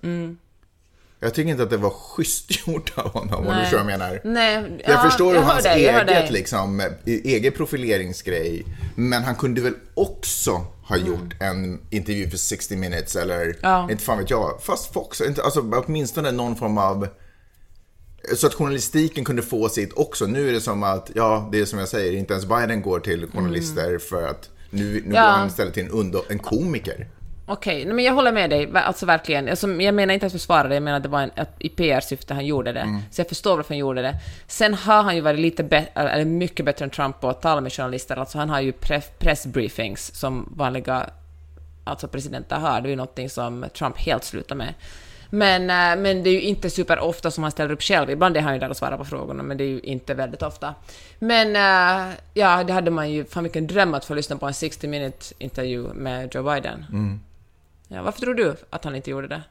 Jag 1.23 1.35
tycker 1.35 1.51
inte 1.51 1.63
att 1.63 1.71
det 1.71 1.77
var 1.77 1.91
schysst 1.91 2.67
gjort 2.69 2.93
av 2.99 3.13
honom, 3.13 3.47
om 3.47 3.55
du 3.57 3.61
förstår 3.63 3.79
vad 3.79 3.93
jag 3.93 3.99
menar. 3.99 4.21
Nej, 4.25 4.55
Jag 4.87 4.95
ja, 4.95 5.03
förstår 5.03 5.35
jag 5.35 5.43
hans 5.43 5.63
dig, 5.63 5.87
eget, 5.89 6.31
liksom, 6.31 6.83
egen 7.07 7.53
profileringsgrej. 7.53 8.65
Men 8.97 9.23
han 9.25 9.35
kunde 9.35 9.61
väl 9.61 9.75
också 9.95 10.67
ha 10.89 10.97
gjort 10.97 11.35
en 11.41 11.81
intervju 11.91 12.31
för 12.31 12.37
60 12.39 12.77
minutes 12.77 13.17
eller 13.17 13.41
Mm. 13.43 13.57
Ja. 13.63 13.89
inte 13.91 14.05
fan 14.05 14.19
vet 14.19 14.31
jag. 14.31 14.59
Fast 14.63 14.93
Fox, 14.93 15.21
inte, 15.21 15.43
alltså 15.43 15.61
åtminstone 15.87 16.31
någon 16.33 16.57
form 16.57 16.79
av 16.79 17.09
så 18.37 18.47
att 18.47 18.55
journalistiken 18.55 19.25
kunde 19.25 19.43
få 19.43 19.69
sitt 19.69 19.93
också. 19.97 20.27
Nu 20.27 20.49
är 20.49 20.53
det 20.53 20.61
som 20.61 20.83
att, 20.83 21.11
ja, 21.15 21.49
det 21.53 21.61
är 21.61 21.65
som 21.65 21.79
jag 21.79 21.89
säger, 21.89 22.13
inte 22.13 22.33
ens 22.33 22.47
Biden 22.47 22.83
går 22.83 23.01
till 23.01 23.27
journalister 23.35 23.99
för 23.99 24.27
att 24.29 24.49
nu, 24.71 24.85
nu 24.93 24.99
Mm. 24.99 25.15
Ja. 25.15 25.23
går 25.23 25.29
han 25.29 25.49
istället 25.49 25.75
till 25.75 25.83
en, 25.85 25.91
under, 25.91 26.23
en 26.29 26.39
komiker. 26.39 27.09
Okej, 27.53 27.85
nej, 27.85 27.95
men 27.95 28.05
jag 28.05 28.13
håller 28.13 28.33
med 28.33 28.51
dig, 28.51 28.71
alltså 28.75 29.07
verkligen. 29.07 29.49
Alltså, 29.49 29.69
jag 29.69 29.95
menar 29.95 30.15
inte 30.15 30.27
att 30.27 30.33
försvara 30.33 30.69
det, 30.69 30.75
jag 30.75 30.83
menar 30.83 30.97
att 30.97 31.03
det 31.03 31.09
var 31.09 31.21
en, 31.23 31.31
att 31.37 31.55
i 31.59 31.69
PR-syfte 31.69 32.35
han 32.35 32.47
gjorde 32.47 32.73
det. 32.73 32.81
Mm. 32.81 33.01
Så 33.11 33.21
jag 33.21 33.29
förstår 33.29 33.57
varför 33.57 33.75
han 33.75 33.79
gjorde 33.79 34.03
det. 34.03 34.17
Sen 34.47 34.75
har 34.75 35.03
han 35.03 35.15
ju 35.15 35.21
varit 35.21 35.41
lite 35.41 35.65
bättre, 35.65 36.09
eller 36.09 36.25
mycket 36.25 36.67
bättre 36.67 36.85
än 36.85 36.91
Trump 36.91 37.21
på 37.21 37.29
att 37.29 37.43
tala 37.43 37.61
med 37.61 37.73
journalister. 37.73 38.17
Alltså 38.17 38.39
han 38.39 38.51
har 38.51 38.61
ju 38.61 38.73
pre- 38.73 39.13
pressbriefings 39.19 40.15
som 40.15 40.53
vanliga 40.57 41.11
alltså 41.85 42.09
presidenter 42.09 42.57
har. 42.57 42.81
Det 42.81 42.89
är 42.89 42.91
ju 42.91 42.97
någonting 42.97 43.31
som 43.31 43.67
Trump 43.79 43.99
helt 43.99 44.25
slutar 44.25 44.57
med. 44.57 44.75
Men, 45.31 45.63
eh, 45.63 46.03
men 46.03 46.23
det 46.23 46.31
är 46.31 46.35
ju 46.35 46.43
inte 46.43 46.71
superofta 46.71 47.31
som 47.31 47.43
han 47.45 47.51
ställer 47.51 47.73
upp 47.73 47.83
själv. 47.83 48.11
Ibland 48.11 48.37
är 48.37 48.41
han 48.41 48.55
ju 48.55 48.61
där 48.61 48.71
och 48.71 48.77
svarar 48.77 48.97
på 48.97 49.05
frågorna, 49.05 49.43
men 49.43 49.57
det 49.57 49.65
är 49.65 49.69
ju 49.69 49.81
inte 49.81 50.15
väldigt 50.15 50.43
ofta. 50.43 50.75
Men 51.19 51.57
eh, 51.57 52.15
ja, 52.35 52.65
det 52.65 52.73
hade 52.73 52.91
man 52.91 53.11
ju... 53.11 53.25
Fan 53.25 53.43
vilken 53.43 53.67
dröm 53.67 53.95
att 53.95 54.05
få 54.05 54.15
lyssna 54.15 54.37
på 54.37 54.47
en 54.47 54.55
60 54.55 54.89
minute 54.89 55.27
intervju 55.39 55.83
med 55.95 56.35
Joe 56.35 56.43
Biden. 56.43 56.85
Mm. 56.93 57.21
Ja, 57.93 58.03
varför 58.03 58.21
tror 58.21 58.35
du 58.35 58.57
att 58.71 58.85
han 58.85 58.95
inte 58.97 59.11
gjorde 59.11 59.29
det? 59.29 59.43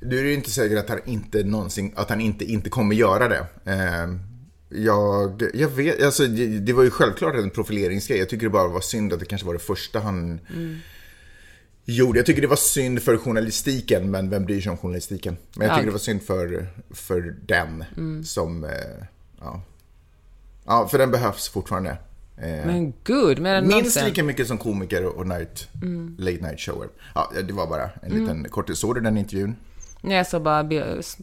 Du 0.00 0.18
är 0.18 0.24
ju 0.24 0.34
inte 0.34 0.50
säker 0.50 0.76
att 0.76 0.88
han 0.88 1.00
inte 1.04 1.42
någonsin, 1.42 1.92
att 1.96 2.08
han 2.10 2.20
inte, 2.20 2.44
inte 2.44 2.70
kommer 2.70 2.94
göra 2.94 3.28
det. 3.28 3.46
Eh, 3.64 4.14
jag, 4.68 5.42
jag 5.54 5.68
vet, 5.68 6.02
alltså 6.02 6.26
det, 6.26 6.46
det 6.58 6.72
var 6.72 6.82
ju 6.82 6.90
självklart 6.90 7.34
en 7.34 7.50
profileringsgrej. 7.50 8.18
Jag 8.18 8.28
tycker 8.28 8.46
det 8.46 8.50
bara 8.50 8.68
var 8.68 8.80
synd 8.80 9.12
att 9.12 9.20
det 9.20 9.26
kanske 9.26 9.46
var 9.46 9.52
det 9.54 9.58
första 9.60 10.00
han 10.00 10.40
gjorde. 11.84 12.18
Jag 12.18 12.26
tycker 12.26 12.42
det 12.42 12.48
var 12.48 12.56
synd 12.56 13.02
för 13.02 13.16
journalistiken, 13.16 14.10
men 14.10 14.30
vem 14.30 14.44
bryr 14.44 14.60
sig 14.60 14.70
om 14.70 14.76
journalistiken? 14.78 15.36
Men 15.56 15.66
jag 15.66 15.72
Ja. 15.72 15.76
tycker 15.76 15.86
det 15.86 15.92
var 15.92 15.98
synd 15.98 16.22
för, 16.22 16.66
för 16.90 17.20
den 17.46 17.84
som, 18.24 18.64
eh, 18.64 18.70
ja. 19.40 19.62
Ja, 20.66 20.88
för 20.88 20.98
den 20.98 21.10
behövs 21.10 21.48
fortfarande. 21.48 21.96
Eh, 22.42 22.66
Men 22.66 22.92
gud, 23.04 23.38
mer 23.38 23.54
än 23.54 23.64
Minst 23.64 23.76
någonsin. 23.76 24.04
lika 24.04 24.24
mycket 24.24 24.46
som 24.46 24.58
komiker 24.58 25.04
och 25.18 25.26
night, 25.26 25.68
late 26.18 26.38
night 26.46 26.60
shower. 26.60 26.88
Ja, 27.14 27.30
det 27.46 27.52
var 27.52 27.66
bara 27.66 27.90
en 28.02 28.10
liten 28.12 28.48
kort... 28.48 28.76
Såg 28.76 28.94
du 28.94 29.00
den 29.00 29.16
intervjun? 29.18 29.56
Nej, 30.00 30.16
Jag 30.16 30.26
såg 30.26 30.42
bara 30.42 30.68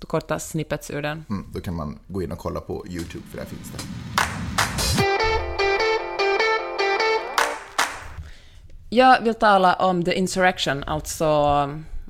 korta 0.08 0.40
snippets 0.40 0.92
ur 0.92 1.02
den. 1.02 1.26
Mm, 1.30 1.46
då 1.54 1.60
kan 1.62 1.76
man 1.76 2.00
gå 2.08 2.22
in 2.24 2.32
och 2.32 2.38
kolla 2.38 2.60
på 2.62 2.86
YouTube, 2.90 3.24
för 3.32 3.38
där 3.38 3.46
finns 3.46 3.72
det. 3.72 3.78
Jag 8.90 9.22
vill 9.22 9.34
tala 9.36 9.74
om 9.74 10.04
The 10.04 10.14
Insurrection, 10.14 10.84
alltså, 10.84 11.26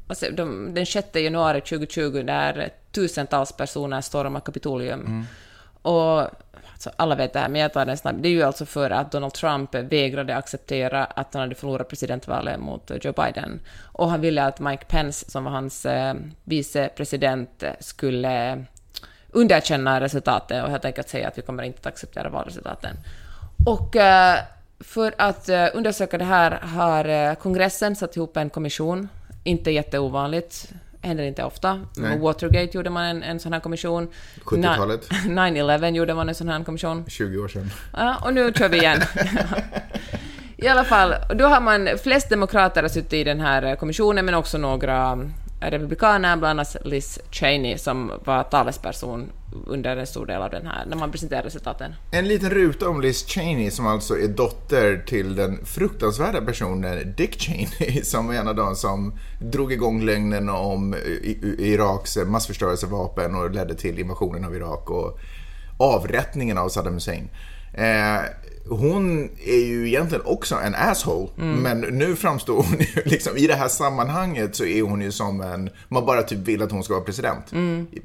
alltså 0.07 0.25
de, 0.31 0.73
den 0.73 0.85
6 0.85 1.07
januari 1.15 1.61
2020 1.61 2.21
när 2.25 2.69
tusentals 2.91 3.51
personer 3.51 4.01
stormar 4.01 4.39
Kapitolium. 4.39 5.25
Och 5.81 6.27
så 6.85 6.91
alla 6.95 7.15
vet 7.15 7.33
det 7.33 7.39
här, 7.39 7.49
men 7.49 7.61
jag 7.61 7.73
tar 7.73 7.85
den 7.85 7.97
snabbt. 7.97 8.17
Det 8.21 8.27
är 8.27 8.31
ju 8.31 8.43
alltså 8.43 8.65
för 8.65 8.89
att 8.89 9.11
Donald 9.11 9.33
Trump 9.33 9.75
vägrade 9.75 10.35
acceptera 10.35 11.05
att 11.05 11.33
han 11.33 11.41
hade 11.41 11.55
förlorat 11.55 11.89
presidentvalet 11.89 12.59
mot 12.59 12.91
Joe 13.01 13.13
Biden. 13.13 13.59
Och 13.81 14.09
han 14.09 14.21
ville 14.21 14.43
att 14.43 14.59
Mike 14.59 14.85
Pence, 14.85 15.31
som 15.31 15.43
var 15.43 15.51
hans 15.51 15.85
eh, 15.85 16.13
vicepresident, 16.43 17.63
skulle 17.79 18.65
underkänna 19.29 20.01
resultatet 20.01 20.63
och 20.63 20.69
helt 20.69 20.85
enkelt 20.85 21.09
säga 21.09 21.27
att 21.27 21.37
vi 21.37 21.41
kommer 21.41 21.63
inte 21.63 21.79
att 21.79 21.85
acceptera 21.85 22.29
valresultaten. 22.29 22.95
Och 23.65 23.95
eh, 23.95 24.39
för 24.79 25.15
att 25.17 25.49
eh, 25.49 25.67
undersöka 25.73 26.17
det 26.17 26.25
här 26.25 26.51
har 26.51 27.35
kongressen 27.35 27.95
satt 27.95 28.15
ihop 28.15 28.37
en 28.37 28.49
kommission. 28.49 29.09
Inte 29.43 29.71
jätteovanligt, 29.71 30.71
händer 31.05 31.23
inte 31.23 31.43
ofta. 31.43 31.81
Nej. 31.95 32.19
Watergate 32.19 32.77
gjorde 32.77 32.89
man 32.89 33.05
en, 33.05 33.23
en 33.23 33.39
sån 33.39 33.53
här 33.53 33.59
kommission. 33.59 34.07
70-talet. 34.43 35.09
9-11 35.09 35.91
gjorde 35.95 36.13
man 36.13 36.29
en 36.29 36.35
sån 36.35 36.49
här 36.49 36.63
kommission. 36.63 37.05
20 37.07 37.37
år 37.37 37.47
sedan. 37.47 37.71
Ja, 37.93 38.15
och 38.23 38.33
nu 38.33 38.53
kör 38.53 38.69
vi 38.69 38.77
igen. 38.77 39.01
I 40.57 40.67
alla 40.67 40.83
fall, 40.83 41.15
då 41.35 41.45
har 41.45 41.61
man 41.61 41.89
flest 42.03 42.29
demokrater 42.29 42.81
har 42.81 42.89
suttit 42.89 43.13
i 43.13 43.23
den 43.23 43.41
här 43.41 43.75
kommissionen, 43.75 44.25
men 44.25 44.35
också 44.35 44.57
några 44.57 45.19
republikaner, 45.59 46.37
bland 46.37 46.59
annat 46.59 46.75
Liz 46.85 47.19
Cheney, 47.31 47.77
som 47.77 48.11
var 48.25 48.43
talesperson 48.43 49.29
under 49.67 49.97
en 49.97 50.07
stor 50.07 50.25
del 50.25 50.41
av 50.41 50.49
den 50.49 50.67
här, 50.67 50.85
när 50.85 50.97
man 50.97 51.11
presenterade 51.11 51.47
resultaten. 51.47 51.93
En 52.11 52.27
liten 52.27 52.49
ruta 52.49 52.89
om 52.89 53.01
Liz 53.01 53.25
Cheney 53.27 53.71
som 53.71 53.87
alltså 53.87 54.17
är 54.19 54.27
dotter 54.27 55.03
till 55.07 55.35
den 55.35 55.65
fruktansvärda 55.65 56.41
personen 56.41 57.13
Dick 57.17 57.41
Cheney 57.41 58.01
som 58.03 58.29
är 58.29 58.33
en 58.33 58.47
av 58.47 58.55
de 58.55 58.75
som 58.75 59.13
drog 59.41 59.73
igång 59.73 60.01
lögnen 60.01 60.49
om 60.49 60.95
Iraks 61.57 62.17
massförstörelsevapen 62.17 63.35
och 63.35 63.51
ledde 63.51 63.75
till 63.75 63.99
invasionen 63.99 64.45
av 64.45 64.55
Irak 64.55 64.89
och 64.89 65.19
avrättningen 65.77 66.57
av 66.57 66.69
Saddam 66.69 66.93
Hussein. 66.93 67.29
Eh, 67.73 68.21
hon 68.69 69.29
är 69.45 69.65
ju 69.65 69.87
egentligen 69.87 70.25
också 70.25 70.55
en 70.55 70.75
asshole, 70.75 71.29
men 71.35 71.79
nu 71.79 72.15
framstår 72.15 72.55
hon 72.55 72.79
ju 72.79 73.01
liksom, 73.05 73.37
i 73.37 73.47
det 73.47 73.53
här 73.53 73.67
sammanhanget 73.67 74.55
så 74.55 74.65
är 74.65 74.81
hon 74.81 75.01
ju 75.01 75.11
som 75.11 75.41
en, 75.41 75.69
man 75.87 76.05
bara 76.05 76.23
typ 76.23 76.39
vill 76.39 76.61
att 76.61 76.71
hon 76.71 76.83
ska 76.83 76.93
vara 76.93 77.03
president. 77.03 77.53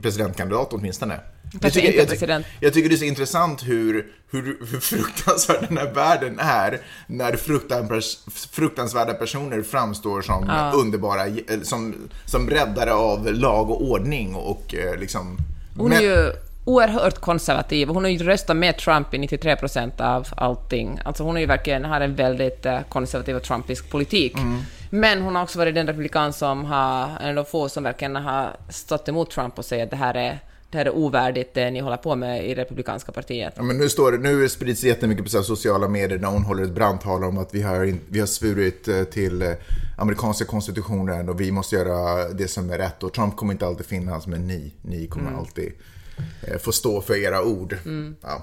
Presidentkandidat 0.03 0.68
åtminstone. 0.72 1.20
Jag 1.62 1.72
tycker, 1.72 1.92
jag, 1.92 2.05
ty- 2.05 2.11
president. 2.11 2.46
jag 2.61 2.74
tycker 2.74 2.88
det 2.88 2.94
är 2.94 2.96
så 2.96 3.05
intressant 3.05 3.62
hur, 3.62 4.07
hur, 4.30 4.42
hur 4.70 4.80
fruktansvärd 4.80 5.66
den 5.68 5.78
här 5.78 5.92
världen 5.92 6.38
är 6.38 6.80
när 7.07 7.32
fruktan- 7.32 8.30
fruktansvärda 8.51 9.14
personer 9.14 9.62
framstår 9.62 10.22
som 10.22 10.51
underbara, 10.74 11.22
eller 11.22 11.64
som, 11.64 11.94
som 12.24 12.51
räddare 12.51 12.92
av 12.92 13.32
lag 13.32 13.70
och 13.70 13.82
ordning 13.82 14.34
och 14.34 14.74
eh, 14.74 14.98
liksom... 14.98 15.36
Hon 15.76 15.92
är 15.92 16.01
ju 16.01 16.32
oerhört 16.64 17.18
konservativ. 17.18 17.88
Hon 17.88 18.05
har 18.05 18.11
ju 18.11 18.18
röstat 18.18 18.57
med 18.57 18.78
Trump 18.78 19.14
i 19.14 19.18
93 19.18 19.57
procent 19.57 20.01
av 20.01 20.28
allting. 20.36 21.01
Alltså 21.05 21.22
hon 21.22 21.36
är 21.36 21.40
ju 21.40 21.46
verkligen, 21.46 21.84
har 21.84 22.01
en 22.01 22.14
väldigt 22.14 22.66
eh, 22.66 22.78
konservativ 22.88 23.36
och 23.36 23.42
trumpisk 23.42 23.90
politik. 23.90 24.34
Men 24.90 25.22
hon 25.22 25.34
har 25.34 25.42
också 25.42 25.59
varit 25.59 25.74
den 25.74 25.86
republikan 25.86 26.32
som 26.32 26.64
har, 26.64 27.09
en 27.20 27.28
av 27.28 27.34
de 27.34 27.44
få 27.44 27.68
som 27.68 27.82
verkligen 27.84 28.16
har 28.16 28.57
stått 28.68 29.09
emot 29.09 29.30
Trump 29.30 29.59
och 29.59 29.64
säger 29.64 29.84
att 29.84 29.90
det 29.90 29.96
här 29.96 30.14
är, 30.14 30.38
det 30.70 30.78
här 30.78 30.86
är 30.86 30.94
ovärdigt 30.94 31.54
det 31.54 31.70
ni 31.70 31.80
håller 31.80 31.96
på 31.96 32.16
med 32.16 32.46
i 32.46 32.54
republikanska 32.54 33.12
partiet. 33.12 33.52
Ja, 33.56 33.62
men 33.62 33.78
nu, 33.78 33.88
står 33.88 34.12
det, 34.12 34.18
nu 34.18 34.48
sprids 34.48 34.80
det 34.80 34.88
jättemycket 34.88 35.24
på 35.24 35.30
så 35.30 35.42
sociala 35.42 35.88
medier 35.88 36.18
när 36.18 36.28
hon 36.28 36.42
håller 36.42 36.62
ett 36.62 36.74
brandtal 36.74 37.24
om 37.24 37.38
att 37.38 37.54
vi 37.54 37.62
har, 37.62 37.84
in, 37.84 38.00
vi 38.08 38.20
har 38.20 38.26
svurit 38.26 38.88
eh, 38.88 39.04
till 39.04 39.42
eh, 39.42 39.52
amerikanska 39.98 40.44
konstitutionen 40.44 41.28
och 41.28 41.40
vi 41.40 41.52
måste 41.52 41.76
göra 41.76 42.28
det 42.28 42.48
som 42.48 42.70
är 42.70 42.78
rätt. 42.78 43.02
Och 43.02 43.12
Trump 43.12 43.36
kommer 43.36 43.52
inte 43.52 43.66
alltid 43.66 43.86
finnas, 43.86 44.26
men 44.26 44.46
ni, 44.46 44.72
ni 44.82 45.06
kommer 45.06 45.38
alltid 45.38 45.72
eh, 46.46 46.58
få 46.58 46.72
stå 46.72 47.00
för 47.00 47.16
era 47.16 47.42
ord. 47.42 47.76
Ja. 48.22 48.42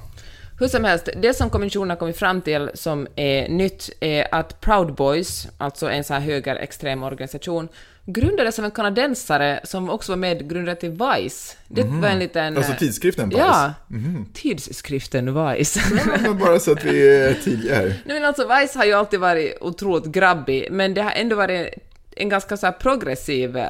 Hur 0.60 0.68
som 0.68 0.84
helst, 0.84 1.10
det 1.22 1.34
som 1.34 1.50
kommissionen 1.50 1.90
har 1.90 1.98
kommit 1.98 2.18
fram 2.18 2.42
till 2.42 2.70
som 2.74 3.08
är 3.16 3.50
nytt 3.50 3.90
är 4.00 4.36
att 4.36 4.62
Proud 4.62 4.96
Boys, 4.96 5.48
alltså 5.58 5.90
en 5.90 6.04
sån 6.04 6.14
här 6.14 6.22
högerextrem 6.22 7.04
organisation, 7.04 7.68
grundades 8.08 8.60
av 8.60 8.66
en 8.66 8.72
kanadensare 8.72 9.60
som 9.64 9.90
också 9.90 10.12
var 10.12 10.18
medgrundare 10.18 10.76
till 10.76 10.90
Vice. 10.92 11.56
Det 11.68 11.84
var 11.84 12.08
en 12.08 12.20
liten... 12.20 12.58
Alltså 12.58 12.72
eh, 12.72 12.78
tidskriften 12.78 13.30
Vice? 13.30 13.40
Ja, 13.42 13.74
tidskriften 14.34 15.26
Vice. 15.56 15.80
Ja, 16.26 16.34
bara 16.34 16.60
så 16.60 16.72
att 16.72 16.84
vi 16.84 17.08
är 17.24 17.34
tidiga 17.34 17.76
här. 17.76 17.86
Nej, 18.06 18.20
men 18.20 18.26
alltså 18.26 18.48
Vice 18.62 18.78
har 18.78 18.86
ju 18.86 18.94
alltid 18.94 19.20
varit 19.20 19.58
otroligt 19.62 20.06
grabbig, 20.06 20.68
men 20.72 20.94
det 20.94 21.02
har 21.02 21.12
ändå 21.12 21.36
varit 21.36 21.74
en 22.16 22.30
ganska 22.30 22.58
så 22.58 22.72
progressiv... 22.72 23.58
eh, 23.58 23.68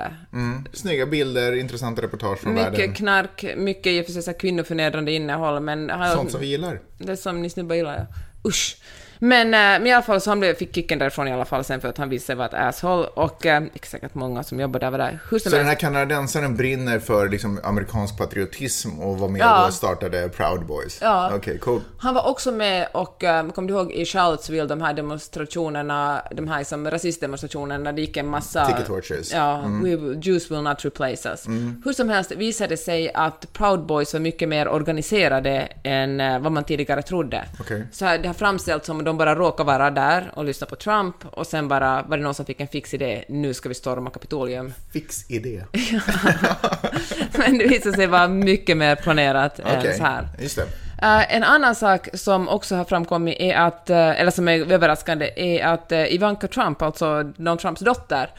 Snygga 0.74 1.06
bilder, 1.06 1.56
intressanta 1.56 2.02
reportage 2.02 2.40
från 2.40 2.54
mycket 2.54 2.74
världen. 2.74 2.94
knark, 2.94 3.46
mycket 3.58 3.88
i 3.88 4.02
och 4.02 4.06
för 4.06 4.12
sig 4.14 4.22
så 4.24 4.32
här 4.32 4.40
kvinnoförnedrande 4.40 5.12
innehåll, 5.12 5.60
men... 5.60 5.92
Sånt 6.16 6.32
som 6.32 6.40
vi 6.42 6.48
gillar. 6.48 6.80
Det 6.98 7.18
som 7.18 7.42
ni 7.42 7.50
snubbar 7.50 7.76
gillar, 7.76 7.96
ja. 7.96 8.06
Usch. 8.50 8.78
Men, 9.20 9.48
eh, 9.48 9.60
men 9.60 9.88
i 9.88 9.94
alla 9.94 10.04
fall 10.04 10.22
så 10.22 10.32
han 10.32 10.40
blev, 10.40 10.54
fick 10.56 10.76
kicken 10.76 11.00
därifrån 11.00 11.28
i 11.28 11.34
alla 11.34 11.46
fall 11.46 11.64
sen 11.64 11.82
för 11.82 11.88
att 11.88 11.98
han 11.98 12.20
sig 12.20 12.36
vara 12.36 12.48
ett 12.48 12.54
asshole 12.54 13.08
och 13.14 13.46
eh, 13.46 13.64
säkert 13.84 14.14
många 14.16 14.44
som 14.44 14.60
jobbar 14.60 14.80
där 14.80 14.92
var 14.92 14.98
där. 14.98 15.20
Hur 15.30 15.40
Så 15.40 15.50
den 15.50 15.66
här 15.66 15.76
kanadensaren 15.76 16.56
brinner 16.58 17.00
för 17.00 17.30
liksom, 17.30 17.60
amerikansk 17.64 18.18
patriotism 18.18 19.00
och 19.00 19.18
var 19.20 19.28
med 19.28 19.42
Ja. 19.42 19.68
och 19.68 19.74
startade 19.74 20.30
Proud 20.30 20.66
Boys? 20.66 21.00
Ja. 21.02 21.32
Okej, 21.36 21.60
cool. 21.60 21.82
Han 22.00 22.14
var 22.14 22.28
också 22.28 22.52
med 22.52 22.88
och, 22.94 23.24
um, 23.24 23.52
kom 23.52 23.68
du 23.68 23.74
ihåg 23.74 23.92
i 23.92 24.06
Charlottesville, 24.06 24.66
de 24.66 24.82
här 24.82 24.94
demonstrationerna, 24.94 26.22
de 26.32 26.48
här 26.48 26.64
som 26.64 26.92
rasistdemonstrationerna, 26.92 27.92
det 27.92 28.02
gick 28.02 28.18
en 28.18 28.28
massa... 28.28 28.66
Ticket 28.66 28.86
torches. 28.86 29.34
Ja, 29.34 29.64
we, 29.84 29.90
Jews 30.22 30.52
will 30.52 30.62
not 30.62 30.86
replace 30.86 31.30
us. 31.30 31.48
Hur 31.86 31.94
som 31.94 32.10
helst 32.10 32.32
visade 32.32 32.68
det 32.68 32.78
sig 32.78 33.12
att 33.14 33.54
Proud 33.54 33.86
Boys 33.86 34.14
var 34.14 34.20
mycket 34.20 34.50
mer 34.50 34.68
organiserade 34.68 35.68
än 35.84 36.20
eh, 36.22 36.40
vad 36.40 36.52
man 36.52 36.64
tidigare 36.64 37.02
trodde. 37.02 37.44
Okej. 37.60 37.88
Så 37.92 38.06
det 38.06 38.28
har 38.28 38.34
framställts 38.34 38.86
som 38.88 39.04
de 39.08 39.18
bara 39.18 39.36
råkar 39.36 39.64
vara 39.64 39.92
där 39.92 40.32
och 40.34 40.46
lyssna 40.46 40.68
på 40.68 40.76
Trump 40.76 41.16
och 41.32 41.48
sen 41.48 41.68
bara 41.68 42.02
var 42.02 42.18
det 42.18 42.24
någon 42.24 42.34
som 42.34 42.46
fick 42.46 42.62
en 42.62 42.68
fix 42.68 42.94
idé, 42.94 43.24
nu 43.28 43.54
ska 43.54 43.70
vi 43.70 43.76
storma 43.76 44.10
Kapitolium. 44.10 44.74
Fix 44.94 45.30
idé. 45.30 45.64
Men 47.38 47.58
det 47.58 47.68
visade 47.68 47.96
sig 47.96 48.08
vara 48.08 48.28
mycket 48.28 48.78
mer 48.78 48.96
planerat 48.96 49.60
Okej, 49.60 49.92
än 49.92 49.98
så 49.98 50.04
här. 50.04 50.28
just 50.40 50.56
det. 50.56 50.68
Eh, 51.02 51.36
en 51.36 51.44
annan 51.44 51.76
sak 51.76 52.08
som 52.14 52.50
också 52.50 52.76
har 52.76 52.86
framkommit 52.86 53.38
är 53.40 53.56
att, 53.56 53.90
eh, 53.90 54.22
eller 54.22 54.32
som 54.32 54.48
är 54.48 54.72
överraskande, 54.72 55.32
är 55.36 55.66
att 55.66 55.92
uh, 55.92 56.14
Ivanka 56.14 56.48
Trump, 56.48 56.82
alltså 56.82 57.24
Donald 57.24 57.60
Trumps 57.60 57.82
dotter, 57.82 58.30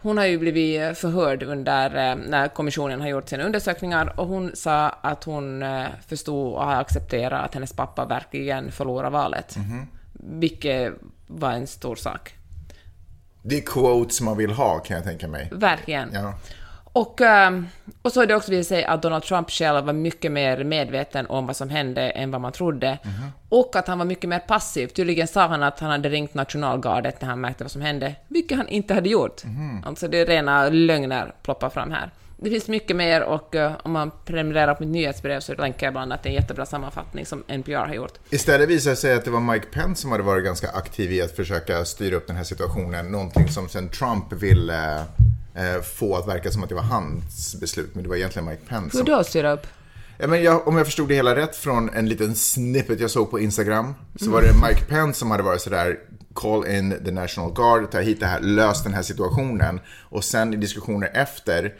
hon 0.00 0.18
har 0.18 0.24
ju 0.24 0.38
blivit 0.38 0.98
förhörd 0.98 1.42
under 1.42 2.16
när 2.16 2.48
kommissionen 2.48 3.00
har 3.00 3.08
gjort 3.08 3.28
sina 3.28 3.44
undersökningar 3.44 4.20
och 4.20 4.26
hon 4.26 4.50
sa 4.54 4.88
att 4.88 5.24
hon 5.24 5.64
förstod 6.08 6.54
och 6.54 6.64
har 6.64 6.80
accepterat 6.80 7.44
att 7.44 7.54
hennes 7.54 7.72
pappa 7.72 8.04
verkligen 8.04 8.72
förlorade 8.72 9.10
valet. 9.10 9.56
Vilket 10.14 10.92
var 11.26 11.52
en 11.52 11.66
stor 11.66 11.96
sak. 11.96 12.34
Det 13.42 13.56
är 13.56 13.60
quotes 13.60 14.20
man 14.20 14.36
vill 14.36 14.50
ha 14.50 14.78
kan 14.78 14.96
jag 14.96 15.04
tänka 15.04 15.28
mig. 15.28 15.48
Verkligen. 15.52 16.10
Ja. 16.12 16.34
Och, 16.94 17.20
ehm, 17.20 17.68
och 18.02 18.12
så 18.12 18.22
är 18.22 18.26
det 18.26 18.34
också 18.34 18.50
vill 18.50 18.64
säga 18.64 18.90
att 18.90 19.02
Donald 19.02 19.22
Trump 19.22 19.50
själv 19.50 19.84
var 19.84 19.92
mycket 19.92 20.32
mer 20.32 20.64
medveten 20.64 21.26
om 21.26 21.46
vad 21.46 21.56
som 21.56 21.70
hände 21.70 22.10
än 22.10 22.30
vad 22.30 22.40
man 22.40 22.52
trodde. 22.52 22.98
Och 23.48 23.76
att 23.76 23.86
han 23.86 23.98
var 23.98 24.04
mycket 24.04 24.28
mer 24.28 24.38
passiv. 24.38 24.86
Tydligen 24.86 25.28
sa 25.28 25.46
han 25.46 25.62
att 25.62 25.80
han 25.80 25.90
hade 25.90 26.08
ringt 26.08 26.34
nationalgardet 26.34 27.20
när 27.20 27.28
han 27.28 27.40
märkte 27.40 27.64
vad 27.64 27.70
som 27.70 27.82
hände, 27.82 28.14
vilket 28.28 28.56
han 28.56 28.68
inte 28.68 28.94
hade 28.94 29.08
gjort. 29.08 29.42
Alltså 29.84 30.08
det 30.08 30.18
är 30.18 30.26
rena 30.26 30.68
lögner 30.68 31.34
ploppar 31.42 31.70
fram 31.70 31.90
här. 31.90 32.10
Det 32.36 32.50
finns 32.50 32.68
mycket 32.68 32.96
mer 32.96 33.22
och 33.22 33.54
eh, 33.54 33.72
om 33.82 33.92
man 33.92 34.10
prenumererar 34.24 34.74
på 34.74 34.82
mitt 34.82 34.92
nyhetsbrev 34.92 35.40
så 35.40 35.54
länkar 35.54 35.86
jag 35.86 35.94
bland 35.94 36.12
annat 36.12 36.26
en 36.26 36.32
jättebra 36.32 36.66
sammanfattning 36.66 37.26
som 37.26 37.44
NPR 37.48 37.72
har 37.72 37.94
gjort. 37.94 38.12
Istället 38.30 38.68
visade 38.68 38.92
det 38.92 38.96
sig 38.96 39.14
att 39.14 39.24
det 39.24 39.30
var 39.30 39.40
Mike 39.40 39.66
Pence 39.66 40.02
som 40.02 40.10
hade 40.10 40.22
varit 40.22 40.44
ganska 40.44 40.68
aktiv 40.68 41.12
i 41.12 41.22
att 41.22 41.36
försöka 41.36 41.84
styra 41.84 42.16
upp 42.16 42.26
den 42.26 42.36
här 42.36 42.44
situationen. 42.44 43.12
Någonting 43.12 43.48
som 43.48 43.68
sen 43.68 43.88
Trump 43.88 44.32
ville 44.32 44.98
eh, 45.54 45.82
få 45.82 46.16
att 46.16 46.28
verka 46.28 46.50
som 46.50 46.62
att 46.62 46.68
det 46.68 46.74
var 46.74 46.82
hans 46.82 47.60
beslut, 47.60 47.94
men 47.94 48.02
det 48.02 48.08
var 48.08 48.16
egentligen 48.16 48.48
Mike 48.48 48.62
Pence. 48.68 48.98
Hur 48.98 49.04
då, 49.04 49.24
styra 49.24 49.52
upp? 49.52 49.66
Ja, 50.18 50.26
men 50.26 50.42
jag, 50.42 50.68
om 50.68 50.76
jag 50.76 50.86
förstod 50.86 51.08
det 51.08 51.14
hela 51.14 51.36
rätt 51.36 51.56
från 51.56 51.90
en 51.94 52.08
liten 52.08 52.34
snippet 52.34 53.00
jag 53.00 53.10
såg 53.10 53.30
på 53.30 53.40
Instagram 53.40 53.94
så 54.16 54.30
var 54.30 54.42
det 54.42 54.68
Mike 54.68 54.84
Pence 54.84 55.18
som 55.18 55.30
hade 55.30 55.42
varit 55.42 55.60
sådär 55.60 55.98
call 56.34 56.66
in 56.66 57.04
the 57.04 57.10
national 57.10 57.52
guard, 57.52 57.90
ta 57.90 58.00
hit 58.00 58.20
det 58.20 58.26
här, 58.26 58.40
lös 58.40 58.82
den 58.82 58.94
här 58.94 59.02
situationen 59.02 59.80
och 60.00 60.24
sen 60.24 60.54
i 60.54 60.56
diskussioner 60.56 61.10
efter 61.14 61.74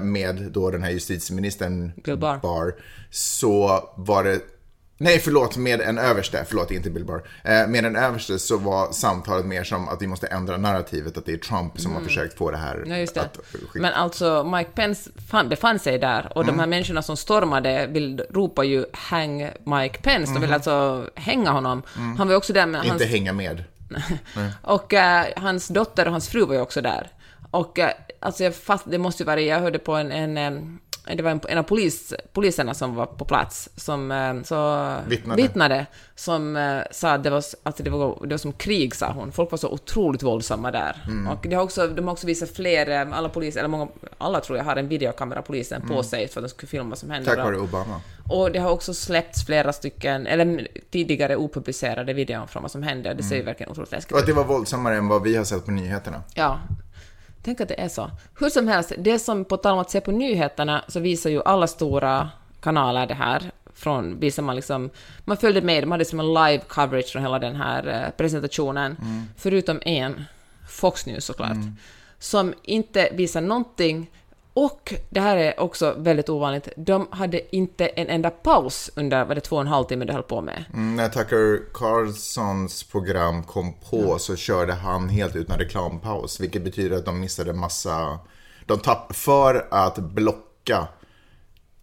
med 0.00 0.36
då 0.50 0.70
den 0.70 0.82
här 0.82 0.90
justitieministern 0.90 1.92
Bill 2.04 2.16
Barr. 2.16 2.74
så 3.10 3.84
var 3.96 4.24
det 4.24 4.40
Nej, 4.98 5.18
förlåt, 5.18 5.56
med 5.56 5.80
en 5.80 5.98
överste, 5.98 6.44
förlåt, 6.48 6.70
inte 6.70 6.90
Bill 6.90 7.04
Barr. 7.04 7.22
Eh, 7.44 7.68
med 7.68 7.84
en 7.84 7.96
överste 7.96 8.38
så 8.38 8.56
var 8.56 8.92
samtalet 8.92 9.46
mer 9.46 9.64
som 9.64 9.88
att 9.88 10.02
vi 10.02 10.06
måste 10.06 10.26
ändra 10.26 10.56
narrativet, 10.56 11.18
att 11.18 11.26
det 11.26 11.32
är 11.32 11.36
Trump 11.36 11.80
som 11.80 11.94
har 11.94 12.00
försökt 12.00 12.38
få 12.38 12.50
det 12.50 12.56
här 12.56 12.76
Mm. 12.76 12.90
Ja, 13.00 13.06
det. 13.14 13.20
att 13.20 13.38
skicka. 13.52 13.68
Men 13.80 13.92
alltså, 13.92 14.44
Mike 14.44 14.70
Pence 14.74 15.10
fann, 15.30 15.48
befann 15.48 15.78
sig 15.78 15.98
där 15.98 16.32
och 16.34 16.44
de 16.44 16.58
här 16.58 16.66
människorna 16.66 17.02
som 17.02 17.16
stormade 17.16 17.86
vill, 17.86 18.22
ropar 18.30 18.62
ju 18.62 18.84
“hang 18.92 19.50
Mike 19.64 19.98
Pence”. 20.02 20.32
De 20.32 20.40
vill 20.40 20.52
alltså 20.52 21.06
hänga 21.14 21.50
honom. 21.50 21.82
Han 22.18 22.28
var 22.28 22.34
också 22.34 22.52
där 22.52 22.66
med 22.66 22.80
hans... 22.80 22.92
Inte 22.92 23.04
hänga 23.04 23.32
med. 23.32 23.64
Och 24.62 24.94
eh, 24.94 25.26
hans 25.36 25.68
dotter 25.68 26.06
och 26.06 26.12
hans 26.12 26.28
fru 26.28 26.46
var 26.46 26.54
ju 26.54 26.60
också 26.60 26.80
där. 26.80 27.10
Och 27.50 27.78
eh, 27.78 27.90
alltså, 28.26 28.44
jag 28.44 28.54
fast, 28.54 28.84
det 28.90 28.98
måste 28.98 29.22
ju 29.22 29.26
vara, 29.26 29.40
jag 29.40 29.60
hörde 29.60 29.78
på 29.78 29.94
en, 29.94 30.12
en 30.12 30.36
em, 30.36 30.78
det 31.14 31.22
var 31.22 31.30
en, 31.30 31.40
en 31.48 31.58
av 31.58 31.62
polis, 31.62 32.14
poliserna 32.32 32.74
som 32.74 32.94
var 32.94 33.06
på 33.06 33.24
plats 33.24 33.68
som 33.76 34.10
eh, 34.10 34.42
så, 34.42 34.94
Vittnade. 35.36 35.86
som 36.14 36.56
eh, 36.56 36.78
sa 36.90 37.10
att 37.10 37.22
det 37.22 37.30
var, 37.30 37.42
alltså 37.62 37.82
det, 37.82 37.90
var, 37.90 38.18
det 38.22 38.30
var 38.30 38.38
som 38.38 38.52
krig, 38.52 38.94
sa 38.94 39.12
hon. 39.12 39.32
Folk 39.32 39.50
var 39.50 39.58
så 39.58 39.68
otroligt 39.68 40.22
våldsamma 40.22 40.70
där. 40.70 41.04
Mm. 41.06 41.28
Och 41.28 41.46
det 41.48 41.56
har 41.56 41.62
också, 41.62 41.86
de 41.86 42.04
har 42.04 42.12
också 42.12 42.26
visat 42.26 42.50
fler, 42.50 42.90
eh, 42.90 43.18
alla 43.18 43.28
poliser, 43.28 43.58
eller 43.58 43.68
många, 43.68 43.88
alla 44.18 44.40
tror 44.40 44.58
jag 44.58 44.64
har 44.64 44.76
en 44.76 44.88
videokamera, 44.88 45.42
polisen, 45.42 45.88
på 45.88 46.02
sig 46.02 46.28
för 46.28 46.40
att 46.40 46.44
de 46.44 46.48
skulle 46.48 46.68
filma 46.68 46.88
vad 46.88 46.98
som 46.98 47.10
hände. 47.10 47.32
Mm. 47.32 47.36
Tack 47.36 47.52
vare 47.52 47.62
Obama. 47.62 48.00
Och 48.28 48.52
det 48.52 48.58
har 48.58 48.70
också 48.70 48.94
släppts 48.94 49.46
flera 49.46 49.72
stycken, 49.72 50.26
eller 50.26 50.68
tidigare 50.90 51.36
opublicerade 51.36 52.12
videor 52.12 52.46
från 52.46 52.62
vad 52.62 52.70
som 52.70 52.82
hände. 52.82 53.14
Det 53.14 53.22
ser 53.22 53.36
ju 53.36 53.42
verkligen 53.42 53.72
otroligt 53.72 53.92
läskigt 53.92 54.12
Och 54.12 54.18
att 54.18 54.26
det 54.26 54.32
var 54.32 54.44
våldsammare 54.44 54.96
än 54.96 55.08
vad 55.08 55.22
vi 55.22 55.36
har 55.36 55.44
sett 55.44 55.64
på 55.64 55.70
nyheterna. 55.70 56.22
Ja. 56.34 56.58
Tänk 57.46 57.60
att 57.60 57.68
det 57.68 57.80
är 57.80 57.88
så. 57.88 58.10
Hur 58.38 58.50
som 58.50 58.68
helst, 58.68 58.92
det 58.98 59.18
som 59.18 59.44
på 59.44 59.56
tal 59.56 59.72
om 59.72 59.78
att 59.78 59.90
se 59.90 60.00
på 60.00 60.12
nyheterna 60.12 60.84
så 60.88 61.00
visar 61.00 61.30
ju 61.30 61.42
alla 61.44 61.66
stora 61.66 62.30
kanaler 62.60 63.06
det 63.06 63.14
här. 63.14 63.50
Från, 63.74 64.20
visar 64.20 64.42
man 64.42 64.56
liksom, 64.56 64.90
man 65.24 65.36
följde 65.36 65.62
med, 65.62 65.82
de 65.82 65.90
hade 65.90 66.04
som 66.04 66.20
en 66.20 66.34
live 66.34 66.58
coverage 66.68 67.12
från 67.12 67.22
hela 67.22 67.38
den 67.38 67.56
här 67.56 67.86
eh, 67.86 68.10
presentationen. 68.16 68.96
Förutom 69.36 69.80
en, 69.84 70.24
Fox 70.70 71.06
News 71.06 71.24
såklart, 71.24 71.56
som 72.18 72.54
inte 72.62 73.08
visar 73.12 73.40
någonting. 73.40 74.10
Och 74.56 74.94
det 75.10 75.20
här 75.20 75.36
är 75.36 75.60
också 75.60 75.94
väldigt 75.98 76.28
ovanligt, 76.28 76.68
de 76.76 77.08
hade 77.10 77.56
inte 77.56 77.86
en 77.86 78.08
enda 78.08 78.30
paus 78.30 78.90
under 78.96 79.24
vad 79.24 79.36
det 79.36 79.40
två 79.40 79.56
och 79.56 79.62
en 79.62 79.68
halv 79.68 79.84
timme 79.84 80.04
de 80.04 80.12
höll 80.12 80.22
på 80.22 80.40
med. 80.40 80.64
Mm, 80.74 80.96
när 80.96 81.08
Tucker 81.08 81.72
Carlsons 81.74 82.82
program 82.84 83.42
kom 83.42 83.72
på 83.90 84.18
så 84.18 84.36
körde 84.36 84.72
han 84.72 85.08
helt 85.08 85.36
utan 85.36 85.58
reklampaus. 85.58 86.40
Vilket 86.40 86.64
betyder 86.64 86.96
att 86.96 87.04
de 87.04 87.20
missade 87.20 87.52
massa... 87.52 88.18
De 88.66 88.78
tapp 88.78 89.16
för 89.16 89.66
att 89.70 89.98
blocka 89.98 90.88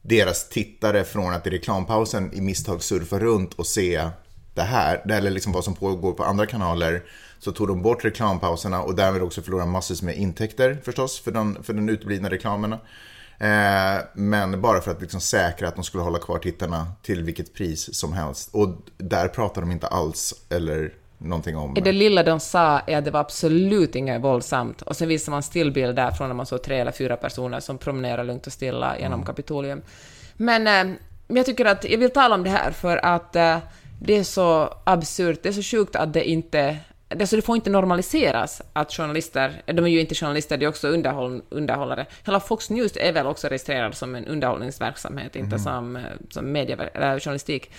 deras 0.01 0.49
tittare 0.49 1.03
från 1.03 1.33
att 1.33 1.47
i 1.47 1.49
reklampausen 1.49 2.33
i 2.33 2.41
misstag 2.41 2.83
surfa 2.83 3.19
runt 3.19 3.53
och 3.53 3.67
se 3.67 4.09
det 4.53 4.61
här, 4.61 5.11
eller 5.11 5.31
liksom 5.31 5.53
vad 5.53 5.63
som 5.63 5.75
pågår 5.75 6.13
på 6.13 6.23
andra 6.23 6.45
kanaler, 6.45 7.03
så 7.43 7.51
tog 7.51 7.67
de 7.67 7.81
bort 7.81 8.05
reklampauserna 8.05 8.81
och 8.81 8.95
därmed 8.95 9.21
också 9.21 9.41
förlorade 9.41 9.71
massvis 9.71 10.01
med 10.01 10.17
intäkter 10.17 10.77
förstås 10.83 11.19
för 11.19 11.31
den, 11.31 11.63
för 11.63 11.73
den 11.73 11.89
uteblivna 11.89 12.29
reklamerna. 12.29 12.79
Eh, 13.37 14.03
men 14.13 14.61
bara 14.61 14.81
för 14.81 14.91
att 14.91 15.01
liksom 15.01 15.21
säkra 15.21 15.67
att 15.67 15.75
de 15.75 15.83
skulle 15.83 16.03
hålla 16.03 16.19
kvar 16.19 16.39
tittarna 16.39 16.87
till 17.01 17.23
vilket 17.23 17.53
pris 17.53 17.95
som 17.95 18.13
helst. 18.13 18.49
Och 18.53 18.69
där 18.97 19.27
pratar 19.27 19.61
de 19.61 19.71
inte 19.71 19.87
alls 19.87 20.33
eller 20.49 20.93
någonting 21.17 21.57
om... 21.57 21.73
Det 21.73 21.91
lilla 21.91 22.23
de 22.23 22.39
sa 22.39 22.79
är 22.79 22.97
att 22.97 23.05
det 23.05 23.11
var 23.11 23.19
absolut 23.19 23.95
inget 23.95 24.21
våldsamt. 24.21 24.81
Och 24.81 24.95
sen 24.95 25.07
visade 25.07 25.31
man 25.31 25.43
stillbilder 25.43 26.11
från 26.11 26.27
när 26.27 26.35
man 26.35 26.45
såg 26.45 26.63
tre 26.63 26.79
eller 26.79 26.91
fyra 26.91 27.17
personer 27.17 27.59
som 27.59 27.77
promenerar 27.77 28.23
lugnt 28.23 28.47
och 28.47 28.53
stilla 28.53 28.99
genom 28.99 29.25
Kapitolium. 29.25 29.81
Men 30.37 30.67
eh, 30.67 30.95
jag 31.27 31.45
tycker 31.45 31.65
att 31.65 31.89
jag 31.89 31.97
vill 31.97 32.11
tala 32.11 32.35
om 32.35 32.43
det 32.43 32.49
här 32.49 32.71
för 32.71 32.97
att 32.97 33.35
eh, 33.35 33.57
det 34.01 34.17
är 34.17 34.23
så 34.23 34.73
absurt, 34.83 35.39
det 35.43 35.49
är 35.49 35.53
så 35.53 35.77
sjukt 35.77 35.95
att 35.95 36.13
det 36.13 36.29
inte... 36.29 36.77
Alltså 37.19 37.35
det 37.35 37.41
får 37.41 37.55
inte 37.55 37.69
normaliseras 37.69 38.61
att 38.73 38.93
journalister, 38.93 39.61
de 39.65 39.85
är 39.85 39.89
ju 39.89 39.99
inte 39.99 40.15
journalister, 40.15 40.57
de 40.57 40.65
är 40.65 40.69
också 40.69 40.87
underhåll, 40.87 41.41
underhållare. 41.49 42.05
Hela 42.25 42.39
Fox 42.39 42.69
News 42.69 42.97
är 42.97 43.13
väl 43.13 43.27
också 43.27 43.47
registrerad 43.47 43.95
som 43.95 44.15
en 44.15 44.25
underhållningsverksamhet, 44.25 45.35
inte 45.35 45.59
som, 45.59 45.95
eh, 45.95 46.01
som 46.29 46.51
media, 46.51 46.77
eller 46.93 47.19
journalistik. 47.19 47.71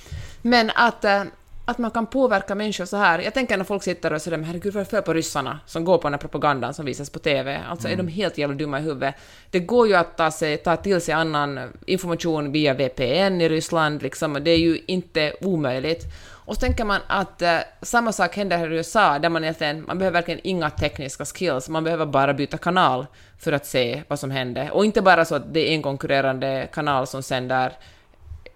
Men 0.43 0.71
att, 0.75 1.05
eh, 1.05 1.23
att 1.65 1.79
man 1.79 1.91
kan 1.91 2.07
påverka 2.07 2.55
människor 2.55 2.85
så 2.85 2.97
här. 2.97 3.19
Jag 3.19 3.35
tänker 3.35 3.57
när 3.57 3.65
folk 3.65 3.83
sitter 3.83 4.13
och 4.13 4.23
säger 4.23 4.39
herregud 4.39 4.75
vad 4.75 4.81
är 4.81 4.85
det 4.85 4.91
fel 4.91 5.03
på 5.03 5.15
ryssarna 5.15 5.61
som 5.67 5.85
går 5.85 5.99
på 5.99 6.03
den 6.03 6.13
här 6.13 6.19
propagandan 6.19 6.75
som 6.75 6.87
visas 6.87 7.11
på 7.11 7.19
TV? 7.19 7.61
Alltså 7.69 7.89
är 7.89 7.97
de 7.97 8.09
helt 8.09 8.39
jävla 8.39 8.57
dumma 8.57 8.79
i 8.79 8.83
huvudet? 8.83 9.15
Det 9.51 9.61
går 9.61 9.89
ju 9.89 9.95
att 9.95 10.17
ta, 10.17 10.31
sig, 10.31 10.57
ta 10.57 10.77
till 10.77 11.01
sig 11.01 11.15
annan 11.15 11.61
information 11.87 12.53
via 12.53 12.75
VPN 12.75 13.41
i 13.41 13.49
Ryssland, 13.49 14.03
liksom, 14.03 14.35
och 14.35 14.43
det 14.43 14.51
är 14.51 14.59
ju 14.59 14.79
inte 14.87 15.35
omöjligt. 15.41 16.05
Och 16.47 16.55
så 16.55 16.61
tänker 16.61 16.85
man 16.85 17.01
att 17.07 17.43
eh, 17.43 17.59
samma 17.83 18.13
sak 18.13 18.37
händer 18.37 18.59
här 18.59 18.73
i 18.73 18.77
USA, 18.77 19.19
där 19.19 19.29
man 19.29 19.45
egentligen, 19.45 19.85
man 19.87 19.99
behöver 19.99 20.19
verkligen 20.19 20.41
inga 20.45 20.71
tekniska 20.71 21.25
skills, 21.25 21.69
man 21.69 21.85
behöver 21.85 22.07
bara 22.07 22.35
byta 22.35 22.59
kanal 22.59 23.07
för 23.39 23.53
att 23.53 23.67
se 23.67 24.03
vad 24.09 24.19
som 24.19 24.31
händer. 24.31 24.71
Och 24.71 24.85
inte 24.85 25.03
bara 25.03 25.25
så 25.25 25.35
att 25.35 25.55
det 25.55 25.69
är 25.71 25.75
en 25.75 25.83
konkurrerande 25.83 26.69
kanal 26.73 27.07
som 27.07 27.23
sänder 27.23 27.73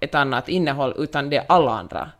ett 0.00 0.14
annat 0.14 0.48
innehåll, 0.48 0.94
utan 0.98 1.30
det 1.30 1.36
är 1.36 1.44
alla 1.48 1.70
andra. 1.70 2.10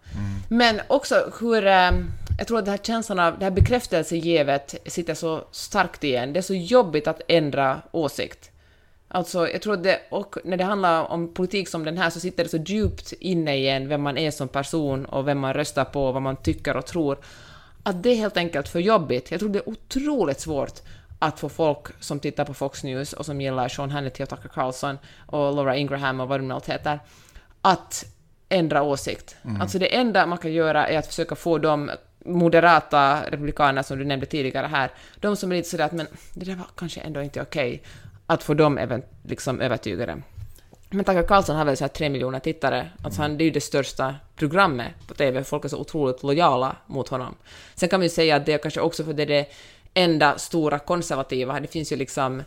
Men 0.49 0.81
också 0.89 1.33
hur... 1.41 1.67
eh, 1.67 1.91
Jag 2.39 2.47
tror 2.47 2.59
att 2.59 2.65
den 2.65 2.73
här 2.73 2.79
känslan 2.83 3.19
av, 3.19 3.39
det 3.39 3.45
här 3.45 3.51
bekräftelsegevet 3.51 4.75
sitter 4.87 5.15
så 5.15 5.45
starkt 5.51 6.05
igen. 6.05 6.33
Det 6.33 6.41
är 6.41 6.43
så 6.43 6.55
jobbigt 6.55 7.07
att 7.09 7.21
ändra 7.29 7.83
åsikt. 7.91 8.51
Alltså, 9.09 9.49
jag 9.49 9.63
tror 9.63 9.75
att 9.75 9.83
det, 9.83 10.01
och 10.11 10.37
när 10.45 10.57
det 10.57 10.65
handlar 10.65 11.05
om 11.05 11.35
politik 11.35 11.69
som 11.69 11.85
den 11.85 11.99
här 11.99 12.11
så 12.11 12.21
sitter 12.21 12.45
det 12.45 12.51
så 12.51 12.57
djupt 12.57 13.13
inne 13.13 13.57
igen 13.57 13.89
vem 13.89 14.03
man 14.03 14.19
är 14.19 14.31
som 14.31 14.49
person 14.49 15.05
och 15.05 15.29
vem 15.29 15.39
man 15.39 15.55
röstar 15.55 15.85
på 15.85 16.07
och 16.07 16.15
vad 16.15 16.23
man 16.23 16.37
tycker 16.37 16.77
och 16.77 16.87
tror. 16.87 17.19
Att 17.83 18.03
det 18.03 18.11
är 18.11 18.17
helt 18.17 18.37
enkelt 18.37 18.69
för 18.69 18.81
jobbigt. 18.81 19.31
Jag 19.31 19.41
tror 19.41 19.51
det 19.51 19.59
är 19.59 19.69
otroligt 19.69 20.41
svårt 20.41 20.81
att 21.19 21.41
få 21.41 21.49
folk 21.49 21.87
som 22.01 22.21
tittar 22.21 22.45
på 22.45 22.55
Fox 22.55 22.85
News 22.85 23.13
och 23.13 23.27
som 23.27 23.41
gillar 23.41 23.69
Sean 23.69 23.91
Hannity 23.91 24.25
och 24.25 24.29
Tucker 24.29 24.49
Carlson 24.49 24.99
och 25.27 25.55
Laura 25.55 25.77
Ingraham 25.77 26.21
och 26.21 26.29
vad 26.29 26.41
de 26.41 26.51
allt 26.51 26.69
heter, 26.69 27.01
att 27.63 28.05
ändra 28.49 28.83
åsikt. 28.83 29.37
Alltså 29.61 29.79
det 29.79 29.97
enda 29.97 30.27
man 30.27 30.39
kan 30.39 30.53
göra 30.53 30.89
är 30.89 30.99
att 30.99 31.07
försöka 31.07 31.35
få 31.35 31.59
de 31.59 31.91
moderata 32.25 33.31
republikaner 33.31 33.83
som 33.83 33.99
du 33.99 34.05
nämnde 34.05 34.27
tidigare 34.27 34.67
här, 34.67 34.91
de 35.21 35.37
som 35.37 35.53
är 35.53 35.57
lite 35.57 35.69
sådär 35.69 35.85
att 35.85 35.93
men 35.93 36.07
det 36.35 36.45
där 36.45 36.55
var 36.55 36.67
kanske 36.77 37.01
ändå 37.01 37.23
inte 37.23 37.43
okej, 37.43 37.83
att 38.29 38.43
få 38.43 38.55
dem 38.55 38.79
även 38.79 39.03
liksom 39.23 39.61
övertygade. 39.61 40.23
Men 40.91 41.05
Tucker 41.05 41.23
Carlson 41.23 41.57
har 41.57 41.65
väl 41.65 41.77
så 41.77 41.85
här 41.85 41.89
tre 41.89 42.09
miljoner 42.09 42.39
tittare. 42.39 42.91
Alltså 43.03 43.23
han, 43.23 43.39
det 43.39 43.45
är 43.45 43.47
ju 43.47 43.51
det 43.51 43.61
största 43.61 44.15
programmet 44.37 44.93
på 45.07 45.15
TV. 45.15 45.45
Folk 45.45 45.65
är 45.65 45.69
så 45.69 45.79
otroligt 45.79 46.23
lojala 46.23 46.77
mot 46.87 47.09
honom. 47.09 47.35
Sen 47.75 47.89
kan 47.89 48.01
man 48.01 48.05
ju 48.05 48.11
säga 48.11 48.37
att 48.37 48.47
det 48.47 48.53
är 48.53 48.59
kanske 48.59 48.81
också 48.81 49.05
för 49.05 49.13
det 49.13 49.23
är 49.23 49.27
det 49.27 49.47
enda 49.95 50.39
stora 50.39 50.79
konservativa. 50.79 51.61
Det 51.61 51.69
finns 51.69 51.93
ju 51.93 51.97
liksom, 51.97 52.43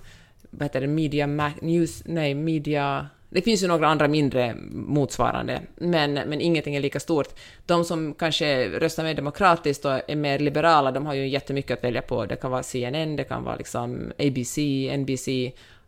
vad 0.49 0.63
heter 0.63 0.81
det, 0.81 0.87
Media 0.87 1.51
News, 1.61 2.03
nej, 2.05 2.33
Media... 2.33 3.09
Det 3.33 3.41
finns 3.41 3.63
ju 3.63 3.67
några 3.67 3.87
andra 3.87 4.07
mindre 4.07 4.55
motsvarande, 4.71 5.61
men, 5.75 6.13
men 6.13 6.41
ingenting 6.41 6.75
är 6.75 6.79
lika 6.79 6.99
stort. 6.99 7.27
De 7.65 7.85
som 7.85 8.13
kanske 8.13 8.69
röstar 8.69 9.03
mer 9.03 9.13
demokratiskt 9.13 9.85
och 9.85 10.09
är 10.09 10.15
mer 10.15 10.39
liberala, 10.39 10.91
de 10.91 11.05
har 11.05 11.13
ju 11.13 11.27
jättemycket 11.27 11.77
att 11.77 11.83
välja 11.83 12.01
på. 12.01 12.25
Det 12.25 12.35
kan 12.35 12.51
vara 12.51 12.63
CNN, 12.63 13.15
det 13.15 13.23
kan 13.23 13.43
vara 13.43 13.55
liksom 13.55 14.11
ABC, 14.19 14.57
NBC, 14.97 15.27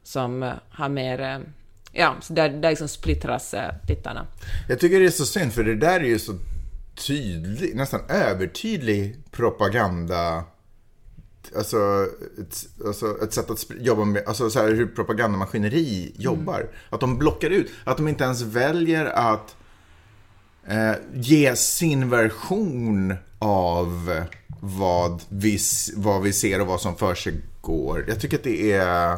som 0.04 0.52
har 0.70 0.90
mer... 0.90 1.22
Eh, 1.22 1.38
ja, 1.92 2.16
så 2.22 2.34
där, 2.34 2.50
där 2.50 2.70
liksom 2.70 2.88
splittras 2.88 3.54
eh, 3.54 3.74
tittarna. 3.88 4.28
Jag 4.70 4.80
tycker 4.80 5.00
det 5.00 5.06
är 5.06 5.10
så 5.10 5.26
synd, 5.26 5.54
för 5.54 5.64
det 5.64 5.76
där 5.76 6.00
är 6.00 6.06
ju 6.06 6.20
så 6.20 6.34
tydlig, 7.08 7.76
nästan 7.76 8.02
övertydlig 8.10 9.16
propaganda 9.32 10.44
alltså, 11.56 12.08
ett, 12.40 12.66
alltså, 12.86 13.24
ett 13.24 13.34
sätt 13.34 13.50
att 13.50 13.66
jobba 13.70 14.06
med, 14.06 14.24
alltså 14.28 14.50
så 14.50 14.60
här, 14.60 14.72
hur 14.72 14.88
propagandamaskineri 14.88 16.14
jobbar. 16.18 16.70
Att 16.90 17.00
de 17.00 17.18
blockar 17.18 17.50
ut, 17.50 17.72
att 17.84 17.98
de 17.98 18.08
inte 18.08 18.24
ens 18.24 18.42
väljer 18.42 19.06
att 19.06 19.56
eh, 20.66 20.94
ge 21.14 21.56
sin 21.56 22.10
version 22.10 23.16
av 23.40 24.22
vad 24.60 25.22
vi, 25.30 25.58
vad 25.96 26.22
vi 26.22 26.34
ser 26.34 26.62
och 26.62 26.68
vad 26.68 26.82
som 26.82 26.96
för 26.96 27.16
sig 27.16 27.42
går. 27.62 28.06
Jag 28.08 28.20
tycker 28.20 28.38
att 28.38 28.44
det 28.44 28.72
är, 28.72 29.18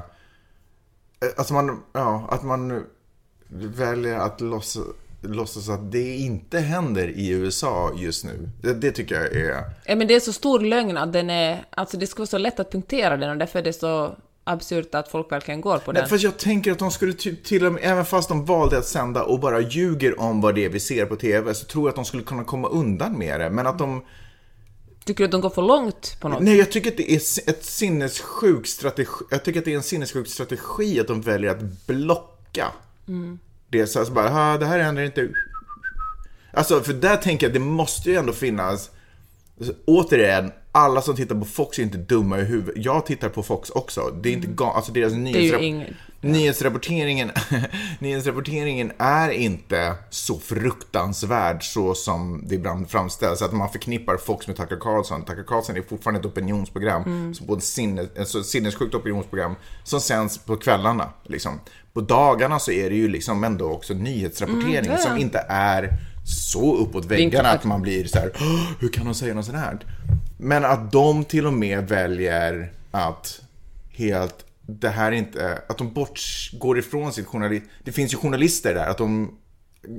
alltså 1.37 1.53
man, 1.53 1.83
ja, 1.93 2.27
att 2.29 2.43
man 2.43 2.83
väljer 3.49 4.19
att 4.19 4.41
låtsas, 4.41 4.83
låtsas 5.27 5.69
att 5.69 5.91
det 5.91 6.15
inte 6.15 6.59
händer 6.59 7.07
i 7.07 7.29
USA 7.29 7.91
just 7.97 8.25
nu. 8.25 8.49
Det, 8.61 8.73
det 8.73 8.91
tycker 8.91 9.15
jag 9.15 9.33
är... 9.33 9.63
Ja, 9.85 9.95
men 9.95 10.07
det 10.07 10.15
är 10.15 10.19
så 10.19 10.33
stor 10.33 10.59
lögn 10.59 10.97
att 10.97 11.13
den 11.13 11.29
är... 11.29 11.65
Alltså 11.69 11.97
det 11.97 12.07
ska 12.07 12.19
vara 12.19 12.27
så 12.27 12.37
lätt 12.37 12.59
att 12.59 12.71
punktera 12.71 13.17
den 13.17 13.29
och 13.29 13.37
därför 13.37 13.59
är 13.59 13.63
det 13.63 13.73
så 13.73 14.15
absurt 14.43 14.95
att 14.95 15.07
folk 15.07 15.31
verkligen 15.31 15.61
går 15.61 15.77
på 15.77 15.91
den. 15.91 16.01
Nej, 16.01 16.09
fast 16.09 16.23
jag 16.23 16.37
tänker 16.37 16.71
att 16.71 16.79
de 16.79 16.91
skulle 16.91 17.13
ty- 17.13 17.35
till 17.35 17.65
och 17.65 17.73
med, 17.73 17.81
även 17.85 18.05
fast 18.05 18.29
de 18.29 18.45
valde 18.45 18.77
att 18.77 18.85
sända 18.85 19.23
och 19.23 19.39
bara 19.39 19.61
ljuger 19.61 20.19
om 20.19 20.41
vad 20.41 20.55
det 20.55 20.65
är 20.65 20.69
vi 20.69 20.79
ser 20.79 21.05
på 21.05 21.15
TV, 21.15 21.53
så 21.53 21.65
tror 21.65 21.83
jag 21.83 21.89
att 21.89 21.95
de 21.95 22.05
skulle 22.05 22.23
kunna 22.23 22.43
komma 22.43 22.67
undan 22.67 23.17
med 23.17 23.39
det. 23.39 23.49
Men 23.49 23.67
att 23.67 23.79
de... 23.79 24.05
Tycker 25.05 25.23
du 25.23 25.25
att 25.25 25.31
de 25.31 25.41
går 25.41 25.49
för 25.49 25.61
långt 25.61 26.17
på 26.21 26.29
något? 26.29 26.41
Nej, 26.41 26.57
jag 26.57 26.71
tycker 26.71 26.91
att 26.91 26.97
det 26.97 27.11
är 27.11 27.17
ett 27.49 27.65
sinnessjuk 27.65 28.67
strategi. 28.67 29.11
Jag 29.31 29.43
tycker 29.43 29.59
att 29.59 29.65
det 29.65 29.71
är 29.71 29.77
en 29.77 29.83
sinnessjuk 29.83 30.27
strategi 30.27 30.99
att 30.99 31.07
de 31.07 31.21
väljer 31.21 31.51
att 31.51 31.87
blocka. 31.87 32.67
Det 33.79 33.87
så 33.87 33.99
här, 33.99 34.05
så 34.05 34.11
bara, 34.11 34.29
"Ah, 34.53 34.57
det 34.57 34.65
här 34.65 34.79
händer 34.79 35.03
inte. 35.03 35.29
Alltså, 36.53 36.81
för 36.81 36.93
där 36.93 37.17
tänker 37.17 37.45
jag 37.45 37.49
att 37.49 37.53
det 37.53 37.59
måste 37.59 38.09
ju 38.09 38.15
ändå 38.15 38.33
finnas 38.33 38.89
Alltså, 39.59 39.73
Återigen, 39.85 40.51
alla 40.71 41.01
som 41.01 41.15
tittar 41.15 41.35
på 41.35 41.45
Fox 41.45 41.79
är 41.79 41.83
inte 41.83 41.97
dumma 41.97 42.39
i 42.39 42.43
huvudet. 42.43 42.85
Jag 42.85 43.05
tittar 43.05 43.29
på 43.29 43.43
Fox 43.43 43.69
också. 43.69 44.01
Det 44.23 44.29
är 44.29 44.33
inte 44.33 44.47
ga- 44.47 44.73
alltså 44.75 44.91
deras 44.91 45.13
är 45.13 45.17
ju 45.17 45.23
nyhetsrap- 45.23 45.61
ingen- 45.61 45.95
nyhetsrapporteringen, 46.21 47.31
nyhetsrapporteringen 47.99 48.91
är 48.97 49.29
inte 49.29 49.93
så 50.09 50.39
fruktansvärd 50.39 51.63
så 51.73 51.95
som 51.95 52.43
det 52.47 52.55
ibland 52.55 52.89
framställs. 52.89 53.41
Att 53.41 53.53
man 53.53 53.69
förknippar 53.69 54.17
Fox 54.17 54.47
med 54.47 54.55
Tucker 54.55 54.77
Carlson. 54.79 55.25
Tucker 55.25 55.43
Carlson 55.43 55.77
är 55.77 55.81
fortfarande 55.81 56.19
ett 56.19 56.25
opinionsprogram, 56.25 57.03
Mm. 57.03 57.33
så 57.33 57.43
på 57.45 57.53
ett 57.53 57.63
sinne, 57.63 58.07
alltså 58.19 58.43
sinnessjukt 58.43 58.95
opinionsprogram 58.95 59.55
som 59.83 60.01
sänds 60.01 60.37
på 60.37 60.57
kvällarna. 60.57 61.09
Liksom. 61.23 61.59
På 61.93 62.01
dagarna 62.01 62.59
så 62.59 62.71
är 62.71 62.89
det 62.89 62.95
ju 62.95 63.07
liksom 63.07 63.43
ändå 63.43 63.71
också 63.71 63.93
nyhetsrapportering 63.93 64.75
Mm, 64.75 64.91
ja, 64.91 64.97
som 64.97 65.17
inte 65.17 65.45
är 65.49 65.97
så 66.25 66.75
uppåt 66.77 67.05
väggarna 67.05 67.49
att 67.49 67.63
man 67.63 67.81
blir 67.81 68.05
så 68.05 68.19
här, 68.19 68.31
"Åh, 68.35 68.71
hur 68.79 68.89
kan 68.89 69.05
de 69.05 69.13
säga 69.13 69.33
något 69.33 69.45
sånt 69.45 69.57
här? 69.57 69.77
Men 70.37 70.65
att 70.65 70.91
de 70.91 71.25
till 71.25 71.47
och 71.47 71.53
med 71.53 71.87
väljer 71.89 72.71
att 72.91 73.41
helt, 73.91 74.44
det 74.67 74.89
här 74.89 75.07
är 75.11 75.15
inte, 75.15 75.61
att 75.69 75.77
de 75.77 75.93
bort, 75.93 76.19
går 76.53 76.79
ifrån 76.79 77.13
sitt 77.13 77.27
journalist, 77.27 77.65
det 77.83 77.91
finns 77.91 78.13
ju 78.13 78.17
journalister 78.17 78.73
där, 78.73 78.85
att 78.87 78.97
de 78.97 79.37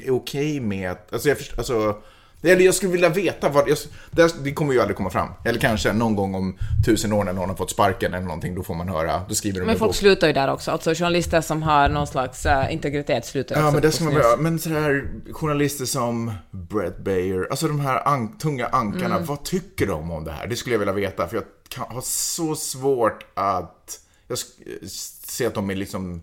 är 0.05 0.11
okej 0.14 0.61
med 0.61 0.91
att, 0.91 1.12
alltså 1.12 1.29
jag 1.29 1.39
förstår, 1.39 1.59
alltså, 1.59 1.97
eller 2.43 2.64
jag 2.64 2.75
skulle 2.75 2.93
vilja 2.93 3.09
veta 3.09 3.49
vad, 3.49 3.69
jag, 3.69 4.31
det, 4.43 4.53
kommer 4.53 4.73
ju 4.73 4.81
aldrig 4.81 4.97
komma 4.97 5.11
fram. 5.11 5.29
Eller 5.45 5.61
kanske 5.61 5.93
någon 5.93 6.17
gång 6.17 6.35
om 6.35 6.59
tusen 6.87 7.12
år 7.12 7.25
när 7.25 7.33
någon 7.33 7.49
har 7.49 7.57
fått 7.57 7.71
sparken 7.71 8.14
eller 8.14 8.25
någonting, 8.27 8.55
då 8.55 8.62
får 8.62 8.75
man 8.75 8.89
höra, 8.89 9.21
då 9.29 9.35
skriver 9.35 9.59
de 9.61 9.67
Men 9.67 9.73
en 9.75 9.79
folk 9.79 9.89
bok. 9.89 9.97
slutar 9.97 10.27
ju 10.27 10.33
där 10.33 10.53
också. 10.53 10.71
Alltså 10.71 10.95
journalister 10.95 11.41
som 11.41 11.62
har 11.62 11.89
någon 11.89 12.07
slags 12.07 12.47
äh, 12.47 12.73
integritet 12.73 13.27
slutar 13.27 13.57
Ja, 13.57 13.62
också 13.62 13.73
men 13.73 13.83
det 13.83 13.93
ska 13.93 14.05
man 14.05 14.14
börja. 14.14 14.37
Men 14.37 14.59
sådär 14.59 15.09
journalister 15.33 15.85
som 15.85 16.33
Brett 16.51 16.99
Bayer, 16.99 17.47
alltså 17.51 17.69
de 17.69 17.81
här 17.81 18.09
an- 18.09 18.39
tunga 18.39 18.67
ankarna, 18.67 19.14
Mm. 19.14 19.27
vad 19.27 19.45
tycker 19.45 19.87
de 19.87 20.11
om 20.11 20.25
det 20.25 20.33
här? 20.33 20.47
Det 20.47 20.57
skulle 20.57 20.75
jag 20.75 20.79
vilja 20.79 20.95
veta, 20.95 21.29
för 21.29 21.37
jag 21.37 21.45
kan, 21.69 21.85
har 21.89 22.01
så 22.05 22.55
svårt 22.55 23.25
att 23.35 24.01
jag 24.29 24.37
sk- 24.37 24.87
se 25.27 25.47
att 25.47 25.55
de 25.55 25.70
är 25.70 25.74
liksom 25.74 26.22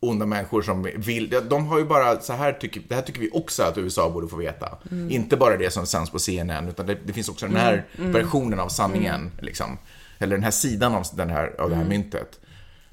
onda 0.00 0.26
människor 0.26 0.62
som 0.62 0.82
vill, 0.96 1.30
de- 1.48 1.66
har 1.66 1.78
ju 1.78 1.84
bara, 1.84 2.20
så 2.20 2.32
här 2.32 2.52
tycker, 2.52 2.82
det 2.88 2.94
här 2.94 3.02
tycker 3.02 3.20
vi 3.20 3.30
också 3.32 3.62
att 3.62 3.78
USA 3.78 4.10
borde 4.10 4.28
få 4.28 4.36
veta. 4.36 4.78
Mm. 4.90 5.10
Inte 5.10 5.36
bara 5.36 5.56
det 5.56 5.70
som 5.70 5.86
sänds 5.86 6.10
på 6.10 6.18
CNN, 6.18 6.68
utan 6.68 6.86
det, 6.86 6.98
det 7.06 7.12
finns 7.12 7.28
också 7.28 7.46
den 7.46 7.56
här 7.56 7.86
Mm. 7.98 8.12
versionen 8.12 8.60
av 8.60 8.68
sanningen, 8.68 9.30
liksom. 9.40 9.78
Eller 10.18 10.36
den 10.36 10.44
här 10.44 10.50
sidan 10.50 10.94
av, 10.94 11.06
den 11.14 11.30
här, 11.30 11.60
av 11.60 11.70
det 11.70 11.76
här 11.76 11.84
myntet. 11.84 12.40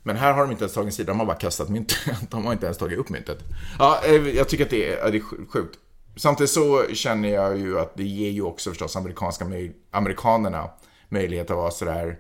Men 0.04 0.16
här 0.18 0.34
har 0.34 0.42
de 0.42 0.52
inte 0.52 0.64
ens 0.64 0.74
tagit 0.74 0.94
sida, 0.94 1.08
de 1.12 1.20
har 1.20 1.26
bara 1.26 1.38
kastat 1.38 1.70
myntet. 1.70 1.98
De 2.30 2.46
har 2.46 2.54
inte 2.54 2.66
ens 2.66 2.78
tagit 2.78 2.98
upp 3.00 3.10
myntet. 3.10 3.38
Ja, 3.80 4.02
eh, 4.06 4.14
jag 4.28 4.50
tycker 4.50 4.64
att 4.64 4.70
det 4.70 4.94
är, 4.94 5.12
det 5.12 5.18
är 5.18 5.22
sj- 5.22 5.48
sjukt. 5.50 5.78
Samtidigt 6.16 6.50
så 6.52 6.86
känner 6.94 7.30
jag 7.30 7.58
ju 7.58 7.80
att 7.80 7.98
det 7.98 8.04
ger 8.04 8.30
ju 8.30 8.42
också 8.42 8.70
förstås 8.70 8.96
amerikanska 8.96 9.46
amerikanerna 9.92 10.70
möjlighet 11.10 11.52
att 11.52 11.58
vara 11.58 11.72
sådär, 11.72 12.18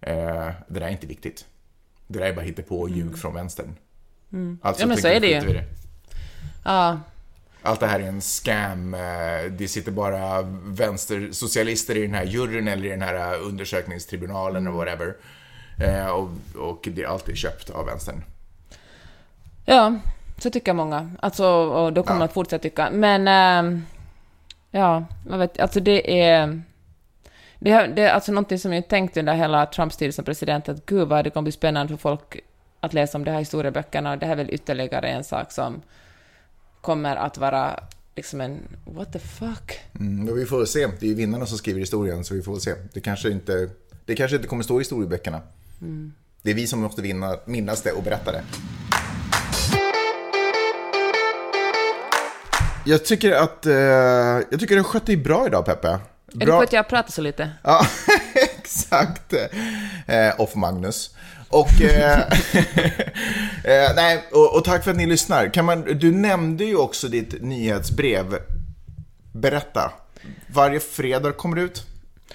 eh, 0.00 0.14
det 0.68 0.80
där 0.80 0.80
är 0.80 0.88
inte 0.88 1.06
viktigt. 1.06 1.44
Det 2.12 2.18
där 2.18 2.26
är 2.26 2.32
bara 2.32 2.40
hittepå 2.44 2.80
och 2.80 2.90
ljug 2.90 3.18
från 3.18 3.34
vänstern. 3.34 3.76
Alltså 4.62 4.82
Ja, 4.82 4.86
men 4.86 4.96
så 4.96 5.08
är 5.08 5.20
det 5.20 5.26
ju. 5.26 5.40
det. 5.52 5.64
Ja, 6.64 7.00
Allt 7.62 7.80
det 7.80 7.86
här 7.86 8.00
är 8.00 8.08
en 8.08 8.20
scam. 8.20 8.94
eh, 8.94 9.00
Det 9.50 9.68
sitter 9.68 9.92
bara 9.92 10.42
vänstersocialister 10.64 11.96
i 11.96 12.02
den 12.02 12.14
här 12.14 12.24
juryn 12.24 12.68
eller 12.68 12.84
i 12.86 12.88
den 12.88 13.02
här 13.02 13.34
eh, 13.34 13.46
undersökningstribunalen 13.48 14.68
och 14.68 14.74
whatever. 14.74 15.14
Eh, 15.80 16.06
Och, 16.08 16.30
och 16.58 16.88
det 16.92 17.02
är 17.02 17.06
alltid 17.06 17.36
köpt 17.36 17.70
av 17.70 17.86
vänstern. 17.86 18.24
ja, 19.64 19.94
så 20.38 20.50
tycker 20.50 20.72
många. 20.72 21.10
Alltså, 21.20 21.46
och 21.46 21.92
då 21.92 22.02
kommer 22.02 22.18
man 22.18 22.24
att 22.24 22.32
fortsätta 22.34 22.62
tycka. 22.62 22.90
Men, 22.92 23.28
ehm, 23.28 23.86
ja, 24.70 25.04
man 25.28 25.38
vet, 25.38 25.60
alltså 25.60 25.80
det 25.80 26.22
är... 26.22 26.62
Det 27.64 27.70
är, 27.70 27.88
det 27.88 28.02
är 28.02 28.12
alltså 28.12 28.32
någonting 28.32 28.58
som 28.58 28.72
jag 28.72 28.88
tänkt 28.88 29.16
under 29.16 29.34
hela 29.34 29.66
Trumps 29.66 29.96
tid 29.96 30.14
som 30.14 30.24
president, 30.24 30.68
att 30.68 30.86
gud 30.86 31.08
vad 31.08 31.24
det 31.24 31.30
kommer 31.30 31.42
bli 31.42 31.52
spännande 31.52 31.92
för 31.92 31.96
folk 31.96 32.40
att 32.80 32.94
läsa 32.94 33.18
om 33.18 33.24
de 33.24 33.30
här 33.30 33.38
historieböckerna, 33.38 34.12
och 34.12 34.18
det 34.18 34.26
här 34.26 34.32
är 34.32 34.36
väl 34.36 34.50
ytterligare 34.50 35.08
en 35.08 35.24
sak 35.24 35.52
som 35.52 35.82
kommer 36.80 37.16
att 37.16 37.38
vara 37.38 37.80
liksom 38.16 38.40
en 38.40 38.58
what 38.84 39.12
the 39.12 39.18
fuck? 39.18 39.80
Mm, 40.00 40.36
vi 40.36 40.46
får 40.46 40.64
se. 40.64 40.86
Det 41.00 41.06
är 41.06 41.08
ju 41.08 41.14
vinnarna 41.14 41.46
som 41.46 41.58
skriver 41.58 41.80
historien, 41.80 42.24
så 42.24 42.34
vi 42.34 42.42
får 42.42 42.58
se. 42.58 42.74
Det 42.92 43.00
kanske 43.00 43.30
inte, 43.30 43.70
det 44.04 44.14
kanske 44.14 44.36
inte 44.36 44.48
kommer 44.48 44.62
stå 44.62 44.74
i 44.74 44.80
historieböckerna. 44.80 45.40
Det 46.42 46.50
är 46.50 46.54
vi 46.54 46.66
som 46.66 46.80
måste 46.80 47.02
vinna, 47.02 47.36
minnas 47.44 47.82
det 47.82 47.92
och 47.92 48.02
berätta 48.02 48.32
det. 48.32 48.42
Jag 52.86 53.04
tycker 53.04 53.32
att 53.32 53.66
eh, 53.66 53.74
jag 54.50 54.60
tycker 54.60 54.76
du 54.76 54.84
skött 54.84 55.06
dig 55.06 55.16
bra 55.16 55.46
idag, 55.46 55.64
Peppe. 55.64 55.98
Är 56.40 56.46
det 56.46 56.52
för 56.52 56.62
att 56.62 56.72
jag 56.72 56.88
pratar 56.88 57.10
så 57.12 57.20
lite? 57.20 57.50
Ja, 57.62 57.86
exakt. 58.34 59.32
Eh, 60.06 60.40
off 60.40 60.54
Magnus. 60.54 61.10
Och, 61.48 61.82
eh, 61.82 62.18
eh, 63.64 63.94
nej, 63.96 64.24
och, 64.32 64.56
och 64.56 64.64
tack 64.64 64.84
för 64.84 64.90
att 64.90 64.96
ni 64.96 65.06
lyssnar. 65.06 65.54
Kan 65.54 65.64
man, 65.64 65.82
du 65.82 66.12
nämnde 66.12 66.64
ju 66.64 66.76
också 66.76 67.08
ditt 67.08 67.42
nyhetsbrev. 67.42 68.38
Berätta. 69.32 69.92
Varje 70.46 70.80
fredag 70.80 71.32
kommer 71.32 71.56
det 71.56 71.62
ut. 71.62 71.86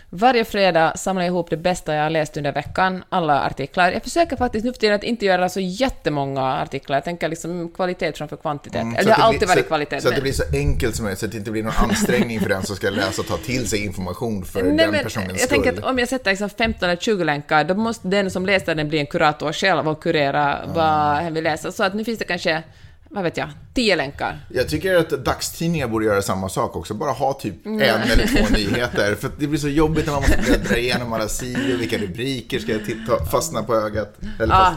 Varje 0.09 0.45
fredag 0.45 0.93
samlar 0.97 1.23
jag 1.23 1.27
ihop 1.27 1.49
det 1.49 1.57
bästa 1.57 1.95
jag 1.95 2.03
har 2.03 2.09
läst 2.09 2.37
under 2.37 2.51
veckan, 2.51 3.03
alla 3.09 3.41
artiklar. 3.45 3.91
Jag 3.91 4.03
försöker 4.03 4.35
faktiskt 4.35 4.65
nu 4.65 4.73
för 4.73 4.79
tiden 4.79 4.95
att 4.95 5.03
inte 5.03 5.25
göra 5.25 5.49
så 5.49 5.59
jättemånga 5.59 6.41
artiklar. 6.43 6.97
Jag 6.97 7.03
tänker 7.03 7.27
liksom 7.29 7.69
kvalitet 7.75 8.13
framför 8.13 8.37
kvantitet. 8.37 8.81
Mm, 8.81 8.93
Eller 8.95 9.03
så 9.03 9.07
det 9.09 9.13
att 9.13 9.19
har 9.21 9.27
alltid 9.27 9.39
blir, 9.39 9.47
varit 9.47 9.59
så, 9.59 9.67
kvalitet. 9.67 10.01
Så 10.01 10.09
att 10.09 10.15
det 10.15 10.21
blir 10.21 10.31
så 10.33 10.43
enkelt 10.53 10.95
som 10.95 11.03
möjligt, 11.03 11.19
så 11.19 11.25
att 11.25 11.31
det 11.31 11.37
inte 11.37 11.51
blir 11.51 11.63
någon 11.63 11.73
ansträngning 11.77 12.39
för 12.39 12.49
den 12.49 12.63
som 12.63 12.75
ska 12.75 12.89
läsa 12.89 13.21
och 13.21 13.27
ta 13.27 13.37
till 13.37 13.67
sig 13.69 13.85
information 13.85 14.45
för 14.45 14.63
Nej, 14.63 14.77
den 14.77 14.91
men 14.91 15.03
personens 15.03 15.29
jag 15.29 15.39
skull. 15.39 15.63
tänker 15.63 15.81
att 15.81 15.89
om 15.91 15.99
jag 15.99 16.07
sätter 16.09 16.31
liksom 16.31 16.49
15 16.49 16.89
eller 16.89 17.01
20 17.01 17.23
länkar, 17.23 17.63
då 17.63 17.73
måste 17.75 18.07
den 18.07 18.31
som 18.31 18.45
läser 18.45 18.75
den 18.75 18.89
bli 18.89 18.99
en 18.99 19.05
kurator 19.07 19.53
själv 19.53 19.87
och 19.89 20.03
kurera 20.03 20.59
vad 20.67 20.85
han 20.85 21.33
vill 21.33 21.43
läsa. 21.43 21.71
Så 21.71 21.83
att 21.83 21.93
nu 21.93 22.03
finns 22.03 22.19
det 22.19 22.25
kanske, 22.25 22.63
vad 23.09 23.23
vet 23.23 23.37
jag, 23.37 23.49
10 23.73 23.95
länkar. 23.95 24.39
Jag 24.53 24.69
tycker 24.69 24.95
att 24.95 25.09
dagstidningar 25.09 25.87
borde 25.87 26.05
göra 26.05 26.21
samma 26.21 26.49
sak 26.49 26.75
också. 26.75 26.93
Bara 26.93 27.11
ha 27.11 27.33
typ 27.33 27.65
en 27.65 27.81
eller 27.81 28.27
två 28.27 28.45
nyheter. 28.53 29.15
För 29.15 29.29
det 29.39 29.47
blir 29.47 29.59
så 29.59 29.69
jobbigt 29.69 30.05
när 30.05 30.13
man 30.13 30.21
måste 30.21 30.37
bläddra 30.37 30.77
igenom 30.77 31.13
alla 31.13 31.27
sidor. 31.27 31.77
Vilka 31.77 31.97
rubriker 31.97 32.59
ska 32.59 32.71
jag 32.71 32.85
titta, 32.85 33.25
fastna 33.25 33.63
på 33.63 33.75
ögat? 33.75 34.17
Eller 34.39 34.53
Ah, 34.55 34.73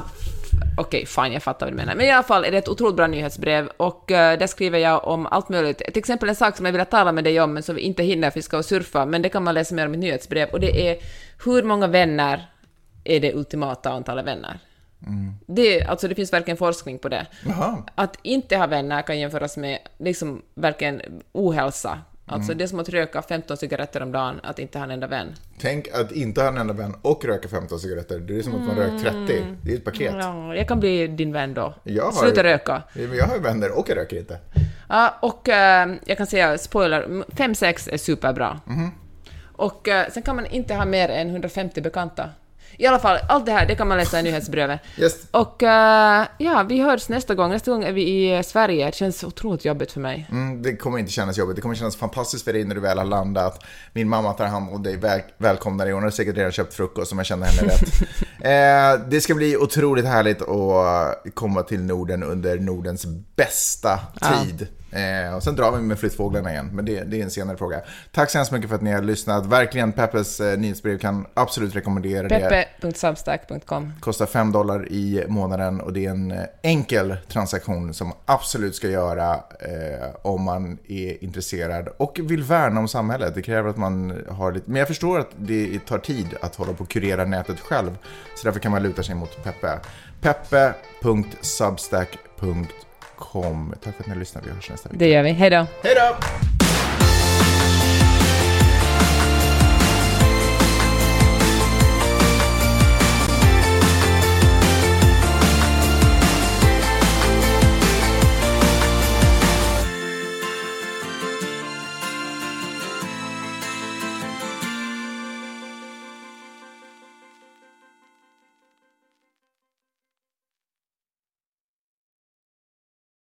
Okej, 0.76 1.07
fine, 1.07 1.33
jag 1.33 1.43
fattar 1.43 1.66
vad 1.66 1.72
du 1.72 1.76
menar. 1.76 1.95
Men 1.95 2.07
i 2.07 2.11
alla 2.11 2.22
fall 2.22 2.45
är 2.45 2.51
det 2.51 2.59
ett 2.59 2.68
otroligt 2.68 2.97
bra 2.97 3.07
nyhetsbrev 3.07 3.68
och 3.76 4.11
eh, 4.11 4.39
där 4.39 4.47
skriver 4.47 4.78
jag 4.78 5.05
om 5.05 5.26
allt 5.26 5.49
möjligt. 5.49 5.78
Till 5.78 5.99
exempel 5.99 6.28
en 6.28 6.37
sak 6.37 6.57
som 6.57 6.66
jag 6.66 6.72
vill 6.72 6.87
tala 6.87 7.12
med 7.12 7.24
dig 7.24 7.41
om, 7.41 7.55
men 7.55 7.62
som 7.62 7.74
vi 7.74 7.81
inte 7.81 8.03
hinner 8.03 8.31
för 8.31 8.35
vi 8.39 8.43
ska 8.43 8.59
och 8.59 8.64
surfa, 8.64 9.07
men 9.07 9.22
det 9.22 9.28
kan 9.28 9.45
man 9.45 9.55
läsa 9.55 9.74
mer 9.74 9.87
om 9.87 9.95
i 9.95 9.97
nyhetsbrev. 9.97 10.49
Och 10.49 10.61
det 10.61 10.89
är 10.89 10.97
hur 11.45 11.62
många 11.62 11.87
vänner 11.87 12.51
är 13.05 13.20
det 13.20 13.35
ultimata 13.35 13.91
antalet 13.91 14.26
vänner? 14.26 14.59
Det, 15.47 15.83
alltså 15.83 16.09
det 16.09 16.15
finns 16.15 16.33
verkligen 16.33 16.57
forskning 16.57 16.99
på 16.99 17.09
det. 17.09 17.27
Jaha. 17.47 17.83
Att 17.95 18.17
inte 18.23 18.57
ha 18.57 18.67
vänner 18.67 19.03
kan 19.03 19.19
jämföras 19.19 19.57
med 19.57 19.79
liksom 19.99 20.43
verkligen 20.55 21.01
ohälsa. 21.33 21.99
Alltså 22.27 22.55
det 22.55 22.65
är 22.65 22.69
som 22.69 22.81
att 22.81 22.89
röka 22.89 23.23
15 23.23 23.57
cigaretter 23.57 24.03
om 24.03 24.13
dagen, 24.13 24.41
att 24.43 24.59
inte 24.59 24.79
ha 24.79 24.85
en 24.85 24.91
enda 24.91 25.07
vän. 25.07 25.35
tänk 25.61 25.89
att 25.89 26.13
inte 26.13 26.41
ha 26.41 26.49
en 26.49 26.59
enda 26.59 26.75
vän 26.75 26.95
och 27.03 27.25
röka 27.25 27.49
15 27.49 27.79
cigaretter. 27.81 28.19
Det 28.19 28.39
är 28.39 28.43
som 28.43 28.55
att 28.55 28.67
man 28.67 28.77
rökt 28.77 29.03
30. 29.03 29.45
Det 29.63 29.73
är 29.73 29.77
ett 29.77 29.85
paket. 29.85 30.15
Ja, 30.19 30.55
jag 30.55 30.69
kan 30.69 30.81
bli 30.81 31.07
din 31.07 31.33
vän 31.33 31.55
då. 31.55 31.75
Har- 32.03 32.13
Sluta 32.13 32.43
röka. 32.45 32.83
Jag 32.95 33.25
har 33.27 33.39
vänner 33.39 33.79
och 33.79 33.89
jag 33.89 33.97
röker 33.97 34.17
inte. 34.19 34.39
Ja, 34.89 35.15
och 35.23 35.49
eh, 35.49 35.89
jag 36.07 36.19
kan 36.19 36.27
säga, 36.27 36.59
spoiler, 36.59 37.03
5-6 37.29 37.93
är 37.93 37.97
superbra. 37.97 38.61
Och 39.53 39.89
eh, 39.89 40.07
sen 40.11 40.23
kan 40.23 40.37
man 40.37 40.47
inte 40.47 40.75
ha 40.75 40.85
mer 40.85 41.09
än 41.09 41.29
150 41.31 41.81
bekanta. 41.81 42.29
I 42.81 42.87
alla 42.87 42.99
fall, 42.99 43.18
allt 43.28 43.47
det 43.47 43.53
här, 43.53 43.66
det 43.66 43.74
kan 43.74 43.89
man 43.89 43.99
läsa 43.99 44.20
i 44.20 44.22
nyhetsbrevet. 44.22 44.81
Yes. 44.99 45.16
Och 45.31 45.62
eh, 45.62 46.26
ja, 46.39 46.62
vi 46.68 46.81
hörs 46.81 47.09
nästa 47.09 47.35
gång. 47.35 47.51
Nästa 47.51 47.70
gång 47.70 47.85
är 47.85 47.93
vi 47.93 48.39
i 48.39 48.43
Sverige. 48.43 48.87
Det 48.87 48.95
känns 48.95 49.24
otroligt 49.24 49.64
jobbigt 49.64 49.93
för 49.93 50.01
mig. 50.01 50.28
Mm, 50.31 50.62
det 50.62 50.76
kommer 50.76 50.99
inte 50.99 51.12
kännas 51.12 51.39
jobbigt. 51.39 51.57
Det 51.57 51.62
kommer 51.62 51.74
kännas 51.74 51.97
fantastiskt 51.97 52.45
för 52.45 52.53
dig 52.53 52.64
när 52.64 52.74
du 52.74 52.81
väl 52.81 52.99
har 52.99 53.05
landat. 53.05 53.64
Min 53.93 54.09
mamma 54.09 54.33
tar 54.33 54.47
hand 54.47 54.74
om 54.74 54.83
dig, 54.83 54.97
väl, 54.97 55.20
välkomnar 55.39 55.85
dig. 55.85 55.95
Hon 55.95 56.03
har 56.03 56.11
säkert 56.11 56.37
redan 56.37 56.53
köpt 56.53 56.74
frukost 56.74 57.12
om 57.12 57.18
jag 57.18 57.26
känner 57.26 57.47
henne 57.47 57.72
rätt. 57.72 58.03
eh, 59.01 59.09
det 59.09 59.20
ska 59.20 59.35
bli 59.35 59.57
otroligt 59.57 60.07
härligt 60.07 60.43
att 60.43 61.35
komma 61.35 61.62
till 61.62 61.81
Norden 61.81 62.22
under 62.22 62.59
Nordens 62.59 63.07
bästa 63.37 64.01
tid. 64.20 64.68
Eh, 64.93 65.36
och 65.36 65.43
sen 65.43 65.57
drar 65.57 65.72
vi 65.72 65.82
med 65.82 65.99
flyttfåglarna 65.99 66.53
igen, 66.53 66.70
men 66.72 66.84
det, 66.84 67.05
det 67.05 67.20
är 67.20 67.24
en 67.24 67.30
senare 67.30 67.57
fråga. 67.57 67.80
Tack 68.12 68.30
så 68.30 68.38
hemskt 68.38 68.53
mycket 68.53 68.68
för 68.68 68.76
att 68.76 68.82
ni 68.82 68.93
har 68.93 69.03
lyssnat. 69.03 69.47
Verkligen, 69.47 69.93
Peppes 69.93 70.41
eh, 70.41 70.59
nyhetsbrev 70.59 70.99
kan 70.99 71.26
absolut 71.34 71.76
rekommendera 71.76 72.28
det. 72.28 72.41
Peppe.substack.com 72.41 73.93
Kostar 74.01 74.26
5 74.26 74.53
dollar 74.53 74.93
i 74.93 75.24
månaden 75.28 75.80
och 75.80 75.93
det 75.93 76.07
är 76.07 76.11
en 76.11 76.30
eh, 76.30 76.45
enkel 76.62 77.16
transaktion 77.28 77.95
som 77.95 78.12
absolut 78.24 78.74
ska 78.74 78.88
göra 78.88 79.34
eh, 79.34 80.09
om 80.22 80.43
man 80.43 80.78
är 80.88 81.24
intresserad 81.24 81.88
och 81.97 82.20
vill 82.22 82.43
värna 82.43 82.80
om 82.80 82.88
samhället. 82.88 83.34
Det 83.34 83.43
kräver 83.43 83.70
att 83.70 83.76
man 83.76 84.24
har 84.28 84.53
lite, 84.53 84.70
men 84.70 84.78
jag 84.78 84.88
förstår 84.88 85.18
att 85.18 85.30
det 85.36 85.86
tar 85.86 85.99
tid 85.99 86.26
att 86.41 86.57
hålla 86.57 86.72
på 86.72 86.82
och 86.82 86.91
kurera 86.91 87.24
nätet 87.24 87.61
själv. 87.61 87.99
Så 88.36 88.45
därför 88.45 88.61
kan 88.61 88.72
man 88.72 88.82
luta 88.82 89.03
sig 89.03 89.14
mot 89.14 89.45
Peppe. 89.45 89.78
Peppe.substack.com 90.20 92.66
Tack 93.85 93.95
för 93.97 94.03
att 94.03 94.07
ni 94.07 94.14
lyssnade. 94.14 94.47
Vi 94.47 94.55
hörs 94.55 94.71
nästa 94.71 94.89
vecka. 94.89 94.99
Det 94.99 95.09
gör 95.09 95.23
vi. 95.23 95.31
Hej 95.31 95.51
då! 95.51 95.66
Hej 95.83 95.95
då! 95.95 96.16